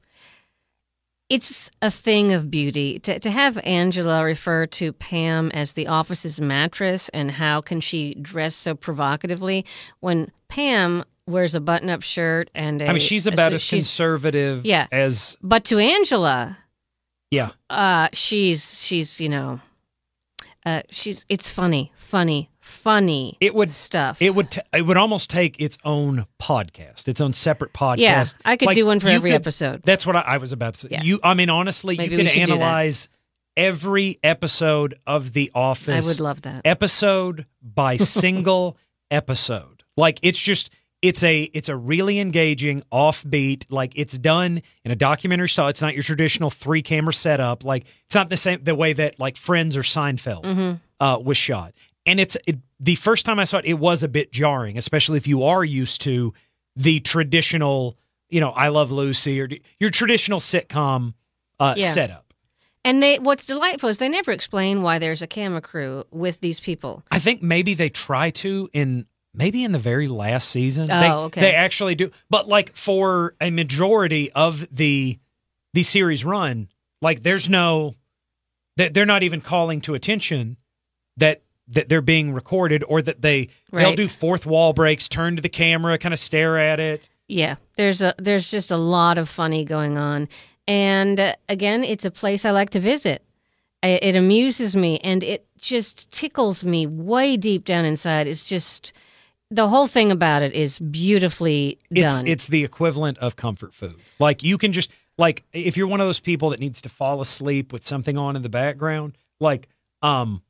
it's 1.30 1.71
a 1.82 1.90
thing 1.90 2.34
of 2.34 2.52
beauty 2.52 3.00
to 3.00 3.19
to 3.19 3.32
have 3.32 3.58
Angela 3.63 4.23
refer 4.23 4.65
to 4.67 4.94
Pam 4.94 5.52
as 5.52 5.73
the 5.73 5.88
office's 5.88 6.40
mattress 6.40 7.10
and 7.10 7.32
how 7.32 7.62
can 7.62 7.82
she 7.82 8.13
dress 8.15 8.56
so 8.56 8.76
provocatively 8.76 9.65
when 10.02 10.32
Pam 10.50 11.04
wears 11.28 11.56
a 11.56 11.60
button-up 11.60 12.04
shirt 12.04 12.52
and 12.54 12.82
a 12.84 12.88
I 12.88 12.92
mean, 12.94 13.00
she's 13.02 13.26
about 13.26 13.50
so 13.52 13.56
as 13.56 13.62
she's- 13.63 13.84
conservative 13.84 14.63
Yeah. 14.65 14.86
as 14.92 15.36
but 15.42 15.65
to 15.65 15.80
Angela, 15.80 16.58
yeah. 17.32 17.50
uh 17.69 18.10
she's 18.13 18.86
she's 18.86 19.19
you 19.19 19.30
know 19.30 19.60
uh 20.65 20.84
she's 20.92 21.26
it's 21.30 21.50
funny, 21.50 21.92
funny, 21.98 22.50
funny 22.65 23.37
It 23.39 23.53
would 23.55 23.69
stuff. 23.69 24.21
It 24.21 24.33
would 24.35 24.51
t- 24.51 24.61
it 24.73 24.81
would 24.81 24.97
almost 24.97 25.29
take 25.29 25.59
its 25.61 25.77
own 25.85 26.25
podcast, 26.41 27.07
its 27.07 27.21
own 27.21 27.33
separate 27.33 27.73
podcast. 27.73 27.97
Yeah, 27.99 28.25
I 28.43 28.57
could 28.57 28.65
Like, 28.67 28.75
do 28.75 28.85
one 28.85 28.99
for 28.99 29.09
every 29.09 29.31
could- 29.31 29.35
episode. 29.41 29.83
That's 29.83 30.05
what 30.05 30.15
I, 30.15 30.21
I 30.21 30.37
was 30.37 30.51
about 30.51 30.73
to 30.75 30.79
say. 30.81 30.87
Yeah. 30.91 31.03
You, 31.03 31.19
I 31.23 31.33
mean, 31.35 31.49
honestly, 31.49 31.95
Maybe 31.97 32.13
you 32.13 32.17
we 32.17 32.23
could 32.25 32.31
should 32.31 32.45
do 32.47 32.53
that. 32.53 32.61
analyze 32.61 33.07
every 33.57 34.19
episode 34.23 34.99
of 35.07 35.33
The 35.33 35.51
Office. 35.55 36.05
I 36.05 36.07
would 36.07 36.19
love 36.19 36.41
that. 36.43 36.61
episode 36.65 37.45
by 37.61 37.97
single 37.97 38.77
episode. 39.11 39.83
Like 39.97 40.19
it's 40.23 40.39
just 40.39 40.69
it's 41.01 41.23
a 41.23 41.43
it's 41.43 41.69
a 41.69 41.75
really 41.75 42.19
engaging 42.19 42.81
offbeat 42.91 43.65
like 43.69 43.93
it's 43.95 44.17
done 44.17 44.61
in 44.83 44.91
a 44.91 44.95
documentary 44.95 45.47
style 45.49 45.67
it's 45.67 45.81
not 45.81 45.93
your 45.93 46.01
traditional 46.03 46.49
three 46.49 46.81
camera 46.81 47.13
setup 47.13 47.63
like 47.63 47.85
it's 48.05 48.15
not 48.15 48.27
the 48.29 48.37
same 48.37 48.63
the 48.63 48.73
way 48.73 48.93
that 48.93 49.19
like 49.19 49.37
friends 49.37 49.77
or 49.77 49.81
seinfeld 49.83 50.79
uh, 50.99 51.19
was 51.23 51.37
shot 51.37 51.73
and 52.06 52.19
it's 52.19 52.37
it, 52.47 52.58
the 52.79 52.95
first 52.95 53.25
time 53.25 53.39
i 53.39 53.43
saw 53.43 53.58
it 53.58 53.65
it 53.65 53.75
was 53.79 54.03
a 54.03 54.08
bit 54.08 54.31
jarring 54.31 54.77
especially 54.77 55.17
if 55.17 55.27
you 55.27 55.43
are 55.43 55.63
used 55.63 56.01
to 56.01 56.33
the 56.75 56.99
traditional 56.99 57.97
you 58.29 58.39
know 58.39 58.51
i 58.51 58.67
love 58.69 58.91
lucy 58.91 59.39
or 59.41 59.49
your 59.79 59.89
traditional 59.89 60.39
sitcom 60.39 61.13
uh, 61.60 61.73
Yeah. 61.77 61.91
setup 61.91 62.33
And 62.83 63.01
they 63.01 63.17
what's 63.17 63.45
delightful 63.47 63.89
is 63.89 63.97
they 63.97 64.10
never 64.10 64.31
explain 64.31 64.81
why 64.81 64.99
there's 64.99 65.21
a 65.21 65.27
camera 65.27 65.62
crew 65.62 66.03
with 66.12 66.39
these 66.41 66.60
people. 66.60 67.03
I 67.10 67.17
think 67.19 67.41
maybe 67.41 67.73
they 67.73 67.89
try 67.89 68.29
to 68.31 68.69
in 68.73 69.06
maybe 69.33 69.63
in 69.63 69.71
the 69.71 69.79
very 69.79 70.08
last 70.08 70.49
season. 70.49 70.91
Oh, 70.91 70.99
they, 70.99 71.12
okay. 71.12 71.41
They 71.41 71.56
actually 71.56 71.95
do, 71.95 72.12
but 72.29 72.47
like 72.47 72.75
for 72.75 73.35
a 73.41 73.49
majority 73.51 74.31
of 74.33 74.67
the 74.69 75.17
the 75.73 75.83
series 75.83 76.23
run, 76.25 76.67
like 77.01 77.23
there's 77.23 77.49
no 77.49 77.95
that 78.77 78.93
they're 78.93 79.06
not 79.06 79.23
even 79.23 79.41
calling 79.41 79.81
to 79.81 79.93
attention 79.95 80.58
that 81.17 81.41
that 81.67 81.89
they're 81.89 82.01
being 82.01 82.31
recorded 82.33 82.83
or 82.87 83.01
that 83.01 83.21
they 83.21 83.49
they'll 83.71 83.95
do 83.95 84.07
fourth 84.07 84.45
wall 84.45 84.73
breaks, 84.73 85.07
turn 85.09 85.35
to 85.35 85.41
the 85.41 85.49
camera, 85.49 85.97
kind 85.97 86.13
of 86.13 86.19
stare 86.19 86.57
at 86.57 86.79
it. 86.79 87.09
Yeah, 87.27 87.55
there's 87.75 88.01
a 88.01 88.13
there's 88.17 88.51
just 88.51 88.69
a 88.71 88.77
lot 88.77 89.17
of 89.17 89.29
funny 89.29 89.65
going 89.65 89.97
on, 89.97 90.27
and 90.67 91.19
uh, 91.19 91.33
again, 91.49 91.83
it's 91.83 92.05
a 92.05 92.11
place 92.11 92.45
I 92.45 92.51
like 92.51 92.69
to 92.71 92.79
visit. 92.79 93.23
It, 93.81 94.03
it 94.03 94.15
amuses 94.15 94.75
me, 94.75 94.99
and 94.99 95.23
it 95.23 95.47
just 95.57 96.11
tickles 96.11 96.63
me 96.63 96.85
way 96.85 97.35
deep 97.37 97.65
down 97.65 97.83
inside. 97.85 98.27
It's 98.27 98.45
just 98.45 98.93
the 99.49 99.67
whole 99.67 99.87
thing 99.87 100.11
about 100.11 100.43
it 100.43 100.53
is 100.53 100.77
beautifully 100.79 101.77
It's 101.89 102.17
done. 102.17 102.27
it's 102.27 102.47
the 102.47 102.63
equivalent 102.63 103.17
of 103.19 103.35
comfort 103.35 103.73
food. 103.73 103.95
Like 104.19 104.43
you 104.43 104.57
can 104.57 104.71
just 104.71 104.91
like 105.17 105.43
if 105.53 105.77
you're 105.77 105.87
one 105.87 106.01
of 106.01 106.07
those 106.07 106.19
people 106.19 106.49
that 106.51 106.59
needs 106.59 106.81
to 106.81 106.89
fall 106.89 107.21
asleep 107.21 107.71
with 107.73 107.85
something 107.85 108.17
on 108.17 108.35
in 108.35 108.41
the 108.41 108.49
background, 108.49 109.17
like 109.39 109.67
um 110.01 110.41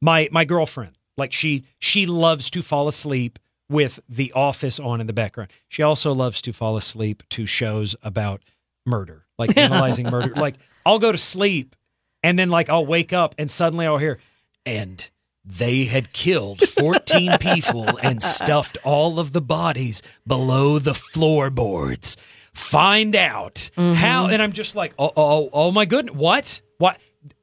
my 0.00 0.28
my 0.30 0.44
girlfriend, 0.44 0.96
like 1.16 1.32
she 1.32 1.64
she 1.78 2.06
loves 2.06 2.50
to 2.50 2.62
fall 2.62 2.88
asleep 2.88 3.38
with 3.68 4.00
The 4.08 4.32
Office 4.32 4.78
on 4.78 5.00
in 5.00 5.06
the 5.06 5.12
background. 5.12 5.50
She 5.68 5.82
also 5.82 6.14
loves 6.14 6.40
to 6.42 6.52
fall 6.52 6.76
asleep 6.76 7.22
to 7.30 7.46
shows 7.46 7.94
about 8.02 8.42
murder, 8.86 9.26
like 9.38 9.56
analyzing 9.56 10.10
murder. 10.10 10.34
Like 10.34 10.56
I'll 10.86 10.98
go 10.98 11.12
to 11.12 11.18
sleep 11.18 11.76
and 12.22 12.38
then 12.38 12.50
like 12.50 12.68
I'll 12.68 12.86
wake 12.86 13.12
up 13.12 13.34
and 13.38 13.50
suddenly 13.50 13.86
I'll 13.86 13.98
hear 13.98 14.18
and 14.64 15.08
they 15.44 15.84
had 15.84 16.12
killed 16.12 16.60
14 16.60 17.38
people 17.40 17.98
and 18.02 18.22
stuffed 18.22 18.76
all 18.84 19.18
of 19.18 19.32
the 19.32 19.40
bodies 19.40 20.02
below 20.26 20.78
the 20.78 20.94
floorboards. 20.94 22.16
Find 22.52 23.14
out 23.14 23.70
how 23.76 23.82
mm-hmm. 23.82 24.32
and 24.32 24.42
I'm 24.42 24.52
just 24.52 24.74
like, 24.74 24.92
"Oh 24.98 25.12
oh 25.16 25.48
oh 25.52 25.70
my 25.70 25.84
goodness, 25.84 26.14
what? 26.16 26.60
What 26.78 26.98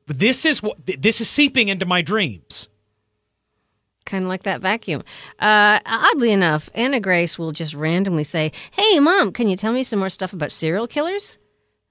this 0.07 0.45
is 0.45 0.61
what 0.63 0.77
this 0.85 1.21
is 1.21 1.29
seeping 1.29 1.67
into 1.67 1.85
my 1.85 2.01
dreams." 2.01 2.69
kind 4.05 4.23
of 4.23 4.27
like 4.29 4.43
that 4.43 4.61
vacuum. 4.61 5.01
Uh, 5.39 5.79
oddly 5.83 6.31
enough, 6.31 6.69
Anna 6.75 6.99
Grace 6.99 7.39
will 7.39 7.51
just 7.51 7.73
randomly 7.73 8.23
say, 8.23 8.51
"Hey, 8.71 8.99
mom, 8.99 9.31
can 9.31 9.47
you 9.47 9.55
tell 9.57 9.73
me 9.73 9.83
some 9.83 9.97
more 9.97 10.09
stuff 10.11 10.31
about 10.31 10.51
serial 10.51 10.85
killers?" 10.87 11.39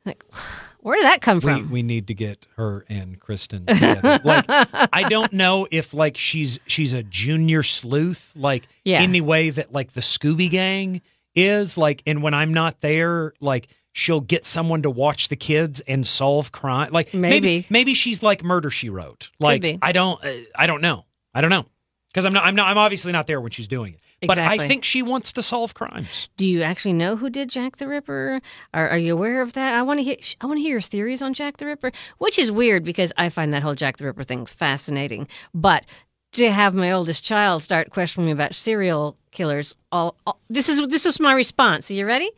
Like, 0.07 0.23
where 0.81 0.97
did 0.97 1.07
that 1.07 1.21
come 1.23 1.39
We, 1.39 1.41
from? 1.41 1.71
we 1.73 1.83
need 1.83 2.07
to 2.07 2.15
get 2.15 2.47
her 2.57 2.85
and 2.89 3.19
Kristen 3.19 3.67
together. 3.67 4.21
like 4.25 4.45
I 4.49 5.07
don't 5.09 5.33
know 5.33 5.67
if 5.73 5.93
like 5.93 6.17
she's 6.17 6.61
she's 6.69 6.93
a 6.93 7.03
junior 7.03 7.65
sleuth 7.65 8.31
like 8.37 8.69
Yeah. 8.85 9.03
in 9.03 9.11
the 9.11 9.23
way 9.23 9.51
that 9.51 9.73
like 9.73 9.95
the 9.95 10.01
Scooby 10.01 10.49
Gang 10.49 11.01
is 11.35 11.77
like 11.77 12.01
and 12.07 12.23
when 12.23 12.33
I'm 12.33 12.55
not 12.55 12.81
there 12.81 13.33
like 13.41 13.67
she'll 13.95 14.21
get 14.21 14.45
someone 14.45 14.83
to 14.83 14.91
watch 14.91 15.29
the 15.29 15.37
kids 15.37 15.81
and 15.89 16.07
solve 16.07 16.53
crime 16.53 16.91
like 16.93 17.15
maybe 17.15 17.41
Maybe. 17.41 17.67
maybe 17.71 17.95
she's 17.95 18.23
like 18.23 18.45
murder 18.45 18.69
she 18.69 18.91
wrote 18.91 19.31
like. 19.41 19.79
I 19.81 19.93
don't 19.93 20.23
uh, 20.23 20.33
I 20.55 20.67
don't 20.67 20.83
know 20.83 21.07
I 21.33 21.41
don't 21.41 21.49
know 21.51 21.65
because 22.13 22.27
I'm 22.27 22.33
not 22.35 22.45
I'm 22.45 22.55
not 22.55 22.69
I'm 22.69 22.77
obviously 22.79 23.13
not 23.13 23.27
there 23.27 23.41
when 23.41 23.51
she's 23.53 23.69
doing 23.69 23.95
it 23.95 24.01
but 24.27 24.39
I 24.39 24.67
think 24.69 24.85
she 24.85 25.03
wants 25.03 25.33
to 25.35 25.43
solve 25.43 25.75
crimes 25.75 26.29
Do 26.37 26.47
you 26.49 26.63
actually 26.63 26.95
know 26.95 27.15
who 27.17 27.29
did 27.31 27.49
Jack 27.51 27.77
the 27.77 27.87
Ripper? 27.87 28.41
Are, 28.73 28.89
are 28.89 28.99
you 28.99 29.13
aware 29.13 29.43
of 29.43 29.53
that? 29.53 29.75
I 29.75 29.83
want 29.83 29.99
to 30.01 30.05
hear. 30.05 30.17
I 30.41 30.47
want 30.47 30.59
to 30.59 30.63
hear 30.63 30.73
your 30.73 30.81
theories 30.81 31.21
on 31.23 31.35
Jack 31.35 31.59
the 31.59 31.67
Ripper, 31.67 31.93
which 32.19 32.39
is 32.39 32.51
weird 32.51 32.85
because 32.85 33.13
I 33.19 33.29
find 33.29 33.53
that 33.53 33.63
whole 33.63 33.75
Jack 33.75 33.99
the 33.99 34.07
Ripper 34.07 34.25
thing 34.25 34.47
fascinating. 34.47 35.29
But 35.53 35.85
to 36.33 36.51
have 36.51 36.75
my 36.75 36.91
oldest 36.91 37.23
child 37.23 37.63
start 37.63 37.91
questioning 37.91 38.27
me 38.27 38.33
about 38.33 38.55
serial 38.55 39.17
killers, 39.31 39.75
all, 39.93 40.17
all 40.27 40.41
this 40.49 40.69
is 40.71 40.81
this 40.89 41.05
was 41.05 41.21
my 41.21 41.35
response. 41.35 41.91
Are 41.91 41.95
you 41.95 42.07
ready? 42.07 42.31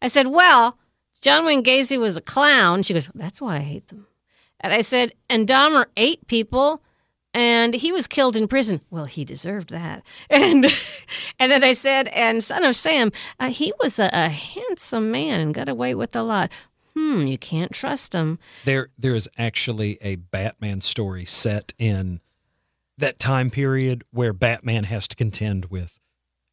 I 0.00 0.08
said, 0.08 0.28
"Well, 0.28 0.78
John 1.24 1.46
Wayne 1.46 1.64
Gacy 1.64 1.98
was 1.98 2.16
a 2.16 2.20
clown." 2.20 2.82
She 2.82 2.94
goes, 2.94 3.10
"That's 3.14 3.40
why 3.40 3.56
I 3.56 3.60
hate 3.60 3.88
them." 3.88 4.06
And 4.60 4.72
I 4.72 4.82
said, 4.82 5.12
"And 5.28 5.48
Dahmer 5.48 5.86
ate 5.96 6.26
people." 6.26 6.82
and 7.36 7.74
he 7.74 7.90
was 7.90 8.06
killed 8.06 8.36
in 8.36 8.46
prison. 8.46 8.80
Well, 8.90 9.06
he 9.06 9.24
deserved 9.24 9.70
that. 9.70 10.04
And 10.30 10.66
and 11.38 11.50
then 11.50 11.64
I 11.64 11.74
said, 11.74 12.08
and 12.08 12.42
son 12.42 12.64
of 12.64 12.76
Sam, 12.76 13.10
uh, 13.40 13.50
he 13.50 13.72
was 13.82 13.98
a, 13.98 14.08
a 14.12 14.28
handsome 14.28 15.10
man 15.10 15.40
and 15.40 15.52
got 15.52 15.68
away 15.68 15.94
with 15.94 16.14
a 16.14 16.22
lot. 16.22 16.52
Hmm, 16.94 17.26
you 17.26 17.36
can't 17.36 17.72
trust 17.72 18.12
him. 18.12 18.38
There, 18.64 18.90
there 18.96 19.14
is 19.14 19.28
actually 19.36 19.98
a 20.00 20.14
Batman 20.14 20.80
story 20.80 21.24
set 21.24 21.72
in 21.76 22.20
that 22.96 23.18
time 23.18 23.50
period 23.50 24.04
where 24.12 24.32
Batman 24.32 24.84
has 24.84 25.08
to 25.08 25.16
contend 25.16 25.66
with 25.66 25.98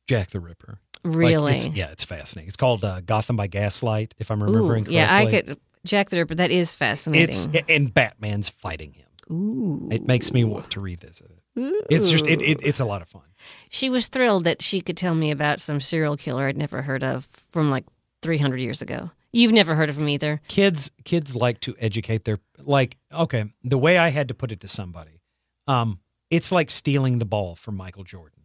Jack 0.07 0.31
the 0.31 0.39
Ripper. 0.39 0.79
Like, 1.03 1.15
Really? 1.15 1.55
it's- 1.55 1.75
yeah, 1.75 1.87
it's 1.91 2.03
fascinating. 2.03 2.47
It's 2.47 2.57
called 2.57 2.83
uh, 2.85 3.01
Gotham 3.01 3.35
by 3.35 3.47
Gaslight, 3.47 4.13
if 4.19 4.29
I'm 4.31 4.41
remembering 4.43 4.87
Ooh, 4.87 4.91
yeah, 4.91 5.13
I 5.13 5.25
could. 5.25 5.59
Jack 5.83 6.09
the 6.09 6.17
Ripper. 6.19 6.35
That 6.35 6.51
is 6.51 6.73
fascinating. 6.73 7.29
It's 7.53 7.65
and 7.67 7.91
Batman's 7.93 8.49
fighting 8.49 8.93
him. 8.93 9.07
Ooh. 9.31 9.89
It 9.91 10.05
makes 10.05 10.31
me 10.31 10.43
want 10.43 10.69
to 10.71 10.79
revisit 10.79 11.31
it. 11.31 11.85
It's 11.89 12.09
just 12.09 12.27
it, 12.27 12.41
it 12.41 12.59
it's 12.63 12.79
a 12.79 12.85
lot 12.85 13.01
of 13.01 13.09
fun. 13.09 13.23
She 13.69 13.89
was 13.89 14.07
thrilled 14.07 14.43
that 14.43 14.61
she 14.61 14.79
could 14.81 14.95
tell 14.95 15.15
me 15.15 15.31
about 15.31 15.59
some 15.59 15.81
serial 15.81 16.15
killer 16.17 16.47
I'd 16.47 16.55
never 16.57 16.81
heard 16.81 17.03
of 17.03 17.25
from 17.49 17.69
like 17.71 17.85
300 18.21 18.57
years 18.59 18.81
ago. 18.81 19.09
You've 19.33 19.51
never 19.51 19.75
heard 19.75 19.89
of 19.89 19.97
him 19.97 20.07
either. 20.07 20.39
Kids 20.47 20.91
kids 21.03 21.35
like 21.35 21.59
to 21.61 21.75
educate 21.79 22.25
their 22.25 22.39
like 22.59 22.97
okay, 23.11 23.45
the 23.63 23.77
way 23.77 23.97
I 23.97 24.09
had 24.09 24.27
to 24.27 24.33
put 24.33 24.51
it 24.51 24.59
to 24.61 24.67
somebody. 24.67 25.21
Um 25.67 25.99
it's 26.29 26.51
like 26.51 26.69
stealing 26.69 27.17
the 27.19 27.25
ball 27.25 27.55
from 27.55 27.75
Michael 27.75 28.03
Jordan. 28.03 28.43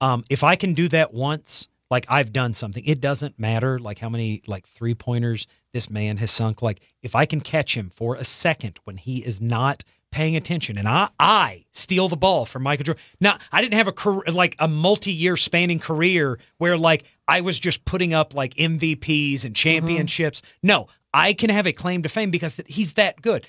Um 0.00 0.24
if 0.30 0.44
I 0.44 0.56
can 0.56 0.72
do 0.74 0.88
that 0.88 1.12
once, 1.12 1.68
like 1.90 2.06
I've 2.08 2.32
done 2.32 2.54
something. 2.54 2.84
It 2.84 3.00
doesn't 3.00 3.38
matter 3.38 3.78
like 3.78 3.98
how 3.98 4.08
many 4.08 4.42
like 4.46 4.66
three 4.68 4.94
pointers 4.94 5.46
this 5.72 5.90
man 5.90 6.16
has 6.18 6.30
sunk 6.30 6.62
like 6.62 6.80
if 7.02 7.14
I 7.14 7.26
can 7.26 7.40
catch 7.40 7.76
him 7.76 7.90
for 7.90 8.16
a 8.16 8.24
second 8.24 8.80
when 8.84 8.96
he 8.96 9.18
is 9.18 9.40
not 9.40 9.84
paying 10.10 10.36
attention 10.36 10.76
and 10.78 10.88
I 10.88 11.08
I 11.18 11.64
steal 11.72 12.08
the 12.08 12.16
ball 12.16 12.44
from 12.44 12.62
Michael 12.62 12.84
Jordan. 12.84 13.02
Now, 13.20 13.38
I 13.52 13.60
didn't 13.60 13.74
have 13.74 13.86
a 13.86 13.92
career, 13.92 14.22
like 14.32 14.56
a 14.58 14.68
multi-year 14.68 15.36
spanning 15.36 15.78
career 15.78 16.38
where 16.58 16.76
like 16.76 17.04
I 17.28 17.40
was 17.42 17.58
just 17.60 17.84
putting 17.84 18.12
up 18.14 18.34
like 18.34 18.54
MVPs 18.54 19.44
and 19.44 19.54
mm-hmm. 19.54 19.54
championships. 19.54 20.42
No, 20.62 20.88
I 21.12 21.32
can 21.32 21.50
have 21.50 21.66
a 21.66 21.72
claim 21.72 22.02
to 22.02 22.08
fame 22.08 22.30
because 22.30 22.60
he's 22.66 22.94
that 22.94 23.22
good. 23.22 23.46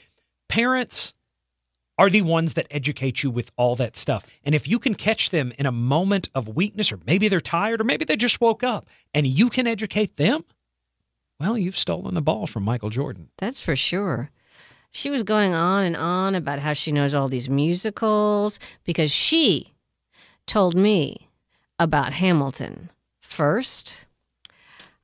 Parents 0.50 1.14
are 2.02 2.10
the 2.10 2.24
ones 2.24 2.54
that 2.54 2.66
educate 2.72 3.22
you 3.22 3.30
with 3.30 3.52
all 3.58 3.76
that 3.76 3.96
stuff. 3.96 4.26
And 4.44 4.56
if 4.56 4.68
you 4.68 4.80
can 4.80 4.96
catch 4.96 5.30
them 5.30 5.54
in 5.60 5.68
a 5.68 5.72
moment 5.72 6.30
of 6.34 6.48
weakness 6.48 6.92
or 6.92 6.98
maybe 7.06 7.28
they're 7.28 7.40
tired 7.40 7.80
or 7.80 7.84
maybe 7.84 8.06
they 8.06 8.16
just 8.16 8.42
woke 8.42 8.64
up 8.64 8.88
and 9.14 9.28
you 9.28 9.52
can 9.52 9.68
educate 9.68 10.18
them, 10.18 10.44
well, 11.40 11.60
you've 11.60 11.78
stolen 11.78 12.16
the 12.16 12.22
ball 12.22 12.48
from 12.48 12.64
Michael 12.64 12.90
Jordan. 12.90 13.30
That's 13.38 13.62
for 13.62 13.76
sure. 13.76 14.32
She 14.90 15.12
was 15.12 15.22
going 15.22 15.54
on 15.54 15.86
and 15.86 15.96
on 15.96 16.34
about 16.34 16.58
how 16.58 16.74
she 16.74 16.92
knows 16.92 17.14
all 17.14 17.30
these 17.30 17.48
musicals 17.48 18.60
because 18.84 19.12
she 19.12 19.72
told 20.48 20.76
me 20.76 21.30
about 21.78 22.14
Hamilton 22.14 22.90
first. 23.20 24.08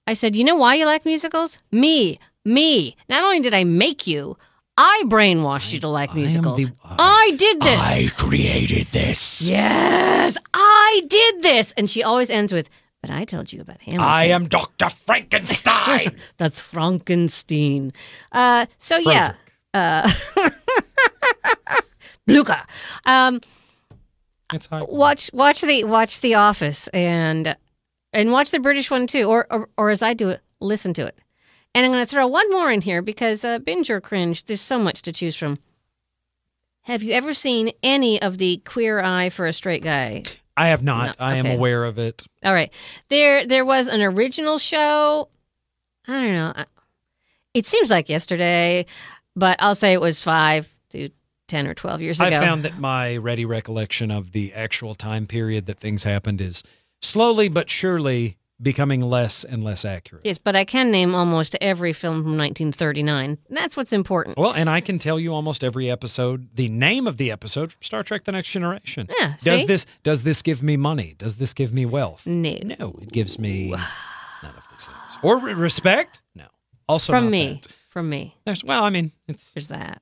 I 0.08 0.16
said, 0.16 0.36
You 0.36 0.44
know 0.44 0.56
why 0.56 0.74
you 0.74 0.88
like 0.88 1.06
musicals? 1.06 1.60
Me, 1.72 2.18
me. 2.44 2.96
Not 3.08 3.22
only 3.22 3.42
did 3.42 3.54
I 3.54 3.66
make 3.66 4.08
you, 4.08 4.36
I 4.78 5.04
brainwashed 5.08 5.74
you 5.74 5.80
to 5.80 5.88
like 5.88 6.12
I 6.12 6.16
musicals. 6.16 6.70
the- 6.70 6.76
I 6.84 7.34
did 7.36 7.62
this. 7.62 7.80
I 7.80 8.10
created 8.16 8.88
this. 8.88 9.42
yes, 9.50 10.38
I 10.54 11.02
did 11.08 11.42
this. 11.42 11.74
And 11.78 11.90
she 11.90 12.04
always 12.04 12.30
ends 12.30 12.54
with, 12.54 12.70
But 13.02 13.10
I 13.10 13.26
told 13.26 13.52
you 13.52 13.62
about 13.62 13.82
Hamilton. 13.82 14.08
I 14.08 14.26
am 14.26 14.48
Dr. 14.48 14.90
Frankenstein. 14.90 16.16
That's 16.38 16.60
Frankenstein. 16.62 17.92
Uh, 18.32 18.68
so, 18.78 18.98
yeah. 18.98 19.34
Uh, 19.74 20.12
Luca. 22.28 22.66
Um, 23.06 23.40
watch 24.72 25.30
watch 25.34 25.62
the 25.62 25.84
watch 25.86 26.22
the 26.22 26.36
Office 26.36 26.88
and 26.90 27.56
and 28.14 28.32
watch 28.32 28.52
the 28.52 28.60
British 28.60 28.90
one 28.92 29.08
too, 29.08 29.24
or 29.30 29.48
or, 29.50 29.70
or 29.78 29.90
as 29.90 30.02
I 30.02 30.14
do 30.14 30.30
it, 30.30 30.42
listen 30.60 30.94
to 30.96 31.06
it. 31.06 31.18
And 31.78 31.86
I'm 31.86 31.92
going 31.92 32.04
to 32.04 32.10
throw 32.10 32.26
one 32.26 32.50
more 32.50 32.72
in 32.72 32.82
here 32.82 33.04
because 33.04 33.46
uh, 33.46 33.60
binge 33.60 33.92
or 33.92 34.02
cringe. 34.02 34.46
There's 34.46 34.62
so 34.62 34.80
much 34.80 35.04
to 35.04 35.12
choose 35.14 35.36
from. 35.36 35.60
Have 36.82 37.04
you 37.04 37.14
ever 37.14 37.36
seen 37.36 37.72
any 37.84 38.20
of 38.20 38.40
the 38.40 38.58
Queer 38.66 39.00
Eye 39.00 39.30
for 39.30 39.46
a 39.46 39.54
Straight 39.54 39.84
Guy? 39.84 40.24
I 40.56 40.70
have 40.70 40.82
not. 40.82 41.20
No, 41.20 41.26
I 41.26 41.36
am 41.36 41.46
aware 41.46 41.84
of 41.84 42.00
it. 42.00 42.24
All 42.44 42.52
right. 42.52 42.74
There 43.10 43.46
there 43.46 43.64
was 43.64 43.90
an 43.90 44.02
original 44.02 44.58
show. 44.58 45.30
I 46.08 46.14
don't 46.20 46.34
know. 46.34 46.54
I- 46.56 46.66
It 47.54 47.68
seems 47.68 47.92
like 47.92 48.10
yesterday, 48.10 48.88
but 49.36 49.58
I'll 49.62 49.76
say 49.76 49.94
it 49.94 50.02
was 50.02 50.20
5 50.24 50.74
to 50.94 51.10
10 51.48 51.68
or 51.68 51.76
12 51.76 52.02
years 52.02 52.20
ago. 52.20 52.36
I 52.36 52.40
found 52.40 52.64
that 52.66 52.80
my 52.80 53.18
ready 53.18 53.46
recollection 53.46 54.10
of 54.10 54.32
the 54.32 54.52
actual 54.52 54.96
time 54.96 55.28
period 55.28 55.68
that 55.68 55.80
things 55.80 56.06
happened 56.06 56.42
is 56.42 56.64
slowly 57.04 57.50
but 57.50 57.70
surely 57.70 58.38
becoming 58.62 59.02
less 59.02 59.44
and 59.44 59.64
less 59.64 59.86
accurate. 59.86 60.26
Yes, 60.26 60.38
but 60.38 60.56
I 60.56 60.66
can 60.66 60.92
name 60.92 61.14
almost 61.14 61.56
every 61.62 61.94
film 61.94 62.24
from 62.24 62.38
1939. 62.38 63.38
That's 63.50 63.78
what's 63.78 63.94
important. 63.94 64.38
Well, 64.38 64.52
and 64.52 64.70
I 64.70 64.82
can 64.82 65.00
tell 65.00 65.20
you 65.20 65.34
almost 65.34 65.64
every 65.64 65.90
episode, 65.92 66.50
the 66.56 66.70
name 66.70 67.08
of 67.08 67.18
the 67.18 67.32
episode 67.32 67.74
from 67.74 67.82
Star 67.84 68.04
Trek: 68.04 68.24
The 68.24 68.32
Next 68.32 68.50
Generation. 68.50 69.08
Yeah, 69.20 69.36
Does 69.42 69.66
this 69.66 69.86
does 70.04 70.24
this 70.24 70.42
give 70.42 70.64
me 70.64 70.78
money? 70.78 71.16
Does 71.18 71.36
this 71.36 71.54
give 71.54 71.74
me 71.74 71.86
wealth? 71.86 72.26
No. 72.26 72.58
No, 72.80 72.96
it 73.02 73.12
gives 73.12 73.38
me 73.38 73.70
none 74.44 74.54
of 74.56 74.64
these 74.72 74.86
things. 74.86 75.18
Or 75.22 75.40
re- 75.40 75.54
respect? 75.54 76.22
No. 76.36 76.46
Also 76.90 77.12
From 77.12 77.30
me. 77.30 77.60
that. 77.62 77.72
From 77.90 78.10
me. 78.10 78.36
There's 78.46 78.64
well, 78.64 78.84
I 78.84 78.90
mean, 78.90 79.12
it's 79.28 79.52
There's 79.54 79.68
that. 79.70 80.02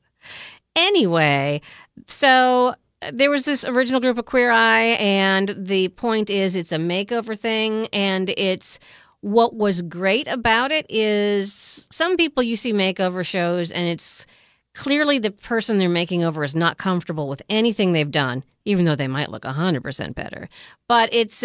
Anyway, 0.76 1.62
so 2.08 2.76
there 3.14 3.30
was 3.30 3.46
this 3.46 3.66
original 3.66 4.00
group 4.00 4.18
of 4.18 4.26
Queer 4.26 4.52
Eye, 4.52 4.98
and 5.00 5.54
the 5.58 5.90
point 5.90 6.30
is 6.30 6.56
it's 6.56 6.72
a 6.72 6.78
makeover 6.78 7.38
thing, 7.38 7.88
and 7.94 8.30
it's 8.38 8.80
what 9.22 9.56
was 9.56 9.82
great 9.82 10.28
about 10.28 10.72
it 10.72 10.86
is 10.90 11.88
some 11.92 12.18
people 12.18 12.44
you 12.44 12.56
see 12.56 12.74
makeover 12.74 13.26
shows, 13.26 13.72
and 13.72 13.88
it's 13.88 14.26
clearly 14.74 15.20
the 15.20 15.32
person 15.32 15.80
they're 15.80 15.90
making 15.90 16.24
over 16.24 16.44
is 16.44 16.56
not 16.56 16.78
comfortable 16.78 17.28
with 17.28 17.42
anything 17.50 17.94
they've 17.94 18.12
done, 18.12 18.44
even 18.66 18.86
though 18.86 18.96
they 18.96 19.08
might 19.08 19.32
look 19.32 19.44
100% 19.44 20.16
better. 20.16 20.50
But 20.88 21.10
it's. 21.14 21.44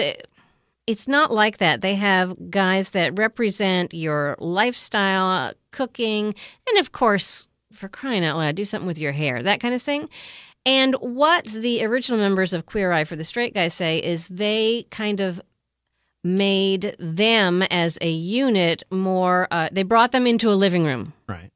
it's 0.86 1.06
not 1.06 1.30
like 1.30 1.58
that. 1.58 1.82
They 1.82 1.94
have 1.94 2.50
guys 2.50 2.90
that 2.90 3.16
represent 3.16 3.94
your 3.94 4.34
lifestyle, 4.40 5.52
cooking, 5.70 6.34
and 6.68 6.78
of 6.78 6.90
course, 6.90 7.46
for 7.72 7.88
crying 7.88 8.24
out 8.24 8.36
loud, 8.36 8.56
do 8.56 8.64
something 8.64 8.88
with 8.88 8.98
your 8.98 9.12
hair, 9.12 9.40
that 9.40 9.61
kind 9.61 9.74
of 9.74 9.82
thing. 9.82 10.08
And 10.66 10.94
what 10.96 11.46
the 11.46 11.84
original 11.84 12.18
members 12.18 12.52
of 12.52 12.66
Queer 12.66 12.92
Eye 12.92 13.04
for 13.04 13.16
the 13.16 13.24
Straight 13.24 13.54
Guys 13.54 13.74
say 13.74 13.98
is 13.98 14.28
they 14.28 14.86
kind 14.90 15.20
of 15.20 15.40
made 16.22 16.94
them 16.98 17.62
as 17.62 17.96
a 18.02 18.11
unit 18.11 18.82
more, 18.90 19.48
uh, 19.50 19.70
they 19.72 19.82
brought 19.82 20.12
them 20.12 20.26
into 20.26 20.50
a 20.50 20.54
living 20.54 20.84
room. 20.84 21.12
right. 21.26 21.50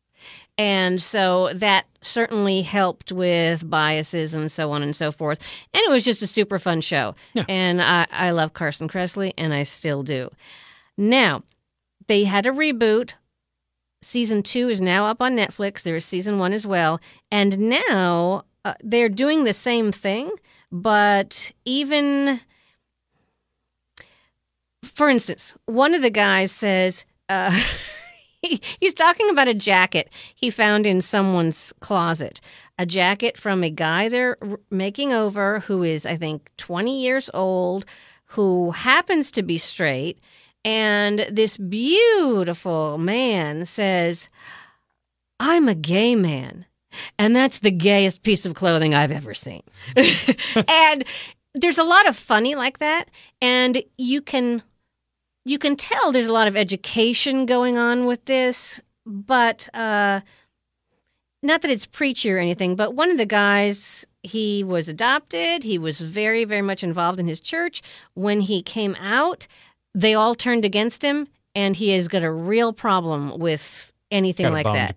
And 0.56 1.02
so 1.02 1.50
that 1.54 1.86
certainly 2.00 2.62
helped 2.62 3.10
with 3.10 3.68
biases 3.68 4.34
and 4.34 4.50
so 4.52 4.70
on 4.70 4.84
and 4.84 4.94
so 4.94 5.10
forth. 5.10 5.40
And 5.72 5.82
it 5.82 5.90
was 5.90 6.04
just 6.04 6.22
a 6.22 6.28
super 6.28 6.60
fun 6.60 6.80
show. 6.80 7.16
Yeah. 7.32 7.44
And 7.48 7.82
I, 7.82 8.06
I 8.12 8.30
love 8.30 8.52
Carson 8.52 8.88
Kressley, 8.88 9.32
and 9.36 9.52
I 9.52 9.64
still 9.64 10.04
do. 10.04 10.30
Now, 10.96 11.42
they 12.06 12.22
had 12.22 12.46
a 12.46 12.50
reboot. 12.50 13.14
Season 14.00 14.44
two 14.44 14.68
is 14.68 14.80
now 14.80 15.06
up 15.06 15.20
on 15.20 15.36
Netflix. 15.36 15.82
There's 15.82 16.04
season 16.04 16.38
one 16.38 16.52
as 16.52 16.64
well. 16.64 17.00
And 17.32 17.58
now 17.58 18.44
uh, 18.64 18.74
they're 18.82 19.08
doing 19.08 19.44
the 19.44 19.54
same 19.54 19.92
thing, 19.92 20.30
but 20.72 21.52
even. 21.64 22.40
For 24.82 25.08
instance, 25.08 25.54
one 25.66 25.94
of 25.94 26.02
the 26.02 26.10
guys 26.10 26.52
says, 26.52 27.04
uh, 27.28 27.50
he, 28.42 28.60
he's 28.78 28.94
talking 28.94 29.28
about 29.30 29.48
a 29.48 29.54
jacket 29.54 30.12
he 30.34 30.50
found 30.50 30.86
in 30.86 31.00
someone's 31.00 31.72
closet. 31.80 32.40
A 32.78 32.86
jacket 32.86 33.38
from 33.38 33.64
a 33.64 33.70
guy 33.70 34.08
they're 34.08 34.36
making 34.70 35.12
over 35.12 35.60
who 35.60 35.82
is, 35.82 36.06
I 36.06 36.16
think, 36.16 36.50
20 36.58 37.02
years 37.02 37.30
old, 37.32 37.86
who 38.26 38.72
happens 38.72 39.30
to 39.32 39.42
be 39.42 39.58
straight. 39.58 40.20
And 40.64 41.26
this 41.30 41.56
beautiful 41.56 42.98
man 42.98 43.64
says, 43.64 44.28
I'm 45.40 45.68
a 45.68 45.74
gay 45.74 46.14
man. 46.14 46.66
And 47.18 47.34
that's 47.34 47.60
the 47.60 47.70
gayest 47.70 48.22
piece 48.22 48.46
of 48.46 48.54
clothing 48.54 48.94
I've 48.94 49.12
ever 49.12 49.34
seen. 49.34 49.62
and 49.96 51.04
there's 51.54 51.78
a 51.78 51.84
lot 51.84 52.08
of 52.08 52.16
funny 52.16 52.54
like 52.54 52.78
that. 52.78 53.10
And 53.40 53.82
you 53.96 54.20
can 54.22 54.62
you 55.44 55.58
can 55.58 55.76
tell 55.76 56.10
there's 56.10 56.26
a 56.26 56.32
lot 56.32 56.48
of 56.48 56.56
education 56.56 57.46
going 57.46 57.76
on 57.76 58.06
with 58.06 58.24
this, 58.24 58.80
but 59.04 59.68
uh, 59.74 60.20
not 61.42 61.62
that 61.62 61.70
it's 61.70 61.86
preachy 61.86 62.32
or 62.32 62.38
anything. 62.38 62.76
But 62.76 62.94
one 62.94 63.10
of 63.10 63.18
the 63.18 63.26
guys, 63.26 64.06
he 64.22 64.64
was 64.64 64.88
adopted. 64.88 65.62
He 65.62 65.76
was 65.78 66.00
very, 66.00 66.44
very 66.44 66.62
much 66.62 66.82
involved 66.82 67.20
in 67.20 67.26
his 67.26 67.40
church. 67.40 67.82
When 68.14 68.40
he 68.40 68.62
came 68.62 68.96
out, 68.98 69.46
they 69.94 70.14
all 70.14 70.34
turned 70.34 70.64
against 70.64 71.02
him, 71.02 71.28
and 71.54 71.76
he 71.76 71.90
has 71.90 72.08
got 72.08 72.22
a 72.24 72.32
real 72.32 72.72
problem 72.72 73.38
with 73.38 73.92
anything 74.10 74.46
like 74.52 74.64
that. 74.74 74.96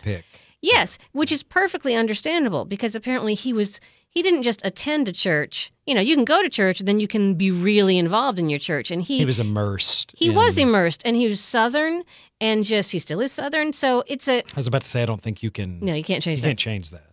Yes, 0.62 0.98
which 1.12 1.32
is 1.32 1.44
perfectly 1.44 1.96
understandable 1.96 2.66
because 2.66 2.96
apparently 2.96 3.36
he 3.36 3.54
was 3.54 3.80
he 4.10 4.24
didn't 4.24 4.44
just 4.44 4.66
attend 4.66 5.08
a 5.08 5.12
church. 5.12 5.72
You 5.86 5.94
know, 5.94 6.02
you 6.02 6.16
can 6.16 6.26
go 6.26 6.42
to 6.42 6.50
church, 6.50 6.80
then 6.80 7.00
you 7.00 7.08
can 7.08 7.36
be 7.36 7.52
really 7.52 7.98
involved 8.00 8.40
in 8.40 8.50
your 8.50 8.58
church. 8.58 8.90
And 8.90 9.04
he 9.04 9.20
He 9.20 9.26
was 9.26 9.40
immersed. 9.40 10.14
he 10.18 10.30
in- 10.30 10.36
was 10.36 10.58
immersed, 10.58 11.04
and 11.06 11.16
he 11.16 11.28
was 11.28 11.40
Southern, 11.40 12.04
and 12.42 12.64
just 12.66 12.92
he 12.92 13.00
still 13.00 13.22
is 13.22 13.32
Southern. 13.32 13.74
So 13.74 14.04
it's 14.08 14.28
a 14.28 14.40
I 14.40 14.44
was 14.56 14.66
about 14.68 14.82
to 14.82 14.88
say 14.88 15.04
I 15.04 15.06
don't 15.06 15.22
think 15.22 15.44
you 15.44 15.52
can 15.52 15.80
no, 15.82 15.94
you 15.94 16.04
can't 16.04 16.24
change 16.24 16.40
you 16.40 16.42
that. 16.44 16.48
can't 16.50 16.60
change 16.60 16.90
that. 16.90 17.04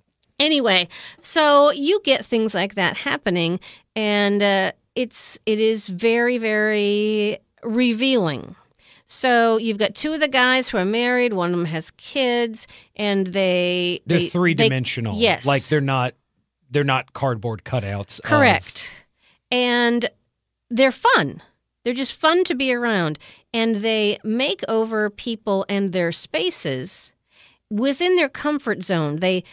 Anyway, 0.41 0.89
so 1.21 1.71
you 1.71 2.01
get 2.05 2.25
things 2.25 2.55
like 2.55 2.75
that 2.75 2.97
happening, 2.97 3.61
and 3.95 4.43
uh, 4.43 4.73
it's 4.95 5.39
it 5.47 5.61
is 5.61 5.89
very 5.89 6.39
very 6.39 7.39
revealing. 7.63 8.57
So 9.07 9.59
you've 9.59 9.79
got 9.79 9.95
two 9.95 10.13
of 10.15 10.21
the 10.21 10.29
guys 10.29 10.69
who 10.69 10.79
are 10.79 10.85
married. 10.85 11.33
One 11.33 11.53
of 11.53 11.57
them 11.59 11.67
has 11.67 11.91
kids, 11.93 12.67
and 12.97 13.27
they 13.29 14.01
They're 14.07 14.19
they- 14.19 14.29
three 14.29 14.55
they- 14.55 14.65
dimensional. 14.65 15.17
yes. 15.19 15.47
Like 15.47 15.65
they're 15.65 15.81
not 15.81 16.15
they're 16.71 16.83
not 16.85 17.13
cardboard 17.13 17.63
cutouts. 17.65 18.19
of- 18.19 18.25
Correct. 18.25 18.91
And 19.51 20.09
they're 20.71 20.91
fun. 20.91 21.41
They're 21.85 21.95
just 21.95 22.15
fun 22.15 22.43
to 22.45 22.55
be 22.55 22.73
around. 22.73 23.19
And 23.53 23.77
they 23.77 24.19
make 24.25 24.63
over 24.67 25.09
people 25.11 25.65
and 25.69 25.93
their 25.93 26.11
spaces 26.11 27.13
within 27.71 28.17
their 28.17 28.29
comfort 28.31 28.83
zone. 28.83 29.21
They 29.21 29.45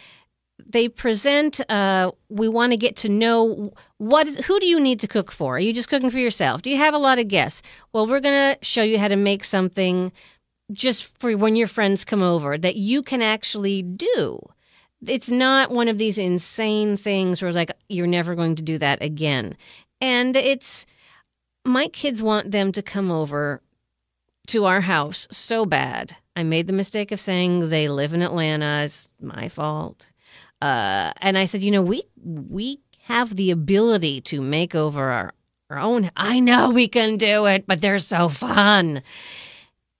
they 0.66 0.88
present 0.88 1.60
uh, 1.70 2.10
we 2.28 2.48
want 2.48 2.72
to 2.72 2.76
get 2.76 2.96
to 2.96 3.08
know 3.08 3.72
what 3.98 4.26
is 4.26 4.36
who 4.38 4.58
do 4.60 4.66
you 4.66 4.80
need 4.80 5.00
to 5.00 5.08
cook 5.08 5.30
for? 5.30 5.56
Are 5.56 5.60
you 5.60 5.72
just 5.72 5.88
cooking 5.88 6.10
for 6.10 6.18
yourself? 6.18 6.62
Do 6.62 6.70
you 6.70 6.78
have 6.78 6.94
a 6.94 6.98
lot 6.98 7.18
of 7.18 7.28
guests? 7.28 7.62
Well, 7.92 8.06
we're 8.06 8.20
going 8.20 8.54
to 8.54 8.64
show 8.64 8.82
you 8.82 8.98
how 8.98 9.08
to 9.08 9.16
make 9.16 9.44
something 9.44 10.12
just 10.72 11.04
for 11.20 11.36
when 11.36 11.56
your 11.56 11.68
friends 11.68 12.04
come 12.04 12.22
over 12.22 12.56
that 12.58 12.76
you 12.76 13.02
can 13.02 13.22
actually 13.22 13.82
do 13.82 14.40
it's 15.06 15.30
not 15.30 15.70
one 15.70 15.88
of 15.88 15.98
these 15.98 16.18
insane 16.18 16.96
things 16.96 17.42
where 17.42 17.52
like 17.52 17.70
you're 17.88 18.06
never 18.06 18.34
going 18.34 18.54
to 18.54 18.62
do 18.62 18.78
that 18.78 19.02
again 19.02 19.56
and 20.00 20.36
it's 20.36 20.86
my 21.64 21.88
kids 21.88 22.22
want 22.22 22.50
them 22.50 22.72
to 22.72 22.82
come 22.82 23.10
over 23.10 23.60
to 24.46 24.64
our 24.64 24.80
house 24.80 25.26
so 25.30 25.66
bad 25.66 26.16
i 26.36 26.42
made 26.42 26.66
the 26.66 26.72
mistake 26.72 27.12
of 27.12 27.20
saying 27.20 27.68
they 27.68 27.88
live 27.88 28.14
in 28.14 28.22
atlanta 28.22 28.82
it's 28.84 29.08
my 29.20 29.48
fault 29.48 30.12
uh, 30.62 31.12
and 31.20 31.36
i 31.36 31.44
said 31.44 31.60
you 31.62 31.70
know 31.70 31.82
we 31.82 32.02
we 32.24 32.78
have 33.04 33.36
the 33.36 33.50
ability 33.50 34.20
to 34.20 34.40
make 34.40 34.74
over 34.74 35.10
our 35.10 35.32
our 35.70 35.78
own 35.78 36.10
i 36.16 36.38
know 36.40 36.70
we 36.70 36.86
can 36.88 37.16
do 37.16 37.46
it 37.46 37.66
but 37.66 37.80
they're 37.80 37.98
so 37.98 38.28
fun 38.28 39.02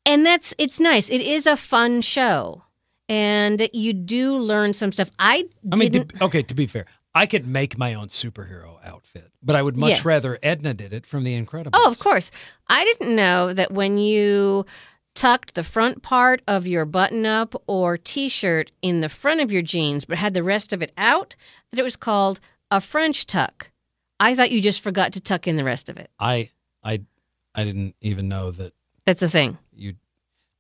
and 0.07 0.25
that's 0.27 0.55
it's 0.59 0.79
nice 0.81 1.11
it 1.11 1.21
is 1.21 1.47
a 1.47 1.57
fun 1.57 2.01
show 2.01 2.63
and 3.09 3.69
you 3.73 3.93
do 3.93 4.37
learn 4.37 4.73
some 4.73 4.93
stuff 4.93 5.11
i 5.19 5.45
I 5.73 5.77
mean, 5.77 5.93
to, 5.93 6.07
okay, 6.23 6.43
to 6.43 6.55
be 6.55 6.67
fair, 6.67 6.87
I 7.15 7.27
could 7.27 7.47
make 7.47 7.77
my 7.77 7.93
own 7.95 8.09
superhero 8.09 8.79
outfit, 8.85 9.31
but 9.43 9.55
I 9.55 9.61
would 9.63 9.77
much 9.77 9.91
Yeah. 9.99 10.03
rather 10.05 10.39
Edna 10.43 10.73
did 10.73 10.93
it 10.95 11.05
from 11.07 11.25
The 11.25 11.35
Incredibles. 11.41 11.71
Oh, 11.75 11.91
of 11.91 11.99
course. 11.99 12.31
I 12.69 12.85
didn't 12.85 13.15
know 13.15 13.53
that 13.53 13.71
when 13.71 13.99
you 13.99 14.65
tucked 15.15 15.55
the 15.55 15.65
front 15.65 16.03
part 16.03 16.43
of 16.47 16.67
your 16.67 16.85
button 16.85 17.27
up 17.27 17.55
or 17.67 17.97
t 17.99 18.29
shirt 18.29 18.71
in 18.83 19.01
the 19.01 19.09
front 19.09 19.41
of 19.41 19.53
your 19.53 19.63
jeans, 19.63 20.05
but 20.05 20.19
had 20.19 20.35
the 20.35 20.43
rest 20.43 20.73
of 20.73 20.83
it 20.83 20.93
out, 20.97 21.35
that 21.71 21.79
it 21.79 21.83
was 21.85 21.97
called 21.97 22.41
a 22.71 22.81
French 22.81 23.27
tuck. 23.27 23.71
I 24.19 24.35
thought 24.35 24.51
you 24.51 24.61
just 24.61 24.81
forgot 24.81 25.13
to 25.15 25.21
tuck 25.21 25.47
in 25.49 25.57
the 25.57 25.65
rest 25.65 25.89
of 25.89 25.97
it. 25.99 26.11
I, 26.19 26.51
I, 26.83 27.01
I 27.55 27.65
didn't 27.65 27.95
even 28.01 28.29
know 28.29 28.51
that 28.53 28.73
That's 29.05 29.23
a 29.23 29.29
thing. 29.29 29.59
you. 29.75 29.95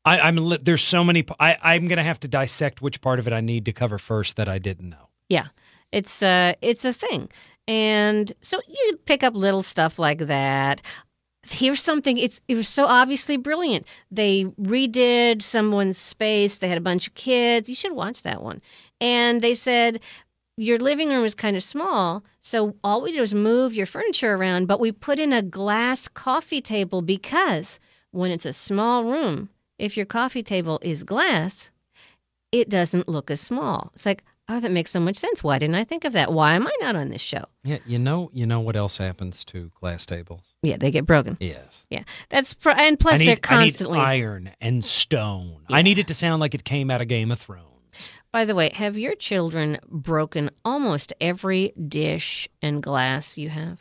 I, 0.04 0.18
I'm 0.18 0.34
li- 0.36 0.58
there's 0.60 0.82
so 0.82 1.04
many. 1.04 1.24
I, 1.38 1.56
I'm 1.62 1.86
gonna 1.86 2.02
have 2.02 2.18
to 2.20 2.28
dissect 2.28 2.82
which 2.82 3.00
part 3.00 3.20
of 3.20 3.26
it 3.28 3.32
I 3.32 3.40
need 3.40 3.64
to 3.66 3.72
cover 3.72 3.98
first 3.98 4.36
that 4.36 4.48
I 4.48 4.58
didn't 4.58 4.88
know. 4.90 5.08
Yeah. 5.28 5.46
It's 5.92 6.22
uh 6.22 6.54
it's 6.60 6.84
a 6.84 6.92
thing. 6.92 7.28
And 7.68 8.32
so 8.42 8.58
you 8.66 8.98
pick 9.04 9.22
up 9.22 9.34
little 9.36 9.62
stuff 9.62 10.00
like 10.00 10.18
that. 10.26 10.82
Here's 11.48 11.82
something 11.82 12.18
it's 12.18 12.40
it 12.46 12.54
was 12.54 12.68
so 12.68 12.86
obviously 12.86 13.36
brilliant. 13.36 13.86
They 14.10 14.44
redid 14.60 15.42
someone's 15.42 15.98
space. 15.98 16.58
They 16.58 16.68
had 16.68 16.78
a 16.78 16.82
bunch 16.82 17.08
of 17.08 17.14
kids. 17.14 17.68
You 17.68 17.74
should 17.74 17.92
watch 17.92 18.22
that 18.22 18.42
one. 18.42 18.62
And 19.00 19.42
they 19.42 19.54
said 19.54 20.00
your 20.56 20.78
living 20.78 21.08
room 21.08 21.24
is 21.24 21.34
kind 21.34 21.56
of 21.56 21.62
small. 21.62 22.22
So 22.42 22.76
all 22.84 23.00
we 23.00 23.12
did 23.12 23.20
was 23.20 23.34
move 23.34 23.74
your 23.74 23.86
furniture 23.86 24.34
around, 24.34 24.66
but 24.66 24.80
we 24.80 24.92
put 24.92 25.18
in 25.18 25.32
a 25.32 25.42
glass 25.42 26.08
coffee 26.08 26.60
table 26.60 27.02
because 27.02 27.78
when 28.10 28.30
it's 28.30 28.46
a 28.46 28.52
small 28.52 29.04
room, 29.04 29.48
if 29.78 29.96
your 29.96 30.06
coffee 30.06 30.42
table 30.42 30.78
is 30.82 31.02
glass, 31.02 31.70
it 32.52 32.68
doesn't 32.68 33.08
look 33.08 33.30
as 33.30 33.40
small. 33.40 33.90
It's 33.94 34.06
like, 34.06 34.22
oh, 34.48 34.60
that 34.60 34.70
makes 34.70 34.90
so 34.90 35.00
much 35.00 35.16
sense. 35.16 35.42
Why 35.42 35.58
didn't 35.58 35.76
I 35.76 35.84
think 35.84 36.04
of 36.04 36.12
that? 36.14 36.32
Why 36.32 36.54
am 36.54 36.66
I 36.66 36.76
not 36.80 36.96
on 36.96 37.08
this 37.10 37.20
show? 37.20 37.44
Yeah, 37.64 37.78
you 37.86 37.98
know, 37.98 38.30
you 38.32 38.46
know 38.46 38.60
what 38.60 38.76
else 38.76 38.96
happens 38.98 39.44
to 39.46 39.70
glass 39.80 40.04
tables? 40.06 40.54
Yeah, 40.62 40.76
they 40.76 40.90
get 40.90 41.06
broken. 41.06 41.36
Yes. 41.40 41.86
Yeah, 41.90 42.04
that's 42.28 42.54
pr- 42.54 42.70
and 42.70 42.98
plus 42.98 43.14
I 43.14 43.18
need, 43.18 43.26
they're 43.28 43.36
constantly. 43.36 43.98
I 43.98 44.16
need 44.16 44.22
iron 44.24 44.50
and 44.60 44.84
stone. 44.84 45.62
I 45.70 45.82
need 45.82 45.98
it 45.98 46.06
to 46.08 46.14
sound 46.14 46.40
like 46.40 46.54
it 46.54 46.64
came 46.64 46.90
out 46.90 47.00
of 47.00 47.08
Game 47.08 47.30
of 47.30 47.38
Thrones. 47.40 47.66
By 48.32 48.44
the 48.46 48.54
way, 48.54 48.70
have 48.74 48.96
your 48.96 49.14
children 49.14 49.78
broken 49.88 50.50
almost 50.64 51.12
every 51.20 51.72
dish 51.88 52.48
and 52.62 52.82
glass 52.82 53.36
you 53.36 53.50
have? 53.50 53.80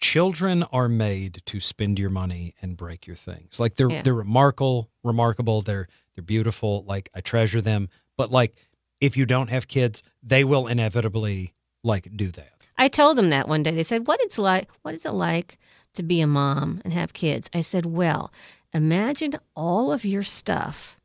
Children 0.00 0.62
are 0.72 0.88
made 0.88 1.42
to 1.44 1.60
spend 1.60 1.98
your 1.98 2.08
money 2.08 2.54
and 2.62 2.74
break 2.74 3.06
your 3.06 3.16
things. 3.16 3.60
Like 3.60 3.76
they're 3.76 3.90
Yeah. 3.90 4.00
they're 4.00 4.14
remarkable, 4.14 4.88
remarkable. 5.04 5.60
They're 5.60 5.88
they're 6.14 6.24
beautiful. 6.24 6.84
Like 6.86 7.10
I 7.14 7.20
treasure 7.20 7.60
them. 7.60 7.90
But 8.16 8.30
like 8.30 8.56
if 9.00 9.16
you 9.16 9.26
don't 9.26 9.48
have 9.48 9.68
kids, 9.68 10.02
they 10.22 10.44
will 10.44 10.66
inevitably 10.66 11.54
like 11.82 12.14
do 12.16 12.30
that. 12.32 12.52
I 12.76 12.88
told 12.88 13.16
them 13.18 13.30
that 13.30 13.48
one 13.48 13.62
day. 13.62 13.72
They 13.72 13.82
said, 13.82 14.06
"What 14.06 14.20
it's 14.22 14.38
like? 14.38 14.68
What 14.82 14.94
is 14.94 15.04
it 15.04 15.12
like 15.12 15.58
to 15.94 16.02
be 16.02 16.20
a 16.20 16.26
mom 16.26 16.80
and 16.84 16.92
have 16.92 17.12
kids?" 17.12 17.50
I 17.52 17.60
said, 17.60 17.86
"Well, 17.86 18.32
imagine 18.72 19.38
all 19.54 19.92
of 19.92 20.04
your 20.04 20.22
stuff 20.22 20.98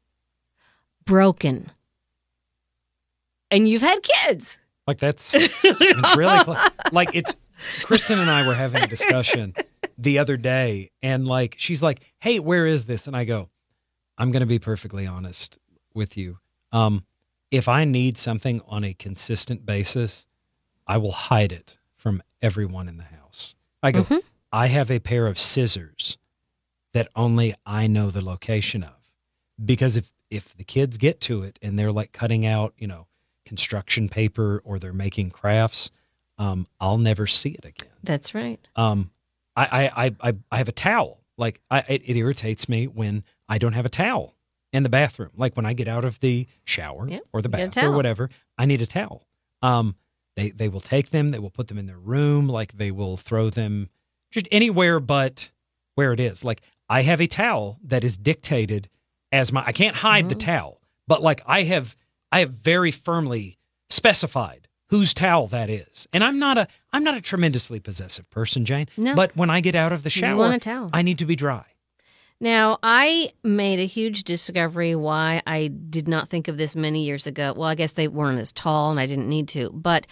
broken, 1.06 1.72
and 3.52 3.68
you've 3.68 3.82
had 3.82 4.02
kids." 4.04 4.58
Like 4.88 5.00
that's 5.00 5.34
it's 5.34 5.64
really 6.16 6.38
cl- 6.44 6.70
like 6.92 7.10
it's 7.14 7.34
Kristen 7.84 8.20
and 8.20 8.30
I 8.30 8.46
were 8.46 8.54
having 8.54 8.82
a 8.82 8.88
discussion 8.88 9.54
the 9.98 10.20
other 10.20 10.38
day 10.38 10.92
and 11.02 11.28
like 11.28 11.56
she's 11.58 11.82
like, 11.82 12.02
"Hey, 12.20 12.40
where 12.40 12.66
is 12.66 12.86
this?" 12.86 13.08
And 13.08 13.16
I 13.16 13.24
go, 13.24 13.50
"I'm 14.18 14.32
going 14.32 14.42
to 14.42 14.46
be 14.46 14.60
perfectly 14.60 15.08
honest 15.08 15.58
with 15.94 16.18
you. 16.18 16.38
Um 16.72 17.06
if 17.52 17.68
I 17.68 17.86
need 17.86 18.18
something 18.18 18.62
on 18.68 18.84
a 18.84 18.94
consistent 18.94 19.66
basis, 19.66 20.26
I 20.88 20.98
will 20.98 21.12
hide 21.12 21.52
it 21.52 21.78
from 21.96 22.22
everyone 22.42 22.88
in 22.88 22.98
the 22.98 23.04
house." 23.04 23.56
I 23.84 23.92
go, 23.92 24.04
Mhm. 24.04 24.24
"I 24.52 24.68
have 24.68 24.90
a 24.92 25.00
pair 25.00 25.28
of 25.28 25.40
scissors 25.40 26.18
that 26.94 27.10
only 27.16 27.56
I 27.66 27.88
know 27.88 28.10
the 28.10 28.24
location 28.24 28.84
of." 28.84 28.94
Because 29.64 29.96
if 29.96 30.12
if 30.32 30.56
the 30.58 30.64
kids 30.64 30.98
get 30.98 31.22
to 31.22 31.44
it 31.44 31.60
and 31.62 31.78
they're 31.78 31.92
like 31.92 32.12
cutting 32.12 32.46
out, 32.46 32.74
you 32.78 32.88
know, 32.88 33.08
construction 33.46 34.10
paper 34.10 34.60
or 34.66 34.80
they're 34.80 34.92
making 34.92 35.30
crafts, 35.30 35.92
um, 36.40 36.68
I'll 36.80 36.98
never 36.98 37.28
see 37.28 37.52
it 37.52 37.64
again. 37.64 37.92
That's 38.04 38.34
right. 38.34 38.60
Um, 38.76 39.12
I, 39.56 39.66
I, 39.66 40.06
I, 40.06 40.16
I, 40.30 40.34
I 40.52 40.58
have 40.58 40.68
a 40.68 40.74
towel. 40.74 41.22
Like 41.38 41.62
I, 41.70 41.80
it, 41.88 42.02
it 42.06 42.16
irritates 42.18 42.68
me 42.68 42.88
when 42.88 43.24
I 43.48 43.60
don't 43.60 43.74
have 43.74 43.86
a 43.86 43.90
towel 43.90 44.36
in 44.76 44.84
the 44.84 44.90
bathroom. 44.90 45.32
Like 45.36 45.56
when 45.56 45.66
I 45.66 45.74
get 45.74 45.88
out 45.88 46.06
of 46.06 46.20
the 46.20 46.48
shower 46.66 47.08
Yep, 47.08 47.24
or 47.34 47.42
the 47.42 47.50
bath 47.50 47.78
or 47.78 47.92
whatever, 47.92 48.30
I 48.58 48.66
need 48.66 48.82
a 48.82 48.88
towel. 48.88 49.26
Um, 49.62 49.96
they, 50.36 50.50
they 50.52 50.68
will 50.68 50.82
take 50.82 51.10
them. 51.12 51.32
They 51.32 51.40
will 51.40 51.50
put 51.50 51.68
them 51.70 51.78
in 51.78 51.86
their 51.86 51.98
room. 51.98 52.48
Like 52.50 52.74
they 52.78 52.92
will 52.92 53.16
throw 53.18 53.50
them 53.50 53.90
just 54.32 54.48
anywhere 54.52 55.00
but 55.00 55.50
where 55.96 56.12
it 56.14 56.20
is. 56.20 56.44
Like 56.44 56.62
I 56.90 57.02
have 57.04 57.22
a 57.22 57.28
towel 57.28 57.80
that 57.86 58.04
is 58.04 58.18
dictated 58.18 58.90
as 59.32 59.52
my. 59.52 59.64
I 59.66 59.72
can't 59.72 59.96
hide 59.96 60.30
the 60.30 60.36
Mhm. 60.36 60.40
towel, 60.40 60.82
but 61.08 61.24
like 61.24 61.42
I 61.46 61.64
have, 61.64 61.96
I 62.32 62.40
have 62.40 62.52
very 62.52 62.92
firmly 62.92 63.58
specified 63.90 64.68
whose 64.90 65.14
towel 65.14 65.48
that 65.48 65.70
is. 65.70 66.08
And 66.14 66.24
I'm 66.24 66.38
not 66.38 66.58
a, 66.58 66.68
I'm 66.94 67.04
not 67.04 67.16
a 67.16 67.22
tremendously 67.22 67.80
possessive 67.80 68.30
person, 68.30 68.66
Jane. 68.66 68.88
No. 68.98 69.16
But 69.16 69.36
when 69.36 69.50
I 69.50 69.62
get 69.62 69.74
out 69.74 69.92
of 69.92 70.04
the 70.04 70.10
shower. 70.10 70.58
I 70.94 71.02
need 71.02 71.20
to 71.20 71.26
be 71.26 71.36
dry. 71.36 71.66
Now, 72.42 72.80
I 72.84 73.32
made 73.44 73.80
a 73.80 73.86
huge 73.86 74.24
discovery 74.24 74.94
why 74.96 75.42
I 75.48 75.68
did 75.68 76.08
not 76.08 76.30
think 76.30 76.48
of 76.48 76.58
this 76.58 76.76
many 76.76 77.06
years 77.06 77.26
ago. 77.26 77.54
Well, 77.56 77.70
I 77.70 77.76
guess 77.76 77.94
they 77.94 78.08
weren't 78.10 78.40
as 78.40 78.52
tall 78.52 78.92
and 78.92 79.00
I 79.00 79.06
didn't 79.06 79.30
need 79.30 79.48
to. 79.50 79.70
But 79.74 80.06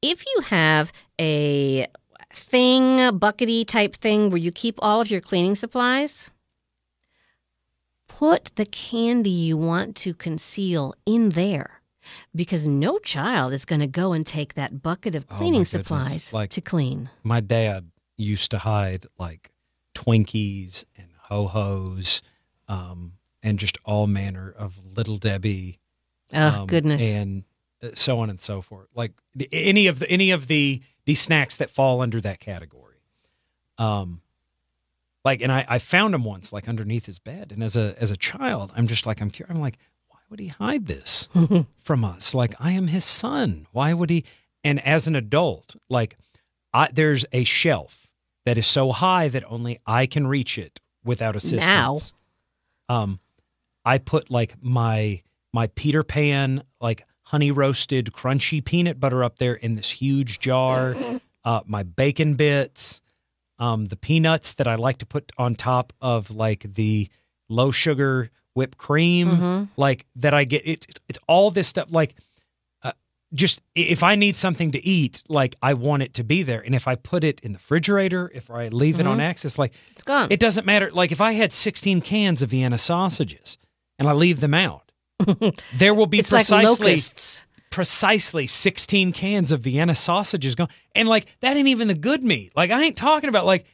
if 0.00 0.24
you 0.26 0.40
have 0.46 0.92
a 1.20 1.86
thing, 2.32 3.00
a 3.02 3.12
buckety 3.12 3.66
type 3.66 3.94
thing 3.94 4.30
where 4.30 4.38
you 4.38 4.50
keep 4.50 4.76
all 4.80 5.00
of 5.02 5.10
your 5.10 5.20
cleaning 5.20 5.54
supplies, 5.54 6.30
put 8.08 8.50
the 8.56 8.66
candy 8.66 9.30
you 9.30 9.56
want 9.58 9.94
to 9.96 10.14
conceal 10.14 10.94
in 11.04 11.30
there. 11.30 11.82
Because 12.34 12.66
no 12.66 12.98
child 12.98 13.52
is 13.52 13.64
going 13.64 13.80
to 13.80 13.86
go 13.86 14.12
and 14.12 14.26
take 14.26 14.54
that 14.54 14.82
bucket 14.82 15.14
of 15.14 15.24
Oh, 15.30 15.34
cleaning 15.36 15.52
goodness. 15.60 15.70
supplies 15.70 16.32
Like- 16.32 16.50
to 16.50 16.60
clean. 16.60 17.10
My 17.22 17.40
dad 17.40 17.90
used 18.16 18.50
to 18.52 18.58
hide 18.58 19.06
like 19.18 19.52
Twinkies 19.94 20.84
and 20.96 21.06
Ho 21.32 21.46
Hos, 21.46 22.20
um, 22.68 23.14
and 23.42 23.58
just 23.58 23.78
all 23.86 24.06
manner 24.06 24.52
of 24.56 24.74
Little 24.96 25.16
Debbie 25.16 25.78
Oh, 26.34 26.60
um, 26.62 26.66
goodness. 26.66 27.14
and 27.14 27.44
uh, 27.82 27.88
so 27.94 28.18
on 28.20 28.28
and 28.30 28.38
so 28.40 28.60
forth. 28.60 28.88
Like 28.94 29.12
any 29.50 29.86
of 29.86 29.98
the 30.00 30.10
any 30.10 30.30
of 30.30 30.46
the 30.46 30.82
the 31.06 31.14
snacks 31.14 31.56
that 31.56 31.70
fall 31.70 32.02
under 32.02 32.20
that 32.20 32.38
category. 32.40 32.96
Um, 33.78 34.20
like, 35.24 35.40
and 35.40 35.50
I 35.50 35.64
I 35.68 35.78
found 35.78 36.14
him 36.14 36.24
once 36.24 36.52
like 36.52 36.68
underneath 36.68 37.06
his 37.06 37.18
bed, 37.18 37.50
and 37.52 37.62
as 37.62 37.76
a 37.76 37.94
as 37.98 38.10
a 38.10 38.16
child, 38.16 38.72
I'm 38.76 38.86
just 38.86 39.06
like 39.06 39.20
I'm 39.22 39.30
curious. 39.30 39.54
I'm 39.54 39.60
like, 39.62 39.78
why 40.08 40.18
would 40.30 40.40
he 40.40 40.48
hide 40.48 40.86
this 40.86 41.28
from 41.82 42.04
us? 42.04 42.34
Like, 42.34 42.54
I 42.60 42.72
am 42.72 42.88
his 42.88 43.04
son. 43.04 43.66
Why 43.72 43.94
would 43.94 44.10
he? 44.10 44.24
And 44.64 44.84
as 44.86 45.06
an 45.08 45.16
adult, 45.16 45.76
like, 45.88 46.16
I 46.74 46.88
there's 46.92 47.24
a 47.32 47.44
shelf 47.44 48.06
that 48.44 48.58
is 48.58 48.66
so 48.66 48.92
high 48.92 49.28
that 49.28 49.44
only 49.50 49.80
I 49.86 50.06
can 50.06 50.26
reach 50.26 50.58
it 50.58 50.80
without 51.04 51.36
assistance. 51.36 51.62
Um, 52.88 53.20
I 53.84 53.98
put 53.98 54.30
like 54.30 54.54
my 54.62 55.22
my 55.52 55.66
Peter 55.68 56.02
Pan 56.02 56.62
like 56.80 57.04
honey 57.22 57.50
roasted 57.50 58.10
crunchy 58.12 58.64
peanut 58.64 59.00
butter 59.00 59.24
up 59.24 59.38
there 59.38 59.54
in 59.54 59.74
this 59.74 59.90
huge 59.90 60.38
jar. 60.40 60.94
Uh, 61.44 61.60
my 61.66 61.82
bacon 61.82 62.34
bits, 62.34 63.00
um, 63.58 63.86
the 63.86 63.96
peanuts 63.96 64.54
that 64.54 64.68
I 64.68 64.76
like 64.76 64.98
to 64.98 65.06
put 65.06 65.32
on 65.36 65.56
top 65.56 65.92
of 66.00 66.30
like 66.30 66.64
the 66.76 67.08
low 67.48 67.72
sugar 67.72 68.30
whipped 68.54 68.78
cream, 68.78 69.28
Mhm. 69.28 69.68
like 69.76 70.06
that 70.14 70.34
I 70.34 70.44
get. 70.44 70.62
It's 70.64 70.86
it's, 70.88 71.00
it's 71.08 71.18
all 71.26 71.50
this 71.50 71.66
stuff. 71.66 71.88
Like, 71.90 72.14
just 73.34 73.62
if 73.74 74.02
I 74.02 74.14
need 74.14 74.36
something 74.36 74.72
to 74.72 74.86
eat, 74.86 75.22
like 75.28 75.56
I 75.62 75.74
want 75.74 76.02
it 76.02 76.14
to 76.14 76.24
be 76.24 76.42
there, 76.42 76.60
and 76.60 76.74
if 76.74 76.86
I 76.86 76.94
put 76.94 77.24
it 77.24 77.40
in 77.40 77.52
the 77.52 77.58
refrigerator, 77.58 78.30
if 78.34 78.50
I 78.50 78.68
leave 78.68 79.00
it 79.00 79.06
on 79.06 79.14
mm-hmm. 79.14 79.22
access, 79.22 79.58
like 79.58 79.72
It's 79.90 80.02
gone. 80.02 80.28
it 80.30 80.40
doesn't 80.40 80.66
matter. 80.66 80.90
Like 80.90 81.12
if 81.12 81.20
I 81.20 81.32
had 81.32 81.52
16 81.52 82.00
cans 82.02 82.42
of 82.42 82.50
Vienna 82.50 82.78
sausages 82.78 83.58
and 83.98 84.08
I 84.08 84.12
leave 84.12 84.40
them 84.40 84.54
out, 84.54 84.92
there 85.74 85.94
will 85.94 86.06
be 86.06 86.18
it's 86.18 86.30
precisely 86.30 86.86
locusts. 86.86 87.46
precisely 87.70 88.46
16 88.46 89.12
cans 89.12 89.50
of 89.50 89.60
Vienna 89.60 89.94
sausages 89.94 90.54
gone. 90.54 90.68
And 90.94 91.08
like 91.08 91.26
that 91.40 91.56
ain't 91.56 91.68
even 91.68 91.88
the 91.88 91.94
good 91.94 92.22
meat. 92.22 92.52
Like 92.54 92.70
I 92.70 92.82
ain't 92.82 92.96
talking 92.96 93.28
about 93.28 93.46
like 93.46 93.66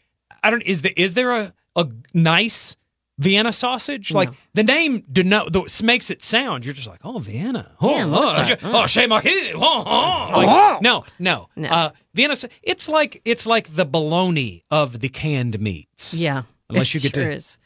I 0.43 0.51
don't 0.51 0.63
is 0.63 0.83
the 0.83 1.01
is 1.01 1.15
there 1.15 1.33
a 1.33 1.53
a 1.77 1.89
nice 2.15 2.77
Vienna 3.19 3.53
sausage? 3.53 4.13
Like 4.13 4.31
No. 4.31 4.37
the 4.55 4.63
name 4.65 5.03
denote 5.11 5.53
the, 5.53 5.83
makes 5.85 6.11
it 6.11 6.23
sound. 6.23 6.65
You're 6.65 6.75
just 6.75 6.87
like, 6.89 7.01
oh, 7.05 7.19
Vienna. 7.19 7.73
Oh, 7.81 7.91
Yeah, 7.91 8.05
oh, 8.05 8.09
Mozart. 8.09 8.61
oh, 8.65 8.87
chez 8.87 9.07
Marquis. 9.09 9.53
Oh, 9.55 9.61
oh. 9.85 10.39
Like, 10.39 10.83
no, 10.83 11.05
no. 11.19 11.49
No. 11.57 11.69
Uh, 11.69 11.91
Vienna. 12.15 12.35
It's 12.63 12.89
like 12.89 13.21
it's 13.25 13.45
like 13.47 13.75
the 13.75 13.85
bologna 13.85 14.65
of 14.71 15.01
the 15.01 15.09
canned 15.09 15.59
meats. 15.61 16.15
Yeah. 16.15 16.43
Unless 16.71 16.95
you 16.95 17.01
get 17.07 17.15
sure 17.17 17.25
to- 17.25 17.33
is. 17.35 17.59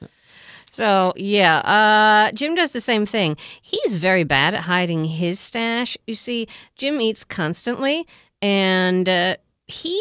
So 0.70 1.12
yeah, 1.16 1.58
uh, 1.58 2.32
Jim 2.32 2.54
does 2.54 2.72
the 2.72 2.80
same 2.80 3.04
thing. 3.04 3.36
He's 3.60 3.98
very 3.98 4.24
bad 4.24 4.54
at 4.54 4.62
hiding 4.62 5.04
his 5.04 5.38
stash. 5.38 5.98
You 6.06 6.14
see, 6.14 6.46
Jim 6.76 6.98
eats 6.98 7.24
constantly, 7.24 8.06
and 8.40 9.06
uh, 9.06 9.36
he 9.66 10.00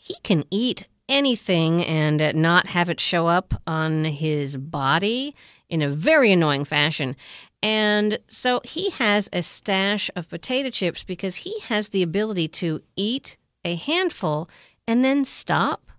he 0.00 0.14
can 0.22 0.44
eat 0.50 0.86
anything 1.08 1.84
and 1.84 2.34
not 2.34 2.68
have 2.68 2.88
it 2.88 3.00
show 3.00 3.26
up 3.26 3.60
on 3.66 4.04
his 4.04 4.56
body 4.56 5.34
in 5.68 5.82
a 5.82 5.90
very 5.90 6.32
annoying 6.32 6.64
fashion. 6.64 7.16
And 7.62 8.18
so 8.28 8.60
he 8.64 8.90
has 8.90 9.28
a 9.32 9.42
stash 9.42 10.10
of 10.14 10.30
potato 10.30 10.70
chips 10.70 11.02
because 11.02 11.36
he 11.36 11.58
has 11.60 11.88
the 11.88 12.02
ability 12.02 12.48
to 12.48 12.82
eat 12.96 13.36
a 13.64 13.74
handful 13.74 14.48
and 14.86 15.04
then 15.04 15.24
stop 15.24 15.90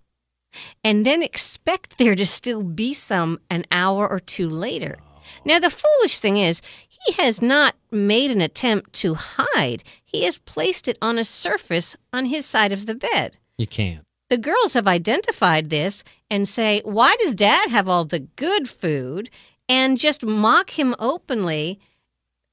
and 0.82 1.06
then 1.06 1.22
expect 1.22 1.98
there 1.98 2.16
to 2.16 2.26
still 2.26 2.62
be 2.62 2.92
some 2.92 3.38
an 3.50 3.64
hour 3.70 4.08
or 4.08 4.18
two 4.18 4.48
later. 4.48 4.98
Now, 5.44 5.58
the 5.58 5.70
foolish 5.70 6.18
thing 6.18 6.38
is, 6.38 6.60
he 6.88 7.12
has 7.12 7.40
not 7.40 7.76
made 7.90 8.30
an 8.30 8.40
attempt 8.40 8.92
to 8.94 9.14
hide. 9.14 9.82
He 10.04 10.24
has 10.24 10.38
placed 10.38 10.88
it 10.88 10.98
on 11.00 11.18
a 11.18 11.24
surface 11.24 11.96
on 12.12 12.26
his 12.26 12.44
side 12.44 12.72
of 12.72 12.86
the 12.86 12.94
bed. 12.94 13.38
You 13.56 13.66
can't. 13.66 14.04
The 14.30 14.38
girls 14.38 14.74
have 14.74 14.88
identified 14.88 15.68
this 15.68 16.02
and 16.30 16.48
say, 16.48 16.80
Why 16.84 17.16
does 17.20 17.34
dad 17.34 17.68
have 17.68 17.88
all 17.88 18.04
the 18.04 18.20
good 18.20 18.68
food? 18.68 19.28
And 19.68 19.98
just 19.98 20.24
mock 20.24 20.70
him 20.70 20.94
openly 20.98 21.78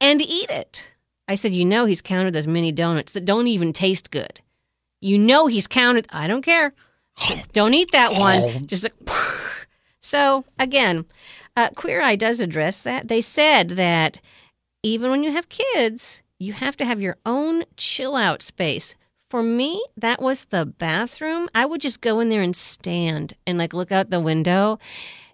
and 0.01 0.21
eat 0.21 0.49
it. 0.49 0.91
I 1.27 1.35
said, 1.35 1.53
you 1.53 1.65
know, 1.65 1.85
he's 1.85 2.01
counted 2.01 2.33
those 2.33 2.47
mini 2.47 2.71
donuts 2.71 3.11
that 3.13 3.25
don't 3.25 3.47
even 3.47 3.73
taste 3.73 4.11
good. 4.11 4.39
You 5.01 5.17
know, 5.17 5.47
he's 5.47 5.67
counted. 5.67 6.07
I 6.11 6.27
don't 6.27 6.41
care. 6.43 6.73
don't 7.53 7.73
eat 7.73 7.91
that 7.91 8.13
one. 8.13 8.65
Just 8.67 8.83
like, 8.83 8.93
so 9.99 10.45
again, 10.59 11.05
uh, 11.55 11.69
Queer 11.75 12.01
Eye 12.01 12.15
does 12.15 12.39
address 12.39 12.81
that. 12.83 13.07
They 13.07 13.21
said 13.21 13.71
that 13.71 14.21
even 14.83 15.11
when 15.11 15.23
you 15.23 15.31
have 15.31 15.49
kids, 15.49 16.21
you 16.39 16.53
have 16.53 16.77
to 16.77 16.85
have 16.85 17.01
your 17.01 17.17
own 17.25 17.63
chill 17.75 18.15
out 18.15 18.41
space. 18.41 18.95
For 19.29 19.43
me, 19.43 19.83
that 19.97 20.21
was 20.21 20.45
the 20.45 20.65
bathroom. 20.65 21.49
I 21.53 21.65
would 21.65 21.81
just 21.81 22.01
go 22.01 22.19
in 22.21 22.29
there 22.29 22.41
and 22.41 22.55
stand 22.55 23.33
and 23.45 23.57
like 23.57 23.73
look 23.73 23.91
out 23.91 24.09
the 24.09 24.19
window, 24.21 24.79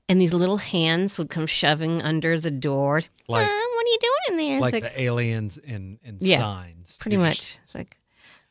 and 0.09 0.19
these 0.19 0.33
little 0.33 0.57
hands 0.57 1.17
would 1.19 1.29
come 1.29 1.45
shoving 1.45 2.01
under 2.01 2.39
the 2.39 2.49
door. 2.51 3.01
Like- 3.27 3.47
"Ah, 3.47 3.67
what 3.75 3.85
are 3.85 3.89
you 3.89 3.97
doing 4.01 4.39
in 4.41 4.47
there? 4.49 4.61
Like, 4.61 4.73
like, 4.73 4.83
the 4.83 5.01
aliens 5.01 5.57
in, 5.59 5.99
in 6.03 6.17
Yeah, 6.21 6.39
signs. 6.39 6.97
pretty 6.99 7.15
You're 7.17 7.25
much. 7.25 7.37
just- 7.37 7.59
It's 7.63 7.75
like, 7.75 7.99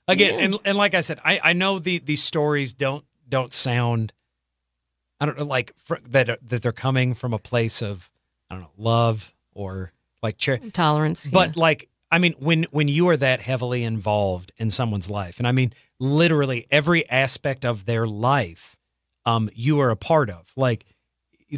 again 0.09 0.39
Yeah. 0.39 0.45
and 0.47 0.59
and 0.65 0.77
like 0.77 0.95
i 0.95 1.01
said 1.01 1.21
i 1.25 1.41
i 1.45 1.53
know 1.53 1.79
the 1.79 2.01
these 2.01 2.23
stories 2.25 2.73
don't 2.73 3.05
don't 3.29 3.53
sound 3.53 4.13
i 5.21 5.27
don't 5.27 5.39
know 5.39 5.45
like 5.45 5.73
fr- 5.85 5.95
that 6.09 6.41
that 6.49 6.61
they're 6.61 6.73
coming 6.73 7.15
from 7.15 7.33
a 7.33 7.39
place 7.39 7.81
of 7.83 8.11
i 8.51 8.55
don't 8.57 8.63
know 8.65 8.71
love 8.77 9.33
or 9.55 9.93
like 10.21 10.39
tolerance. 10.73 11.29
but 11.29 11.57
like 11.57 11.89
i 12.13 12.19
mean 12.19 12.35
when 12.39 12.65
when 12.71 12.87
you 12.87 13.09
are 13.09 13.17
that 13.17 13.41
heavily 13.41 13.83
involved 13.83 14.53
in 14.59 14.71
someone's 14.71 15.11
life 15.11 15.39
and 15.39 15.49
i 15.49 15.53
mean 15.53 15.73
literally 15.99 16.67
every 16.71 17.09
aspect 17.11 17.65
of 17.65 17.85
their 17.87 18.07
life 18.07 18.77
um 19.27 19.51
you 19.55 19.81
are 19.81 19.91
a 19.91 19.97
part 19.97 20.31
of 20.31 20.47
like 20.57 20.85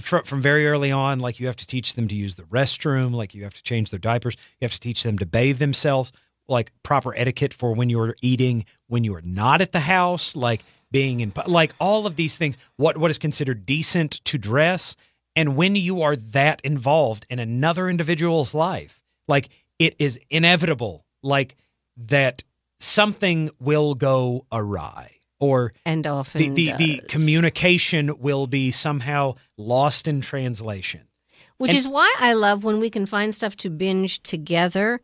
from, 0.01 0.25
from 0.25 0.41
very 0.41 0.67
early 0.67 0.91
on 0.91 1.21
like 1.21 1.39
you 1.39 1.47
have 1.47 1.57
to 1.57 1.67
teach 1.67 1.95
them 1.95 2.09
to 2.09 2.15
use 2.15 2.37
the 2.37 2.43
restroom 2.45 3.15
like 3.15 3.35
you 3.35 3.45
have 3.45 3.55
to 3.55 3.63
change 3.63 3.91
their 3.91 3.99
diapers 3.99 4.37
you 4.61 4.65
have 4.65 4.73
to 4.73 4.81
teach 4.81 5.03
them 5.03 5.19
to 5.19 5.27
bathe 5.27 5.59
themselves 5.59 6.13
like 6.49 6.73
proper 6.83 7.15
etiquette 7.17 7.55
for 7.55 7.73
when 7.75 7.91
you're 7.91 8.15
eating 8.23 8.65
when 8.89 9.05
you 9.05 9.15
are 9.15 9.23
not 9.23 9.61
at 9.61 9.73
the 9.73 9.81
house 9.81 10.37
like 10.37 10.63
being 10.91 11.21
in 11.21 11.33
like 11.47 11.75
all 11.81 12.07
of 12.07 12.17
these 12.17 12.37
things 12.37 12.57
what 12.77 12.97
what 12.97 13.11
is 13.11 13.19
considered 13.19 13.67
decent 13.67 14.13
to 14.25 14.39
dress 14.39 14.97
and 15.37 15.57
when 15.57 15.75
you 15.75 16.03
are 16.03 16.15
that 16.15 16.61
involved 16.63 17.27
in 17.29 17.39
another 17.39 17.89
individual's 17.89 18.55
life 18.55 19.01
like 19.27 19.49
it 19.79 19.95
is 19.99 20.18
inevitable 20.31 21.05
like 21.22 21.57
that 21.97 22.43
something 22.79 23.51
will 23.61 23.95
go 23.95 24.47
awry 24.53 25.12
or 25.41 25.72
and 25.85 26.05
the 26.05 26.09
often 26.11 26.55
the, 26.55 26.72
the 26.72 26.97
does. 26.99 27.07
communication 27.09 28.18
will 28.18 28.47
be 28.47 28.70
somehow 28.70 29.35
lost 29.57 30.07
in 30.09 30.20
translation 30.20 31.03
Which 31.59 31.70
and- 31.70 31.79
is 31.79 31.89
why 31.89 32.12
I 32.18 32.33
love 32.35 32.64
when 32.64 32.81
we 32.81 32.91
can 32.91 33.07
find 33.07 33.35
stuff 33.35 33.57
to 33.59 33.70
binge 33.70 34.22
together 34.22 35.01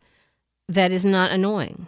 that 0.69 0.91
is 0.91 1.05
not 1.05 1.31
annoying. 1.31 1.87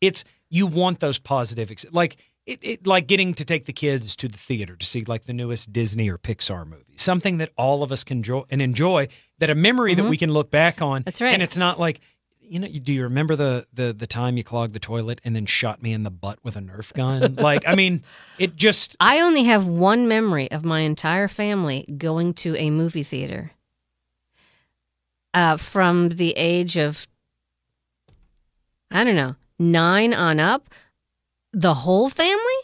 it's 0.00 0.24
you 0.50 0.66
want 0.66 1.00
those 1.00 1.18
positive 1.18 1.70
ex- 1.70 1.86
like 1.90 2.16
it, 2.46 2.58
it 2.62 2.86
like 2.86 3.06
getting 3.06 3.32
to 3.34 3.44
take 3.44 3.64
the 3.64 3.72
kids 3.72 4.14
to 4.16 4.28
the 4.28 4.36
theater 4.38 4.76
to 4.76 4.84
see 4.86 5.02
like 5.06 5.24
the 5.24 5.32
newest 5.32 5.72
Disney 5.72 6.08
or 6.10 6.18
Pixar 6.18 6.66
movie 6.66 6.96
something 6.96 7.38
that 7.38 7.50
all 7.56 7.82
of 7.82 7.90
us 7.92 8.04
can 8.04 8.18
enjoy 8.18 8.42
and 8.50 8.60
enjoy 8.62 9.08
that 9.38 9.50
a 9.50 9.54
memory 9.54 9.94
that 9.94 10.04
we 10.04 10.16
can 10.16 10.32
look 10.32 10.50
back 10.50 10.80
on 10.82 11.00
Mm-hmm. 11.00 11.04
That's 11.04 11.20
right. 11.22 11.34
and 11.34 11.42
it's 11.42 11.56
not 11.56 11.80
like 11.80 12.00
you 12.40 12.58
know 12.58 12.66
you, 12.66 12.78
do 12.78 12.92
you 12.92 13.04
remember 13.04 13.34
the, 13.36 13.66
the 13.72 13.92
the 13.94 14.06
time 14.06 14.36
you 14.36 14.44
clogged 14.44 14.74
the 14.74 14.78
toilet 14.78 15.20
and 15.24 15.34
then 15.34 15.46
shot 15.46 15.82
me 15.82 15.92
in 15.92 16.02
the 16.02 16.10
butt 16.10 16.38
with 16.44 16.56
a 16.56 16.60
nerf 16.60 16.92
gun 16.92 17.34
like 17.38 17.66
i 17.66 17.74
mean 17.74 18.02
it 18.38 18.54
just 18.56 18.96
I 19.00 19.20
only 19.20 19.44
have 19.44 19.66
one 19.66 20.06
memory 20.08 20.50
of 20.50 20.64
my 20.64 20.80
entire 20.80 21.26
family 21.28 21.86
going 21.96 22.34
to 22.34 22.54
a 22.56 22.70
movie 22.70 23.02
theater 23.02 23.52
uh, 25.32 25.56
from 25.56 26.10
the 26.10 26.32
age 26.36 26.76
of, 26.76 27.08
I 28.90 29.02
don't 29.02 29.16
know, 29.16 29.34
nine 29.58 30.14
on 30.14 30.38
up. 30.38 30.68
The 31.54 31.72
whole 31.74 32.10
family? 32.10 32.60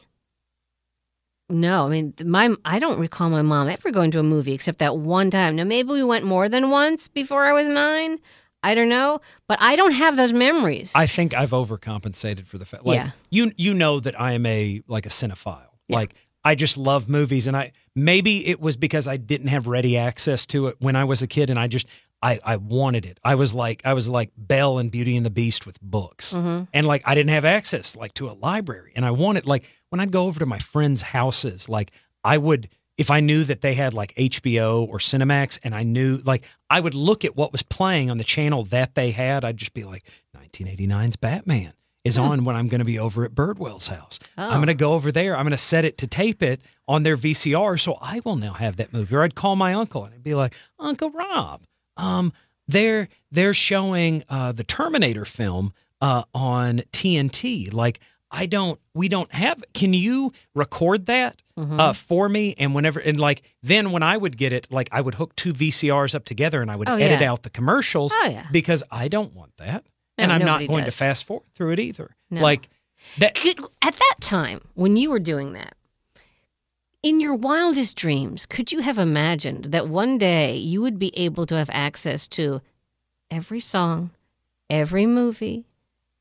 No, 1.48 1.86
I 1.86 1.88
mean, 1.88 2.14
my 2.24 2.54
I 2.64 2.78
don't 2.78 3.00
recall 3.00 3.28
my 3.30 3.42
mom 3.42 3.68
ever 3.68 3.90
going 3.90 4.10
to 4.12 4.18
a 4.20 4.22
movie 4.22 4.52
except 4.52 4.78
that 4.78 4.96
one 4.96 5.30
time. 5.30 5.56
Now, 5.56 5.64
maybe 5.64 5.90
we 5.90 6.04
went 6.04 6.24
more 6.24 6.48
than 6.48 6.70
once 6.70 7.08
before 7.08 7.44
I 7.44 7.52
was 7.52 7.66
nine. 7.66 8.18
I 8.62 8.74
don't 8.74 8.88
know, 8.90 9.20
but 9.48 9.58
I 9.60 9.74
don't 9.74 9.92
have 9.92 10.16
those 10.16 10.32
memories. 10.32 10.92
I 10.94 11.06
think 11.06 11.32
I've 11.34 11.50
overcompensated 11.50 12.46
for 12.46 12.58
the 12.58 12.64
fact. 12.66 12.84
Like 12.84 12.96
Yeah. 12.96 13.10
you, 13.30 13.52
you 13.56 13.72
know 13.74 14.00
that 14.00 14.20
I 14.20 14.32
am 14.32 14.44
a 14.44 14.82
like 14.86 15.06
a 15.06 15.08
cinephile. 15.08 15.62
Yeah. 15.88 15.96
Like 15.96 16.14
I 16.44 16.54
just 16.54 16.76
love 16.76 17.08
movies, 17.08 17.46
and 17.46 17.56
I 17.56 17.72
maybe 17.96 18.46
it 18.46 18.60
was 18.60 18.76
because 18.76 19.08
I 19.08 19.16
didn't 19.16 19.48
have 19.48 19.66
ready 19.66 19.96
access 19.96 20.46
to 20.46 20.66
it 20.68 20.76
when 20.78 20.94
I 20.94 21.04
was 21.04 21.22
a 21.22 21.26
kid, 21.26 21.48
and 21.50 21.58
I 21.58 21.66
just 21.68 21.86
I 22.22 22.38
I 22.44 22.56
wanted 22.56 23.06
it. 23.06 23.18
I 23.24 23.34
was 23.34 23.54
like 23.54 23.82
I 23.84 23.94
was 23.94 24.08
like 24.08 24.30
Belle 24.36 24.78
and 24.78 24.90
Beauty 24.90 25.16
and 25.16 25.24
the 25.26 25.30
Beast 25.30 25.66
with 25.66 25.80
books, 25.80 26.34
Mm-hmm. 26.34 26.64
and 26.72 26.86
like 26.86 27.02
I 27.06 27.14
didn't 27.14 27.30
have 27.30 27.44
access 27.44 27.96
like 27.96 28.14
to 28.14 28.28
a 28.28 28.32
library, 28.32 28.92
and 28.96 29.04
I 29.04 29.10
wanted 29.10 29.46
like 29.46 29.64
when 29.90 30.00
I'd 30.00 30.12
go 30.12 30.26
over 30.26 30.38
to 30.40 30.46
my 30.46 30.58
friends' 30.58 31.02
houses, 31.02 31.68
like 31.68 31.90
I 32.24 32.36
would. 32.38 32.68
If 32.98 33.10
I 33.10 33.20
knew 33.20 33.44
that 33.44 33.62
they 33.62 33.72
had 33.72 33.94
like 33.94 34.14
HBO 34.14 34.86
or 34.86 34.98
Cinemax 34.98 35.58
and 35.62 35.74
I 35.74 35.84
knew 35.84 36.18
like 36.26 36.44
I 36.68 36.80
would 36.80 36.92
look 36.92 37.24
at 37.24 37.34
what 37.34 37.50
was 37.50 37.62
playing 37.62 38.10
on 38.10 38.18
the 38.18 38.24
channel 38.24 38.64
that 38.64 38.94
they 38.94 39.10
had, 39.10 39.42
I'd 39.42 39.56
just 39.56 39.72
be 39.72 39.84
like 39.84 40.04
1989's 40.36 41.16
Batman 41.16 41.72
is 42.04 42.18
on 42.18 42.44
when 42.44 42.56
I'm 42.56 42.68
going 42.68 42.78
to 42.80 42.84
be 42.84 42.98
over 42.98 43.24
at 43.24 43.34
Birdwell's 43.34 43.86
house. 43.88 44.18
I'm 44.36 44.50
Oh. 44.52 44.54
going 44.56 44.66
to 44.66 44.74
go 44.74 44.92
over 44.94 45.12
there. 45.12 45.34
I'm 45.34 45.44
going 45.44 45.50
to 45.52 45.56
set 45.58 45.84
it 45.86 45.96
to 45.98 46.06
tape 46.06 46.42
it 46.42 46.60
on 46.88 47.02
their 47.02 47.16
VCR 47.16 47.78
so 47.80 47.96
I 48.02 48.20
will 48.24 48.36
now 48.36 48.52
have 48.54 48.76
that 48.76 48.92
movie. 48.92 49.14
Or 49.14 49.22
I'd 49.22 49.34
call 49.34 49.56
my 49.56 49.72
uncle 49.74 50.04
and 50.04 50.12
I'd 50.14 50.22
be 50.22 50.34
like, 50.34 50.54
"Uncle 50.78 51.10
Rob, 51.10 51.62
um 52.00 52.32
they're 52.68 53.08
they're 53.30 53.54
showing 53.54 54.24
uh 54.28 54.52
the 54.52 54.64
Terminator 54.64 55.24
film 55.24 55.72
uh 56.00 56.22
on 56.34 56.82
TNT. 56.92 57.72
Like 57.72 58.00
I 58.30 58.46
don't 58.46 58.78
we 58.94 59.08
don't 59.08 59.32
have 59.32 59.62
can 59.74 59.92
you 59.94 60.32
record 60.54 61.06
that 61.06 61.42
Mm-hmm. 61.58 61.78
uh 61.78 61.92
for 61.92 62.26
me 62.30 62.54
and 62.58 62.74
whenever 62.74 63.00
and 63.00 63.20
like 63.20 63.42
then 63.62 63.90
when 63.92 64.02
I 64.02 64.16
would 64.16 64.38
get 64.38 64.50
it 64.50 64.68
like 64.72 64.88
I 64.92 65.02
would 65.02 65.16
hook 65.16 65.36
two 65.36 65.52
VCRs 65.52 66.14
up 66.14 66.24
together 66.24 66.62
and 66.62 66.70
I 66.70 66.76
would 66.76 66.88
Oh, 66.88 66.94
edit 66.94 67.20
yeah. 67.20 67.30
out 67.30 67.42
the 67.42 67.50
commercials 67.50 68.12
Oh, 68.14 68.28
yeah. 68.30 68.46
because 68.50 68.82
I 68.90 69.08
don't 69.08 69.34
want 69.34 69.54
that. 69.58 69.84
No, 70.16 70.24
and 70.24 70.32
I'm 70.32 70.42
not 70.44 70.66
going 70.66 70.84
does. 70.84 70.94
to 70.96 71.04
fast 71.04 71.24
forward 71.24 71.44
through 71.54 71.72
it 71.72 71.80
either. 71.80 72.16
No. 72.30 72.40
Like 72.40 72.70
that 73.18 73.34
Could, 73.34 73.58
at 73.82 73.94
that 73.94 74.14
time, 74.22 74.62
when 74.72 74.96
you 74.96 75.10
were 75.10 75.18
doing 75.18 75.52
that, 75.52 75.74
in 77.02 77.20
your 77.20 77.34
wildest 77.34 77.96
dreams, 77.96 78.46
could 78.46 78.72
you 78.72 78.80
have 78.80 78.98
imagined 78.98 79.66
that 79.66 79.88
one 79.88 80.18
day 80.18 80.56
you 80.56 80.82
would 80.82 80.98
be 80.98 81.16
able 81.16 81.46
to 81.46 81.56
have 81.56 81.70
access 81.72 82.26
to 82.28 82.60
every 83.30 83.60
song, 83.60 84.10
every 84.68 85.06
movie, 85.06 85.64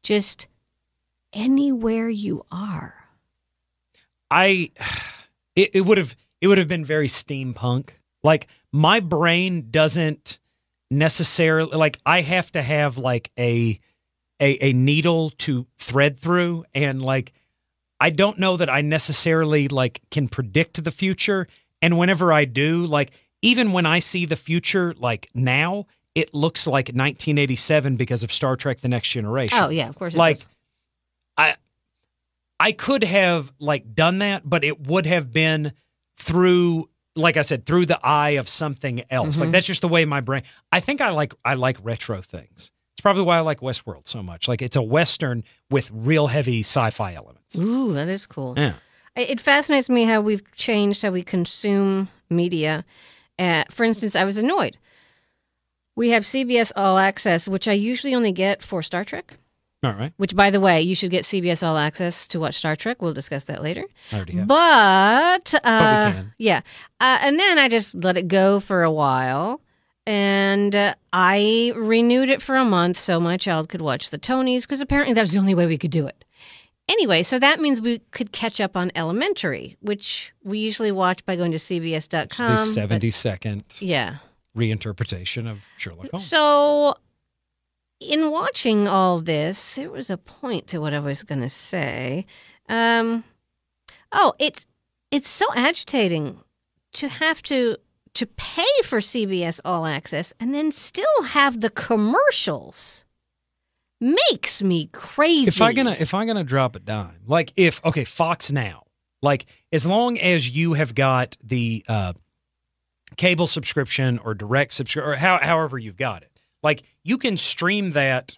just 0.03 0.47
anywhere 1.33 2.09
you 2.09 2.45
are? 2.51 2.95
I 4.31 4.71
it, 5.55 5.71
it 5.73 5.81
would 5.81 5.97
have 5.97 6.15
it 6.41 6.47
would 6.47 6.57
have 6.57 6.67
been 6.67 6.85
very 6.85 7.07
steampunk. 7.07 7.89
Like 8.23 8.47
my 8.71 8.99
brain 8.99 9.67
doesn't 9.69 10.39
necessarily 10.89 11.75
like 11.75 11.99
I 12.05 12.21
have 12.21 12.51
to 12.53 12.61
have 12.61 12.97
like 12.97 13.31
a 13.37 13.79
a, 14.41 14.65
a 14.67 14.73
needle 14.73 15.31
to 15.31 15.67
thread 15.77 16.17
through 16.17 16.63
and 16.73 17.01
like 17.01 17.33
I 17.99 18.09
don't 18.09 18.39
know 18.39 18.57
that 18.57 18.69
I 18.69 18.81
necessarily 18.81 19.67
like 19.67 20.01
can 20.11 20.27
predict 20.27 20.83
the 20.83 20.91
future 20.91 21.47
and 21.81 21.97
whenever 21.97 22.31
I 22.31 22.45
do 22.45 22.85
like 22.85 23.11
even 23.41 23.71
when 23.71 23.85
I 23.85 23.99
see 23.99 24.25
the 24.25 24.35
future 24.35 24.93
like 24.97 25.29
now 25.33 25.87
it 26.15 26.33
looks 26.33 26.65
like 26.67 26.87
1987 26.87 27.95
because 27.95 28.23
of 28.23 28.31
Star 28.31 28.55
Trek 28.55 28.81
the 28.81 28.87
next 28.87 29.09
generation 29.09 29.57
Oh, 29.57 29.69
yeah, 29.69 29.87
of 29.87 29.95
course. 29.95 30.13
It 30.13 30.17
like 30.17 30.37
does. 30.37 30.47
I 31.37 31.55
I 32.59 32.71
could 32.73 33.03
have 33.03 33.51
like 33.59 33.93
done 33.93 34.19
that, 34.19 34.47
but 34.47 34.63
it 34.63 34.85
would 34.87 35.05
have 35.05 35.31
been 35.31 35.73
through 36.17 36.89
like 37.15 37.37
I 37.37 37.41
said, 37.41 37.65
through 37.65 37.85
the 37.85 37.99
eye 38.01 38.31
of 38.31 38.47
something 38.47 39.03
else. 39.09 39.35
Mm-hmm. 39.35 39.45
Like 39.45 39.51
that's 39.51 39.67
just 39.67 39.81
the 39.81 39.87
way 39.87 40.05
my 40.05 40.21
brain 40.21 40.43
I 40.71 40.79
think 40.79 41.01
I 41.01 41.09
like 41.09 41.33
I 41.43 41.55
like 41.55 41.77
retro 41.83 42.21
things. 42.21 42.71
It's 42.99 43.01
probably 43.01 43.23
why 43.23 43.37
I 43.37 43.39
like 43.39 43.61
Westworld 43.61 44.09
so 44.09 44.21
much. 44.21 44.49
Like 44.49 44.61
it's 44.61 44.75
a 44.75 44.81
western 44.81 45.45
with 45.71 45.89
real 45.89 46.27
heavy 46.27 46.59
sci-fi 46.59 47.13
elements. 47.13 47.57
Ooh, 47.57 47.93
that 47.93 48.09
is 48.09 48.27
cool. 48.27 48.55
Yeah. 48.57 48.73
It 49.15 49.39
fascinates 49.39 49.89
me 49.89 50.03
how 50.03 50.19
we've 50.19 50.43
changed 50.51 51.01
how 51.03 51.11
we 51.11 51.23
consume 51.23 52.09
media. 52.29 52.83
Uh, 53.39 53.63
for 53.71 53.85
instance, 53.85 54.17
I 54.17 54.25
was 54.25 54.35
annoyed. 54.35 54.77
We 55.95 56.09
have 56.09 56.23
CBS 56.23 56.73
All 56.75 56.97
Access, 56.97 57.47
which 57.47 57.69
I 57.69 57.71
usually 57.71 58.13
only 58.13 58.33
get 58.33 58.61
for 58.61 58.83
Star 58.83 59.05
Trek. 59.05 59.37
All 59.81 59.93
right. 59.93 60.11
Which, 60.17 60.35
by 60.35 60.49
the 60.49 60.59
way, 60.59 60.81
you 60.81 60.93
should 60.93 61.09
get 61.09 61.23
CBS 61.23 61.65
All 61.65 61.77
Access 61.77 62.27
to 62.27 62.39
watch 62.41 62.55
Star 62.55 62.75
Trek. 62.75 63.01
We'll 63.01 63.13
discuss 63.13 63.45
that 63.45 63.63
later. 63.63 63.85
I 64.11 64.15
already 64.17 64.33
have. 64.39 64.47
But, 64.47 65.53
uh, 65.63 66.11
can. 66.11 66.33
yeah, 66.37 66.59
uh, 66.99 67.19
and 67.21 67.39
then 67.39 67.57
I 67.57 67.69
just 67.69 67.95
let 67.95 68.17
it 68.17 68.27
go 68.27 68.59
for 68.59 68.83
a 68.83 68.91
while, 68.91 69.61
and 70.05 70.75
uh, 70.75 70.95
I 71.13 71.73
renewed 71.75 72.29
it 72.29 72.41
for 72.41 72.55
a 72.55 72.65
month 72.65 72.97
so 72.97 73.19
my 73.19 73.37
child 73.37 73.69
could 73.69 73.81
watch 73.81 74.09
the 74.09 74.19
Tonys 74.19 74.61
because 74.61 74.81
apparently 74.81 75.13
that 75.13 75.21
was 75.21 75.31
the 75.31 75.39
only 75.39 75.55
way 75.55 75.67
we 75.67 75.77
could 75.77 75.91
do 75.91 76.07
it. 76.07 76.23
Anyway, 76.87 77.21
so 77.21 77.37
that 77.37 77.59
means 77.59 77.79
we 77.79 77.99
could 78.11 78.31
catch 78.31 78.59
up 78.59 78.75
on 78.75 78.91
Elementary, 78.95 79.77
which 79.79 80.33
we 80.43 80.57
usually 80.57 80.91
watch 80.91 81.23
by 81.25 81.35
going 81.35 81.51
to 81.51 81.57
CBS.com. 81.57 82.55
the 82.55 82.65
70 82.65 83.11
second 83.11 83.63
yeah. 83.77 84.17
reinterpretation 84.57 85.49
of 85.49 85.59
Sherlock 85.77 86.09
Holmes. 86.09 86.25
So 86.25 86.95
in 87.99 88.31
watching 88.31 88.87
all 88.87 89.19
this, 89.19 89.75
there 89.75 89.91
was 89.91 90.09
a 90.09 90.17
point 90.17 90.65
to 90.67 90.79
what 90.79 90.95
I 90.95 90.99
was 90.99 91.23
going 91.23 91.41
to 91.41 91.49
say. 91.49 92.25
Um, 92.67 93.23
oh, 94.11 94.33
it's 94.39 94.67
it's 95.11 95.29
so 95.29 95.45
agitating 95.55 96.39
to 96.93 97.07
have 97.07 97.41
to 97.43 97.77
to 98.13 98.25
pay 98.25 98.65
for 98.83 98.99
CBS 98.99 99.59
All 99.63 99.85
Access 99.85 100.33
and 100.39 100.53
then 100.53 100.71
still 100.71 101.23
have 101.23 101.61
the 101.61 101.69
commercials. 101.69 103.05
Makes 104.01 104.61
me 104.61 104.89
crazy. 104.93 105.49
If 105.49 105.61
I 105.61 105.73
gonna 105.73 105.95
if 105.99 106.13
I'm 106.13 106.25
gonna 106.25 106.43
drop 106.43 106.75
a 106.75 106.79
dime, 106.79 107.19
like 107.27 107.51
if 107.57 107.83
okay, 107.83 108.05
Fox 108.05 108.51
Now, 108.51 108.83
like 109.21 109.45
as 109.73 109.85
long 109.85 110.17
as 110.17 110.49
you 110.49 110.73
have 110.73 110.95
got 110.95 111.35
the 111.43 111.83
uh, 111.87 112.13
cable 113.17 113.47
subscription 113.47 114.17
or 114.19 114.33
direct 114.33 114.71
subscription 114.71 115.11
or 115.11 115.15
how, 115.15 115.39
however 115.41 115.77
you've 115.77 115.97
got 115.97 116.23
it, 116.23 116.31
like 116.63 116.83
you 117.03 117.17
can 117.17 117.35
stream 117.35 117.91
that 117.91 118.37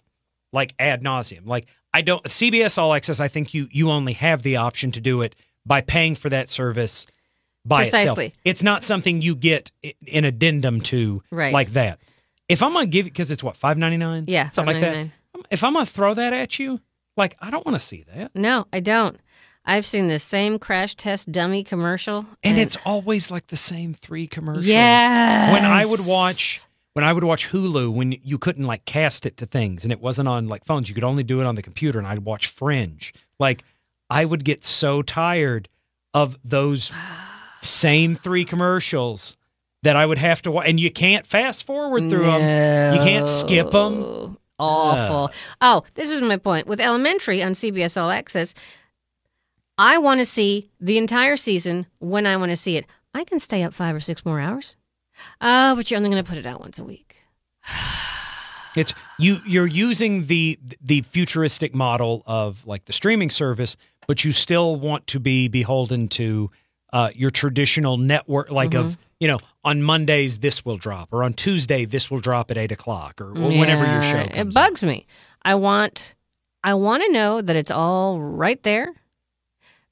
like 0.52 0.74
ad 0.80 1.02
nauseum. 1.02 1.46
Like 1.46 1.68
I 1.94 2.02
don't 2.02 2.24
CBS 2.24 2.76
All 2.78 2.92
Access. 2.92 3.20
I 3.20 3.28
think 3.28 3.54
you 3.54 3.68
you 3.70 3.90
only 3.90 4.14
have 4.14 4.42
the 4.42 4.56
option 4.56 4.90
to 4.92 5.00
do 5.00 5.22
it 5.22 5.36
by 5.64 5.80
paying 5.80 6.16
for 6.16 6.28
that 6.30 6.48
service 6.48 7.06
by 7.64 7.82
Precisely. 7.82 8.26
itself. 8.26 8.40
It's 8.44 8.62
not 8.62 8.82
something 8.82 9.22
you 9.22 9.34
get 9.36 9.70
an 10.12 10.24
addendum 10.24 10.80
to 10.82 11.22
Right. 11.30 11.52
like 11.52 11.72
that. 11.74 11.98
If 12.48 12.62
I'm 12.62 12.72
gonna 12.72 12.86
give 12.86 13.06
it 13.06 13.10
because 13.10 13.30
it's 13.30 13.42
what 13.42 13.56
five 13.56 13.78
ninety 13.78 13.96
nine, 13.96 14.24
Yeah, 14.26 14.50
something 14.50 14.74
like 14.74 14.82
that. 14.82 14.94
$5.99. 14.96 15.10
If 15.50 15.64
I'm 15.64 15.72
gonna 15.74 15.86
throw 15.86 16.14
that 16.14 16.32
at 16.32 16.58
you, 16.58 16.80
like 17.16 17.36
I 17.40 17.50
don't 17.50 17.64
want 17.64 17.76
to 17.76 17.84
see 17.84 18.04
that. 18.14 18.32
no, 18.34 18.66
I 18.72 18.80
don't. 18.80 19.18
I've 19.64 19.86
seen 19.86 20.08
the 20.08 20.18
same 20.18 20.58
crash 20.58 20.96
test 20.96 21.30
dummy 21.30 21.62
commercial, 21.62 22.26
And 22.42 22.58
it's 22.58 22.76
always 22.84 23.30
like 23.30 23.46
the 23.46 23.56
same 23.56 23.94
three 23.94 24.26
commercials. 24.26 24.66
yeah. 24.66 25.52
When 25.52 25.64
I 25.64 25.86
would 25.86 26.04
watch 26.04 26.66
when 26.94 27.04
I 27.04 27.12
would 27.12 27.24
watch 27.24 27.48
Hulu 27.50 27.90
when 27.94 28.12
you 28.24 28.36
couldn't 28.38 28.66
like 28.66 28.84
cast 28.84 29.24
it 29.24 29.36
to 29.38 29.46
things 29.46 29.84
and 29.84 29.92
it 29.92 30.00
wasn't 30.00 30.28
on 30.28 30.48
like 30.48 30.64
phones, 30.66 30.88
you 30.88 30.94
could 30.96 31.04
only 31.04 31.22
do 31.22 31.40
it 31.40 31.46
on 31.46 31.54
the 31.54 31.62
computer 31.62 31.98
and 31.98 32.06
I'd 32.08 32.18
watch 32.24 32.48
Fringe. 32.48 33.14
Like 33.38 33.62
I 34.10 34.24
would 34.24 34.44
get 34.44 34.62
so 34.64 35.00
tired 35.00 35.68
of 36.12 36.36
those 36.44 36.90
same 37.62 38.14
three 38.16 38.44
commercials 38.44 39.36
that 39.82 39.96
I 39.96 40.04
would 40.06 40.18
have 40.18 40.42
to 40.42 40.50
watch 40.50 40.66
and 40.68 40.78
you 40.78 40.90
can't 40.90 41.26
fast 41.26 41.64
forward 41.64 42.08
through 42.10 42.26
them. 42.26 42.94
You 42.94 43.00
can't 43.00 43.26
skip 43.26 43.70
them. 43.70 44.00
No. 44.00 44.36
Awful. 44.58 45.30
Oh, 45.60 45.82
this 45.94 46.10
is 46.10 46.22
my 46.22 46.36
point. 46.36 46.66
With 46.68 46.80
Elementary 46.80 47.42
on 47.42 47.52
CBS 47.52 48.00
All 48.00 48.10
Access, 48.10 48.54
I 49.76 49.98
want 49.98 50.20
to 50.20 50.26
see 50.26 50.70
the 50.80 50.98
entire 50.98 51.36
season 51.36 51.86
when 51.98 52.26
I 52.26 52.36
want 52.36 52.50
to 52.50 52.56
see 52.56 52.76
it. 52.76 52.86
I 53.14 53.24
can 53.24 53.40
stay 53.40 53.62
up 53.64 53.74
five 53.74 53.96
or 53.96 54.00
six 54.00 54.24
more 54.24 54.40
hours. 54.40 54.76
Oh, 55.40 55.74
but 55.74 55.90
you're 55.90 55.98
only 55.98 56.10
going 56.10 56.22
to 56.22 56.28
put 56.28 56.38
it 56.38 56.46
out 56.46 56.60
once 56.60 56.78
a 56.78 56.84
week. 56.84 57.16
It's 58.74 58.94
you 59.18 59.38
you're 59.46 59.66
using 59.66 60.28
the 60.28 60.58
the 60.80 61.02
futuristic 61.02 61.74
model 61.74 62.22
of 62.24 62.66
like 62.66 62.86
the 62.86 62.94
streaming 62.94 63.28
service, 63.28 63.76
but 64.06 64.24
you 64.24 64.32
still 64.32 64.76
want 64.76 65.06
to 65.08 65.20
be 65.20 65.46
beholden 65.48 66.08
to 66.08 66.50
uh, 66.92 67.10
your 67.14 67.30
traditional 67.30 67.96
network, 67.96 68.50
like 68.50 68.74
of 68.74 68.96
you 69.20 69.28
know 69.28 69.38
on 69.64 69.82
Mondays 69.82 70.38
this 70.40 70.64
will 70.64 70.76
drop, 70.76 71.12
or 71.12 71.22
on 71.24 71.32
Tuesday 71.34 71.84
this 71.84 72.10
will 72.10 72.20
drop 72.20 72.50
at 72.50 72.58
eight 72.58 72.72
o'clock, 72.72 73.20
or 73.20 73.32
whenever 73.32 73.84
your 73.86 74.02
show 74.02 74.16
Yeah. 74.16 74.22
It 74.40 74.46
out. 74.48 74.54
bugs 74.54 74.82
me. 74.84 75.06
I 75.44 75.54
want, 75.56 76.14
I 76.62 76.74
want 76.74 77.02
to 77.04 77.12
know 77.12 77.40
that 77.40 77.56
it's 77.56 77.70
all 77.70 78.20
right 78.20 78.62
there 78.62 78.92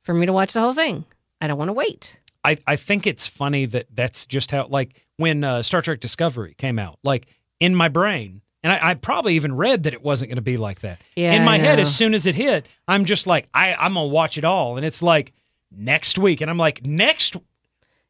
for 0.02 0.14
me 0.14 0.26
to 0.26 0.32
watch 0.32 0.52
the 0.52 0.60
whole 0.60 0.74
thing. 0.74 1.04
I 1.40 1.46
don't 1.46 1.58
want 1.58 1.68
to 1.68 1.72
wait. 1.72 2.20
I, 2.44 2.56
I 2.66 2.76
think 2.76 3.06
it's 3.06 3.26
funny 3.26 3.66
that 3.66 3.86
that's 3.94 4.26
just 4.26 4.50
how 4.50 4.66
like 4.68 4.94
when 5.16 5.44
uh, 5.44 5.62
Star 5.62 5.82
Trek 5.82 6.00
Discovery 6.00 6.54
came 6.56 6.78
out, 6.78 6.98
like 7.02 7.26
in 7.60 7.74
my 7.74 7.88
brain, 7.88 8.40
and 8.62 8.72
I, 8.72 8.90
I 8.90 8.94
probably 8.94 9.34
even 9.36 9.54
read 9.56 9.82
that 9.84 9.92
it 9.94 10.02
wasn't 10.02 10.30
going 10.30 10.36
to 10.36 10.42
be 10.42 10.56
like 10.56 10.80
that. 10.80 11.00
Yeah, 11.16 11.32
in 11.32 11.44
my 11.44 11.58
head, 11.58 11.78
as 11.80 11.94
soon 11.94 12.14
as 12.14 12.26
it 12.26 12.34
hit, 12.34 12.66
I'm 12.88 13.04
just 13.04 13.26
like, 13.26 13.48
I 13.54 13.74
I'm 13.74 13.94
gonna 13.94 14.06
watch 14.06 14.38
it 14.38 14.44
all, 14.44 14.76
and 14.76 14.84
it's 14.86 15.02
like 15.02 15.32
next 15.70 16.18
week, 16.18 16.40
and 16.40 16.50
I'm 16.50 16.58
like, 16.58 16.84
next, 16.86 17.36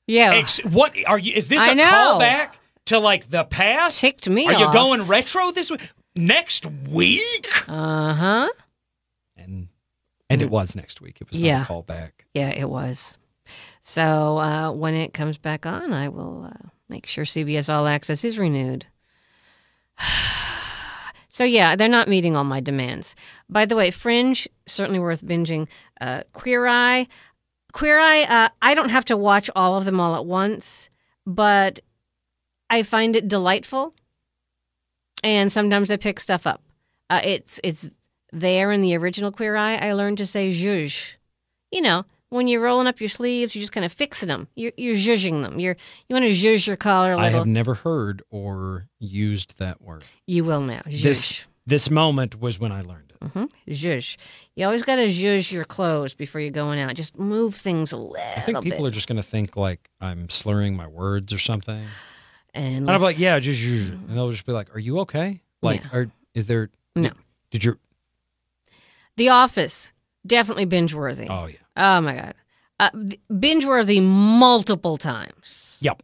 Yeah, 0.07 0.33
ex- 0.35 0.59
what 0.65 0.95
are 1.07 1.19
you? 1.19 1.33
Is 1.35 1.49
this 1.49 1.61
I 1.61 1.73
a 1.73 1.75
know. 1.75 1.85
callback 1.85 2.55
to 2.87 2.99
like 2.99 3.31
the 3.31 3.45
past? 3.45 4.01
ticked 4.01 4.29
me 4.29 4.47
Are 4.47 4.53
you 4.53 4.67
off. 4.67 4.73
going 4.73 5.03
retro 5.07 5.51
this 5.53 5.71
week? 5.71 5.81
Next 6.17 6.67
week? 6.67 7.47
Uh 7.69 8.15
huh. 8.15 8.49
And 9.37 9.69
and 10.29 10.43
it 10.43 10.51
was 10.51 10.75
next 10.77 11.01
week. 11.01 11.19
It 11.21 11.29
was 11.29 11.39
not 11.39 11.47
Yeah. 11.47 11.63
a 11.63 11.67
callback. 11.67 12.11
Yeah, 12.35 12.51
it 12.51 12.69
was. 12.69 13.17
So 13.83 14.39
uh, 14.39 14.71
when 14.73 14.95
it 14.95 15.13
comes 15.13 15.39
back 15.39 15.67
on, 15.67 15.93
I 15.93 16.09
will 16.09 16.45
uh, 16.53 16.69
make 16.89 17.07
sure 17.07 17.25
CBS 17.25 17.73
All 17.73 17.87
Access 17.87 18.25
is 18.25 18.39
renewed. 18.39 18.87
so 21.29 21.45
yeah, 21.45 21.77
they're 21.77 21.89
not 21.89 22.09
meeting 22.09 22.37
all 22.37 22.45
my 22.45 22.61
demands. 22.61 23.15
By 23.49 23.67
the 23.67 23.77
way, 23.77 23.91
Fringe 23.91 24.49
certainly 24.67 24.99
worth 25.01 25.23
binging. 25.25 25.69
Uh, 26.01 26.23
Queer 26.33 26.67
Eye, 26.67 27.07
Queer 27.73 27.99
Eye. 27.99 28.27
Uh, 28.29 28.49
I 28.63 28.75
don't 28.75 28.91
have 28.91 29.05
to 29.07 29.17
watch 29.17 29.51
all 29.55 29.77
of 29.77 29.85
them 29.85 30.01
all 30.01 30.17
at 30.17 30.27
once, 30.27 30.91
but 31.27 31.81
I 32.69 32.83
find 32.83 33.17
it 33.17 33.29
delightful, 33.29 33.95
and 35.23 35.51
sometimes 35.51 35.91
I 35.91 35.97
pick 35.97 36.21
stuff 36.21 36.47
up. 36.47 36.63
Uh, 37.09 37.21
it's 37.25 37.61
it's 37.65 37.89
there 38.33 38.71
in 38.71 38.81
the 38.81 38.97
original 38.97 39.33
Queer 39.33 39.57
Eye. 39.57 39.77
I 39.77 39.93
learned 39.93 40.19
to 40.19 40.27
say 40.27 40.51
zhuzh 40.51 41.15
you 41.71 41.81
know, 41.81 42.05
when 42.29 42.49
you're 42.49 42.61
rolling 42.63 42.87
up 42.87 43.01
your 43.01 43.09
sleeves, 43.09 43.55
you're 43.55 43.61
just 43.61 43.73
kind 43.73 43.85
of 43.85 43.93
fixing 43.93 44.29
them. 44.29 44.49
You're 44.55 44.73
you're 44.77 44.95
zhuzhing 44.95 45.43
them. 45.43 45.59
You're 45.59 45.77
you 46.09 46.15
want 46.15 46.25
to 46.27 46.33
zhuzh 46.33 46.67
your 46.67 46.77
collar 46.77 47.13
a 47.13 47.19
I 47.19 47.23
little. 47.25 47.37
I 47.37 47.39
have 47.41 47.47
never 47.47 47.75
heard 47.75 48.23
or 48.31 48.89
used 48.99 49.59
that 49.59 49.81
word. 49.81 50.05
you 50.27 50.45
will 50.45 50.61
now. 50.61 50.83
Zhuzh. 50.87 51.03
This 51.03 51.45
this 51.67 51.91
moment 51.91 52.41
was 52.41 52.59
when 52.59 52.73
I 52.73 52.83
learned 52.83 53.10
it. 53.23 53.29
hmm 53.29 53.45
Zhuzh. 53.69 54.17
You 54.57 54.67
always 54.67 54.83
got 54.83 54.97
to 54.97 55.07
zhuzh 55.07 55.53
your 55.53 55.65
clothes 55.65 56.15
before 56.15 56.41
you're 56.41 56.51
going 56.51 56.81
out. 56.81 56.95
Just 56.95 57.19
move 57.19 57.55
things 57.55 57.93
a 57.93 57.97
little 57.97 58.17
I 58.37 58.41
think 58.41 58.63
people 58.63 58.79
bit. 58.85 58.87
are 58.89 58.91
just 58.91 59.07
going 59.09 59.17
to 59.23 59.23
think 59.29 59.57
like 59.57 59.91
I'm 60.01 60.29
slurring 60.31 60.77
my 60.77 60.87
words 60.87 61.33
or 61.33 61.39
something. 61.39 61.83
and 62.55 62.77
And 62.77 62.91
I'm 62.91 63.01
like, 63.03 63.19
yeah, 63.19 63.39
just 63.39 63.61
use. 63.61 63.91
And 63.91 64.09
they'll 64.11 64.31
just 64.33 64.47
be 64.47 64.53
like, 64.53 64.75
"Are 64.75 64.79
you 64.81 65.01
okay? 65.01 65.43
Like, 65.63 65.83
Yeah. 65.83 65.89
are 65.93 66.11
is 66.35 66.47
there? 66.47 66.71
No. 66.97 67.11
Did, 67.51 67.65
your? 67.65 67.79
The 69.17 69.29
Office, 69.29 69.93
definitely 70.27 70.65
binge 70.65 70.95
worthy. 70.95 71.27
Oh 71.29 71.47
yeah. 71.47 71.57
Oh 71.77 72.01
my 72.01 72.15
god, 72.15 72.35
uh, 72.79 72.91
binge 73.39 73.65
worthy 73.65 74.01
multiple 74.01 74.97
times. 74.97 75.79
Yep. 75.83 76.03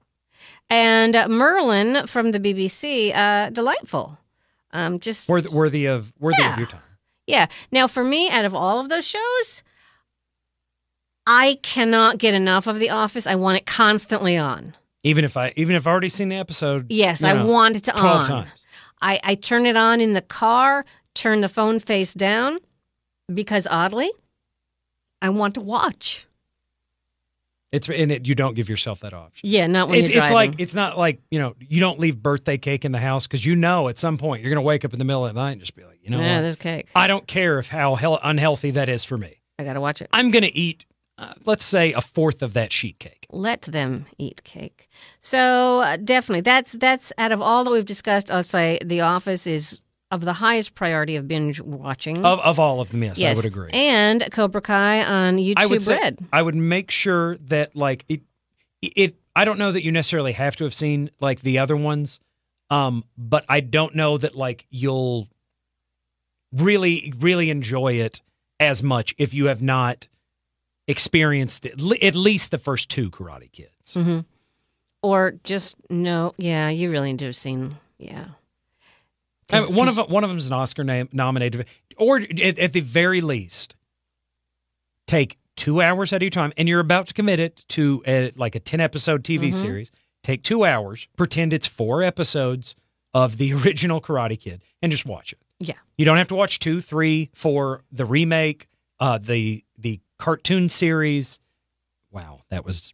And 0.69 1.14
uh, 1.14 1.29
Merlin 1.29 2.07
from 2.09 2.33
the 2.33 2.41
BBC, 2.41 3.14
uh, 3.14 3.51
delightful. 3.51 4.19
Um, 4.73 4.99
just 4.99 5.29
Worthy, 5.29 5.49
worthy 5.49 5.87
of 5.87 6.12
worthy 6.19 6.37
Yeah. 6.43 6.53
of 6.53 6.59
your 6.59 6.67
time. 6.67 6.81
Yeah. 7.27 7.47
Now, 7.70 7.87
for 7.89 8.05
me, 8.05 8.31
out 8.31 8.45
of 8.45 8.55
all 8.55 8.81
of 8.81 8.89
those 8.89 9.07
shows, 9.07 9.62
I 11.27 11.59
cannot 11.62 12.18
get 12.18 12.35
enough 12.35 12.66
of 12.66 12.79
The 12.79 12.91
Office. 12.91 13.27
I 13.27 13.35
want 13.35 13.59
it 13.59 13.66
constantly 13.66 14.37
on. 14.37 14.77
Even 15.03 15.24
if 15.24 15.37
I 15.37 15.53
even 15.57 15.77
if 15.77 15.83
I've 15.83 15.87
already 15.87 16.09
seen 16.09 16.29
the 16.29 16.37
episode. 16.37 16.87
Yes, 16.89 17.22
I 17.22 17.33
know, 17.33 17.47
want 17.47 17.77
it 17.77 17.85
to 17.85 17.93
twelve 17.93 18.22
on. 18.22 18.29
times. 18.29 18.51
I, 19.01 19.20
I 19.22 19.35
turn 19.35 19.66
it 19.66 19.77
on 19.77 20.01
in 20.01 20.14
the 20.14 20.22
car, 20.22 20.85
turn 21.14 21.43
the 21.43 21.49
phone 21.49 21.81
face 21.81 22.14
down, 22.14 22.59
because 23.33 23.66
oddly, 23.70 24.11
I 25.20 25.29
want 25.29 25.55
to 25.55 25.61
watch. 25.61 26.26
It's 27.77 27.89
and 27.89 28.11
it, 28.11 28.27
you 28.27 28.35
don't 28.35 28.55
give 28.55 28.68
yourself 28.68 29.01
that 29.01 29.12
option. 29.14 29.49
Yeah, 29.49 29.66
not 29.66 29.89
when 29.89 30.01
It's, 30.01 30.11
you're 30.11 30.22
it's 30.22 30.33
like 30.33 30.55
it's 30.59 30.74
not 30.74 30.97
like 30.99 31.20
you 31.31 31.39
know 31.39 31.55
you 31.61 31.79
don't 31.81 32.01
leave 32.01 32.22
birthday 32.22 32.59
cake 32.59 32.85
in 32.85 32.93
the 32.93 32.99
house 32.99 33.27
because 33.27 33.45
you 33.45 33.55
know 33.55 33.89
at 33.89 33.99
some 33.99 34.18
point 34.18 34.43
you're 34.43 34.51
going 34.51 34.62
to 34.62 34.66
wake 34.66 34.85
up 34.85 34.93
in 34.93 34.99
the 34.99 35.05
middle 35.05 35.27
of 35.27 35.35
the 35.35 35.41
night 35.41 35.53
and 35.53 35.61
just 35.61 35.77
be 35.77 35.85
like, 35.85 35.99
you 36.03 36.11
know 36.11 36.18
yeah, 36.20 36.37
what? 36.37 36.43
there's 36.43 36.57
cake. 36.57 36.89
I 36.95 37.07
don't 37.07 37.27
care 37.27 37.59
if 37.59 37.68
how 37.68 37.95
hell 37.95 38.18
unhealthy 38.22 38.72
that 38.72 38.89
is 38.89 39.05
for 39.05 39.18
me. 39.18 39.41
I 39.59 39.64
got 39.64 39.74
to 39.74 39.81
watch 39.81 40.03
it. 40.03 40.09
I'm 40.12 40.31
going 40.31 40.43
to 40.43 40.55
eat, 40.55 40.85
uh, 41.18 41.33
let's 41.45 41.64
say, 41.64 41.93
a 41.93 42.01
fourth 42.01 42.43
of 42.43 42.53
that 42.55 42.72
sheet 42.72 42.99
cake. 42.99 43.27
Let 43.31 43.62
them 43.62 44.07
eat 44.18 44.43
cake. 44.45 44.89
So 45.20 45.81
uh, 45.81 45.97
definitely, 45.97 46.43
that's 46.43 46.72
that's 46.72 47.12
out 47.18 47.33
of 47.33 47.41
all 47.43 47.64
that 47.64 47.70
we've 47.70 47.85
discussed. 47.87 48.31
I'll 48.31 48.43
say 48.43 48.79
The 48.85 49.03
Office 49.03 49.47
is 49.47 49.81
of 50.11 50.21
the 50.21 50.35
highest 50.35 50.75
priority 50.75 51.17
of 51.17 51.27
binge 51.27 51.61
watching. 51.61 52.25
Of, 52.25 52.39
of 52.41 52.59
all 52.59 52.81
of 52.81 52.91
them, 52.91 53.03
yes, 53.03 53.21
I 53.23 53.35
would 53.35 53.45
agree. 53.45 53.71
And 53.73 54.27
Cobra 54.31 54.61
Kai 54.61 55.05
on 55.05 55.37
YouTube 55.39 55.55
I 55.57 55.67
would 55.67 55.83
say 55.83 55.95
Red. 55.97 56.19
I 56.33 56.43
would 56.43 56.55
make 56.55 56.91
sure 56.91 57.37
that 57.39 57.75
like 57.75 58.05
it, 58.09 58.23
it. 58.83 59.17
I 59.35 59.45
don't 59.45 59.59
know 59.59 59.73
that 59.73 59.85
you 59.85 59.93
necessarily 59.93 60.33
have 60.33 60.57
to 60.57 60.65
have 60.65 60.75
seen 60.75 61.11
like 61.21 61.41
the 61.43 61.59
other 61.59 61.77
ones, 61.77 62.21
um, 62.71 63.05
but 63.19 63.45
I 63.49 63.61
don't 63.61 63.95
know 63.95 64.17
that 64.19 64.37
like 64.37 64.67
you'll 64.71 65.29
really 66.53 67.13
really 67.19 67.51
enjoy 67.51 67.95
it 67.95 68.23
as 68.61 68.83
much 68.83 69.15
if 69.19 69.35
you 69.35 69.47
have 69.47 69.61
not 69.61 70.09
experienced 70.89 71.67
it, 71.67 71.73
at 72.03 72.15
least 72.15 72.51
the 72.53 72.59
first 72.59 72.89
two 72.89 73.11
Karate 73.11 73.51
Kids. 73.51 73.95
hmm 73.95 74.21
Or 75.03 75.33
just 75.43 75.77
no, 75.91 76.33
yeah, 76.39 76.69
you 76.69 76.91
really 76.91 77.13
need 77.13 77.19
to 77.19 77.27
have 77.27 77.37
seen, 77.37 77.77
yeah. 77.99 78.27
I 79.51 79.61
mean, 79.61 79.77
one 79.77 79.89
of 79.89 79.97
'cause- 79.97 80.09
one 80.09 80.25
of 80.25 80.31
them 80.31 80.39
is 80.39 80.47
an 80.49 80.53
Oscar 80.53 80.83
name, 80.85 81.09
nominated, 81.13 81.67
or 81.97 82.19
at, 82.21 82.59
at 82.59 82.73
the 82.73 82.81
very 82.81 83.21
least, 83.21 83.77
take 85.07 85.39
two 85.57 85.81
hours 85.81 86.13
out 86.13 86.17
of 86.17 86.23
your 86.23 86.31
time, 86.31 86.53
and 86.57 86.69
you're 86.69 86.81
about 86.81 87.09
to 87.09 87.15
commit 87.15 87.41
it 87.41 87.65
to 87.69 88.03
a, 88.07 88.31
like 88.37 88.55
a 88.55 88.61
ten 88.61 88.81
episode 88.81 89.25
TV 89.25 89.51
Mhm. 89.51 89.61
series. 89.61 89.93
Take 90.23 90.43
two 90.43 90.65
hours, 90.65 91.07
pretend 91.17 91.53
it's 91.53 91.67
four 91.67 92.03
episodes 92.03 92.75
of 93.15 93.39
the 93.39 93.53
original 93.55 94.01
Karate 94.01 94.39
Kid, 94.39 94.63
and 94.83 94.91
just 94.93 95.07
watch 95.07 95.33
it. 95.33 95.39
Yeah. 95.61 95.75
You 95.97 96.05
don't 96.05 96.19
have 96.19 96.29
to 96.29 96.35
watch 96.35 96.59
two, 96.59 96.81
three, 96.81 97.31
four, 97.35 97.83
the 97.93 98.05
remake, 98.05 98.69
uh, 99.01 99.19
the 99.19 99.65
the 99.79 100.01
cartoon 100.19 100.69
series. 100.69 101.39
Wow, 102.11 102.41
that 102.51 102.65
was 102.65 102.93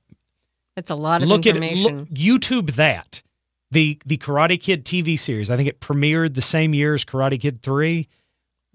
That's 0.77 0.91
a 0.91 0.95
lot 0.95 1.23
of 1.23 1.29
look 1.29 1.47
at 1.47 1.57
information. 1.57 1.99
look, 2.01 2.09
YouTube 2.11 2.75
that 2.75 3.23
the 3.73 3.99
the 4.07 4.18
Karate 4.18 4.61
Kid 4.61 4.85
TV 4.85 5.18
series. 5.18 5.51
I 5.51 5.57
think 5.57 5.68
it 5.68 5.81
premiered 5.81 6.35
the 6.35 6.43
same 6.43 6.75
year 6.75 6.95
as 6.95 7.05
Karate 7.05 7.41
Kid 7.41 7.62
three. 7.62 8.09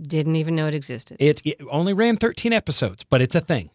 Didn't 0.02 0.36
even 0.36 0.56
know 0.56 0.68
it 0.68 0.76
existed. 0.76 1.18
It, 1.20 1.42
it 1.46 1.58
only 1.72 1.94
ran 1.94 2.18
thirteen 2.18 2.54
episodes, 2.54 3.04
but 3.04 3.22
it's 3.22 3.36
a 3.36 3.42
thing. 3.42 3.70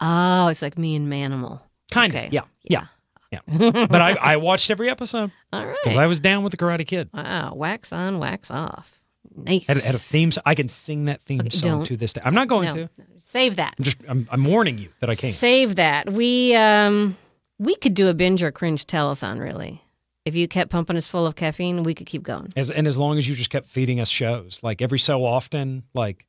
oh, 0.00 0.48
it's 0.48 0.62
like 0.62 0.78
me 0.78 0.96
and 0.96 1.06
Manimal. 1.08 1.60
Kind 1.92 2.12
of, 2.12 2.16
Okay. 2.18 2.28
yeah, 2.32 2.42
yeah, 2.64 2.86
yeah. 3.30 3.40
but 3.86 4.00
I, 4.00 4.16
I 4.20 4.36
watched 4.36 4.70
every 4.70 4.88
episode 4.88 5.30
All 5.52 5.66
because. 5.84 5.98
I 5.98 6.06
was 6.06 6.20
down 6.20 6.42
with 6.44 6.52
the 6.52 6.56
Karate 6.56 6.86
Kid. 6.86 7.10
wow. 7.12 7.52
Wax 7.54 7.92
on, 7.92 8.18
wax 8.18 8.50
off. 8.50 9.00
Nice. 9.36 9.66
Had, 9.68 9.76
a- 9.76 9.80
had 9.82 9.94
a 9.94 9.98
theme. 9.98 10.32
I 10.44 10.54
can 10.56 10.68
sing 10.68 11.04
that 11.04 11.20
theme 11.24 11.40
Okay, 11.40 11.50
song 11.50 11.70
don't. 11.70 11.84
to 11.86 11.96
this 11.96 12.12
day. 12.14 12.20
I'm 12.24 12.34
not 12.34 12.48
going 12.48 12.66
no, 12.68 12.74
to. 12.74 12.90
Save 13.18 13.56
that. 13.56 13.74
I'm 13.78 13.84
just. 13.84 13.96
I'm, 14.08 14.28
I'm 14.32 14.44
warning 14.44 14.78
you 14.78 14.88
that 15.00 15.10
I 15.10 15.14
can't. 15.14 15.34
Save 15.34 15.76
that. 15.76 16.10
We 16.12 16.54
um 16.56 17.16
we 17.58 17.76
could 17.76 17.94
do 17.94 18.08
a 18.08 18.14
binge 18.14 18.42
or 18.42 18.50
cringe 18.50 18.86
telethon 18.86 19.38
really. 19.38 19.82
If 20.24 20.34
you 20.36 20.46
kept 20.48 20.70
pumping 20.70 20.96
us 20.96 21.08
full 21.08 21.26
of 21.26 21.34
caffeine, 21.34 21.82
we 21.82 21.94
could 21.94 22.06
keep 22.06 22.22
going. 22.22 22.52
As 22.56 22.70
and 22.70 22.86
as 22.86 22.98
long 22.98 23.16
as 23.18 23.28
you 23.28 23.34
just 23.34 23.50
kept 23.50 23.68
feeding 23.68 24.00
us 24.00 24.08
shows, 24.08 24.60
like 24.62 24.82
every 24.82 24.98
so 24.98 25.24
often, 25.24 25.82
like 25.94 26.26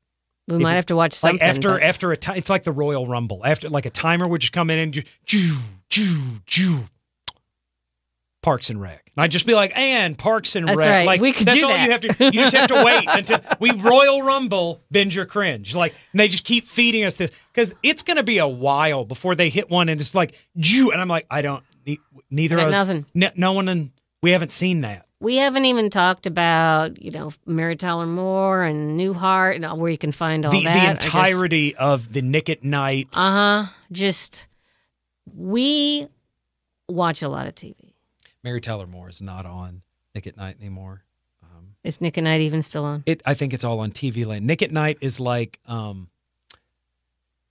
We 0.48 0.58
might 0.60 0.70
you- 0.72 0.76
have 0.78 0.86
to 0.88 0.96
watch 0.96 1.14
something. 1.14 1.40
like 1.40 1.48
after 1.56 1.74
but- 1.74 1.84
after 1.84 2.12
a 2.12 2.18
time, 2.18 2.38
it's 2.38 2.50
like 2.50 2.64
the 2.64 2.72
Royal 2.72 3.06
Rumble. 3.08 3.42
After 3.46 3.70
like 3.70 3.86
a 3.86 3.90
timer 3.90 4.28
would 4.28 4.42
just 4.42 4.54
come 4.54 4.70
in 4.70 4.80
and 4.80 4.94
ju 4.94 5.04
ju 5.90 6.18
ju. 6.46 6.80
Parks 8.42 8.72
and 8.72 8.82
Rec. 8.82 9.12
And 9.16 9.24
I'd 9.24 9.30
just 9.30 9.46
be 9.46 9.54
like, 9.54 9.72
and 9.78 10.18
Parks 10.18 10.56
and 10.56 10.68
That's 10.68 10.78
Rec. 10.80 10.90
right. 10.90 11.06
Like 11.06 11.22
We 11.22 11.32
could 11.32 11.46
that's 11.46 11.58
do 11.58 11.64
all 11.68 11.74
that. 11.74 11.86
you 11.86 11.92
have 11.92 12.02
to. 12.02 12.26
You 12.26 12.32
just 12.32 12.56
have 12.56 12.70
to 12.70 12.84
wait 12.84 13.06
until 13.08 13.40
we 13.60 13.72
Royal 13.72 14.24
Rumble 14.24 14.82
binge 14.90 15.16
or 15.16 15.28
cringe. 15.28 15.76
Like 15.76 15.94
and 16.12 16.20
they 16.20 16.28
just 16.28 16.44
keep 16.44 16.68
feeding 16.68 17.04
us 17.04 17.18
this 17.18 17.30
because 17.54 17.76
it's 17.84 18.02
going 18.02 18.18
to 18.18 18.24
be 18.24 18.40
a 18.40 18.48
while 18.48 19.06
before 19.06 19.36
they 19.36 19.50
hit 19.50 19.70
one 19.70 19.90
and 19.90 20.02
it's 20.02 20.16
like 20.16 20.34
ju. 20.58 20.92
And 20.92 21.00
I'm 21.00 21.08
like, 21.08 21.28
I 21.30 21.44
don't. 21.44 21.64
Ne- 21.86 22.00
Neither 22.30 22.58
of 22.60 22.68
us. 22.68 22.72
nothing. 22.72 23.06
No, 23.14 23.30
no 23.36 23.54
one. 23.54 23.68
In, 23.70 23.92
we 24.22 24.32
haven't 24.32 24.52
seen 24.54 24.82
that. 24.82 25.06
we 25.20 25.38
haven't 25.38 25.66
even 25.66 25.90
talked 25.90 26.26
about, 26.26 27.02
you 27.02 27.12
know, 27.12 27.32
Mary 27.46 27.76
Tyler 27.76 28.06
Moore 28.06 28.64
and 28.64 29.00
Newhart 29.00 29.56
and 29.56 29.66
all- 29.66 29.78
where 29.78 29.90
you 29.92 29.98
can 29.98 30.12
find 30.12 30.46
all 30.46 30.52
the, 30.52 30.64
that. 30.64 30.74
the 30.74 30.80
I 30.90 30.94
just- 30.94 31.06
entirety 31.06 31.76
of 31.76 32.12
the 32.14 32.22
Nick 32.22 32.50
at 32.50 32.64
Nite. 32.64 33.10
Uh 33.16 33.32
huh. 33.66 33.72
Just 33.92 34.48
we 35.36 36.08
watch 36.88 37.22
a 37.22 37.30
lot 37.30 37.48
of 37.48 37.56
TV. 37.56 37.94
Mary 38.44 38.60
Tyler 38.62 38.88
Moore 38.88 39.10
is 39.10 39.22
not 39.22 39.46
on 39.46 39.82
Nick 40.16 40.28
at 40.28 40.36
Nite 40.38 40.58
anymore. 40.60 41.04
Um, 41.44 41.76
Is 41.84 42.02
Nick 42.02 42.18
at 42.18 42.24
Nite 42.24 42.42
even 42.42 42.62
still 42.62 42.84
on? 42.86 43.04
it 43.06 43.22
I 43.26 43.34
think 43.36 43.54
it's 43.54 43.64
all 43.64 43.80
on 43.80 43.92
TV 43.92 44.26
land. 44.26 44.46
Nick 44.48 44.62
at 44.62 44.72
Night 44.72 44.98
is 45.02 45.20
like 45.20 45.60
um 45.68 46.10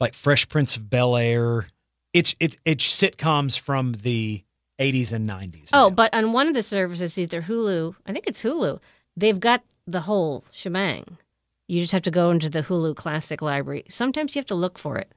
like 0.00 0.14
Fresh 0.14 0.48
Prince 0.48 0.76
of 0.76 0.88
Bel 0.90 1.16
Air. 1.16 1.66
It's 2.12 2.34
it's 2.40 2.56
it's 2.64 2.84
sitcoms 2.84 3.58
from 3.58 3.92
the 4.02 4.42
80s 4.78 5.12
and 5.12 5.28
90s. 5.28 5.70
Oh, 5.72 5.88
now. 5.88 5.90
but 5.90 6.14
on 6.14 6.32
one 6.32 6.48
of 6.48 6.54
the 6.54 6.62
services, 6.62 7.18
either 7.18 7.42
Hulu, 7.42 7.94
I 8.06 8.12
think 8.12 8.26
it's 8.26 8.42
Hulu, 8.42 8.80
they've 9.16 9.38
got 9.38 9.62
the 9.86 10.00
whole 10.00 10.44
shebang. 10.50 11.18
You 11.68 11.80
just 11.80 11.92
have 11.92 12.02
to 12.02 12.10
go 12.10 12.30
into 12.30 12.50
the 12.50 12.62
Hulu 12.62 12.96
Classic 12.96 13.40
Library. 13.40 13.84
Sometimes 13.88 14.34
you 14.34 14.40
have 14.40 14.46
to 14.46 14.54
look 14.54 14.78
for 14.78 14.98
it. 14.98 15.12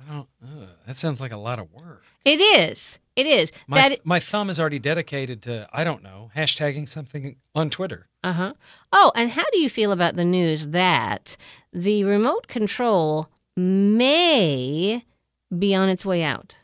I 0.00 0.12
don't 0.14 0.28
uh, 0.42 0.66
that 0.86 0.96
sounds 0.96 1.20
like 1.20 1.32
a 1.32 1.36
lot 1.36 1.58
of 1.58 1.72
work. 1.72 2.02
It 2.24 2.40
is. 2.40 2.98
It 3.14 3.26
is. 3.26 3.52
My 3.68 3.88
that 3.88 4.04
my 4.04 4.18
thumb 4.18 4.50
is 4.50 4.58
already 4.58 4.80
dedicated 4.80 5.42
to 5.42 5.68
I 5.72 5.84
don't 5.84 6.02
know, 6.02 6.30
hashtagging 6.34 6.88
something 6.88 7.36
on 7.54 7.70
Twitter. 7.70 8.08
Uh 8.24 8.32
huh. 8.32 8.52
Oh, 8.92 9.12
and 9.14 9.30
how 9.30 9.44
do 9.52 9.60
you 9.60 9.70
feel 9.70 9.92
about 9.92 10.16
the 10.16 10.24
news 10.24 10.68
that 10.68 11.36
the 11.72 12.04
remote 12.04 12.48
control 12.48 13.28
may 13.56 15.04
be 15.56 15.74
on 15.74 15.88
its 15.88 16.04
way 16.04 16.22
out? 16.22 16.56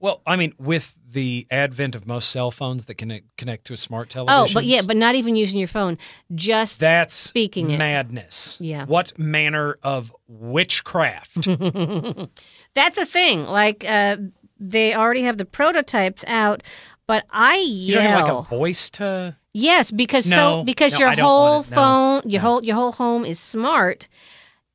Well, 0.00 0.22
I 0.26 0.36
mean, 0.36 0.54
with 0.58 0.94
the 1.10 1.46
advent 1.50 1.94
of 1.94 2.06
most 2.06 2.30
cell 2.30 2.50
phones 2.50 2.84
that 2.86 2.96
can 2.96 3.20
connect 3.36 3.66
to 3.66 3.72
a 3.72 3.76
smart 3.76 4.10
television. 4.10 4.50
Oh, 4.50 4.52
but 4.52 4.64
yeah, 4.64 4.82
but 4.86 4.96
not 4.96 5.14
even 5.14 5.36
using 5.36 5.58
your 5.58 5.68
phone. 5.68 5.98
Just 6.34 6.80
That's 6.80 7.14
speaking 7.14 7.70
it. 7.70 7.78
madness. 7.78 8.58
Yeah. 8.60 8.84
What 8.86 9.18
manner 9.18 9.78
of 9.82 10.14
witchcraft? 10.26 11.44
That's 12.74 12.98
a 12.98 13.06
thing. 13.06 13.44
Like 13.44 13.84
uh, 13.88 14.16
they 14.60 14.94
already 14.94 15.22
have 15.22 15.38
the 15.38 15.44
prototypes 15.44 16.24
out, 16.26 16.62
but 17.06 17.24
I 17.30 17.56
you 17.66 17.94
don't 17.94 18.04
yell. 18.04 18.18
have 18.18 18.28
like 18.28 18.46
a 18.46 18.48
voice 18.48 18.90
to. 18.92 19.36
Yes, 19.54 19.90
because 19.90 20.28
so 20.28 20.62
because 20.64 20.92
no, 20.92 20.98
your 20.98 21.10
whole 21.16 21.60
it. 21.60 21.70
No, 21.70 21.76
phone, 21.76 22.22
your 22.30 22.42
no. 22.42 22.48
whole 22.48 22.64
your 22.64 22.76
whole 22.76 22.92
home 22.92 23.24
is 23.24 23.40
smart, 23.40 24.08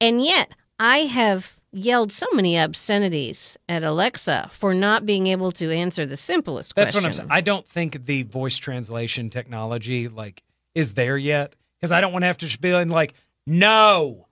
and 0.01 0.24
yet 0.24 0.49
I 0.80 0.99
have 0.99 1.59
yelled 1.74 2.12
so 2.12 2.28
many 2.34 2.58
obscenities 2.58 3.58
at 3.68 3.84
Alexa 3.84 4.50
for 4.52 4.74
not 4.74 5.06
being 5.06 5.28
able 5.28 5.52
to 5.54 5.72
answer 5.72 6.06
the 6.06 6.16
simplest 6.16 6.76
questions. 6.76 6.94
That's 6.94 7.06
question. 7.06 7.26
what 7.26 7.26
I'm 7.26 7.30
saying. 7.30 7.38
I 7.38 7.42
don't 7.42 7.68
think 7.68 8.06
the 8.06 8.24
voice 8.24 8.58
translation 8.58 9.30
technology 9.30 10.08
like 10.08 10.44
is 10.76 10.94
there 10.94 11.18
yet 11.18 11.56
because 11.80 11.92
I 11.92 12.02
don't 12.02 12.14
want 12.14 12.24
to 12.24 12.28
have 12.28 12.38
to 12.40 12.60
be 12.60 12.74
like, 12.86 13.14
no, 13.46 14.28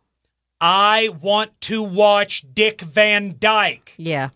I 0.60 1.10
want 1.22 1.60
to 1.62 1.82
watch 1.82 2.46
Dick 2.54 2.82
Van 2.82 3.36
Dyke. 3.39 3.94
Yeah, 3.98 4.30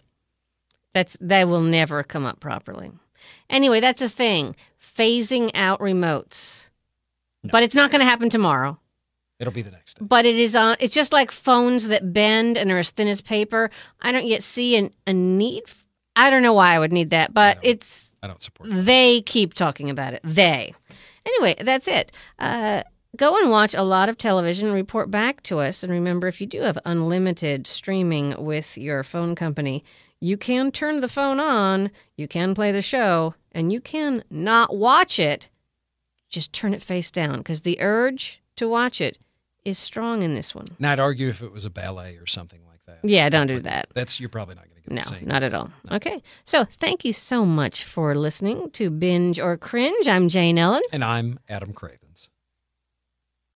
that's 0.91 1.17
that 1.21 1.47
will 1.47 1.61
never 1.61 2.03
come 2.03 2.25
up 2.25 2.39
properly. 2.39 2.91
Anyway, 3.49 3.79
that's 3.79 4.01
a 4.01 4.09
thing. 4.09 4.55
Phasing 4.97 5.51
out 5.53 5.79
remotes, 5.79 6.69
but 7.43 7.63
it's 7.63 7.75
not 7.75 7.91
going 7.91 7.99
to 7.99 8.05
happen 8.05 8.29
tomorrow. 8.29 8.79
It'll 9.39 9.53
be 9.53 9.61
the 9.61 9.71
next 9.71 9.99
day. 9.99 10.05
but 10.07 10.25
it 10.25 10.35
is 10.37 10.55
on 10.55 10.77
it's 10.79 10.93
just 10.95 11.11
like 11.11 11.29
phones 11.31 11.87
that 11.89 12.13
bend 12.13 12.57
and 12.57 12.71
are 12.71 12.77
as 12.77 12.91
thin 12.91 13.07
as 13.09 13.19
paper 13.21 13.69
i 14.01 14.11
don't 14.11 14.25
yet 14.27 14.43
see 14.43 14.75
an, 14.77 14.91
a 15.07 15.13
need 15.13 15.63
I 16.15 16.29
don't 16.29 16.41
know 16.41 16.53
why 16.53 16.73
i 16.73 16.79
would 16.79 16.93
need 16.93 17.09
that 17.09 17.33
but 17.33 17.55
don't. 17.55 17.65
it's 17.65 18.13
I 18.23 18.27
don't 18.27 18.39
support. 18.41 18.69
It. 18.69 18.85
they 18.85 19.21
keep 19.21 19.53
talking 19.53 19.89
about 19.89 20.13
it 20.13 20.21
they 20.23 20.73
anyway 21.25 21.55
that's 21.61 21.87
it 21.87 22.11
uh, 22.39 22.83
go 23.17 23.37
and 23.41 23.51
watch 23.51 23.73
a 23.73 23.83
lot 23.83 24.07
of 24.09 24.17
television 24.17 24.71
report 24.71 25.11
back 25.11 25.43
to 25.43 25.59
us 25.59 25.83
and 25.83 25.91
remember 25.91 26.27
if 26.27 26.39
you 26.39 26.47
do 26.47 26.61
have 26.61 26.79
unlimited 26.85 27.67
streaming 27.67 28.35
with 28.43 28.77
your 28.77 29.03
phone 29.03 29.35
company 29.35 29.83
you 30.21 30.37
can 30.37 30.71
turn 30.71 31.01
the 31.01 31.09
phone 31.09 31.41
on 31.41 31.91
you 32.15 32.27
can 32.27 32.55
play 32.55 32.71
the 32.71 32.81
show 32.81 33.35
and 33.51 33.73
you 33.73 33.81
can 33.81 34.23
not 34.29 34.75
watch 34.75 35.19
it 35.19 35.49
just 36.29 36.53
turn 36.53 36.73
it 36.73 36.81
face 36.81 37.11
down 37.11 37.37
because 37.39 37.63
the 37.63 37.81
urge 37.81 38.41
to 38.55 38.67
watch 38.69 39.01
it 39.01 39.17
is 39.65 39.77
strong 39.79 40.21
in 40.21 40.35
this 40.35 40.53
one. 40.55 40.67
Now 40.79 40.91
I'd 40.93 40.99
argue 40.99 41.27
if 41.29 41.41
it 41.41 41.51
was 41.51 41.65
a 41.65 41.69
ballet 41.69 42.15
or 42.17 42.27
something 42.27 42.59
like 42.67 42.79
that. 42.85 42.99
Yeah, 43.07 43.27
don't 43.29 43.47
do 43.47 43.59
that. 43.61 43.87
That's 43.93 44.19
you're 44.19 44.29
probably 44.29 44.55
not 44.55 44.65
going 44.65 44.75
to 44.83 44.89
get 44.89 44.93
No, 44.93 45.01
the 45.01 45.07
same. 45.19 45.27
not 45.27 45.43
at 45.43 45.53
all. 45.53 45.71
Okay. 45.91 46.21
So 46.45 46.65
thank 46.79 47.03
you 47.03 47.11
so 47.13 47.45
much 47.45 47.83
for 47.83 48.15
listening 48.15 48.69
to 48.71 48.89
Binge 48.91 49.39
or 49.39 49.57
Cringe. 49.57 50.07
I'm 50.07 50.29
Jane 50.29 50.57
Ellen. 50.59 50.83
And 50.93 51.03
I'm 51.03 51.39
Adam 51.49 51.73
Craven. 51.73 51.99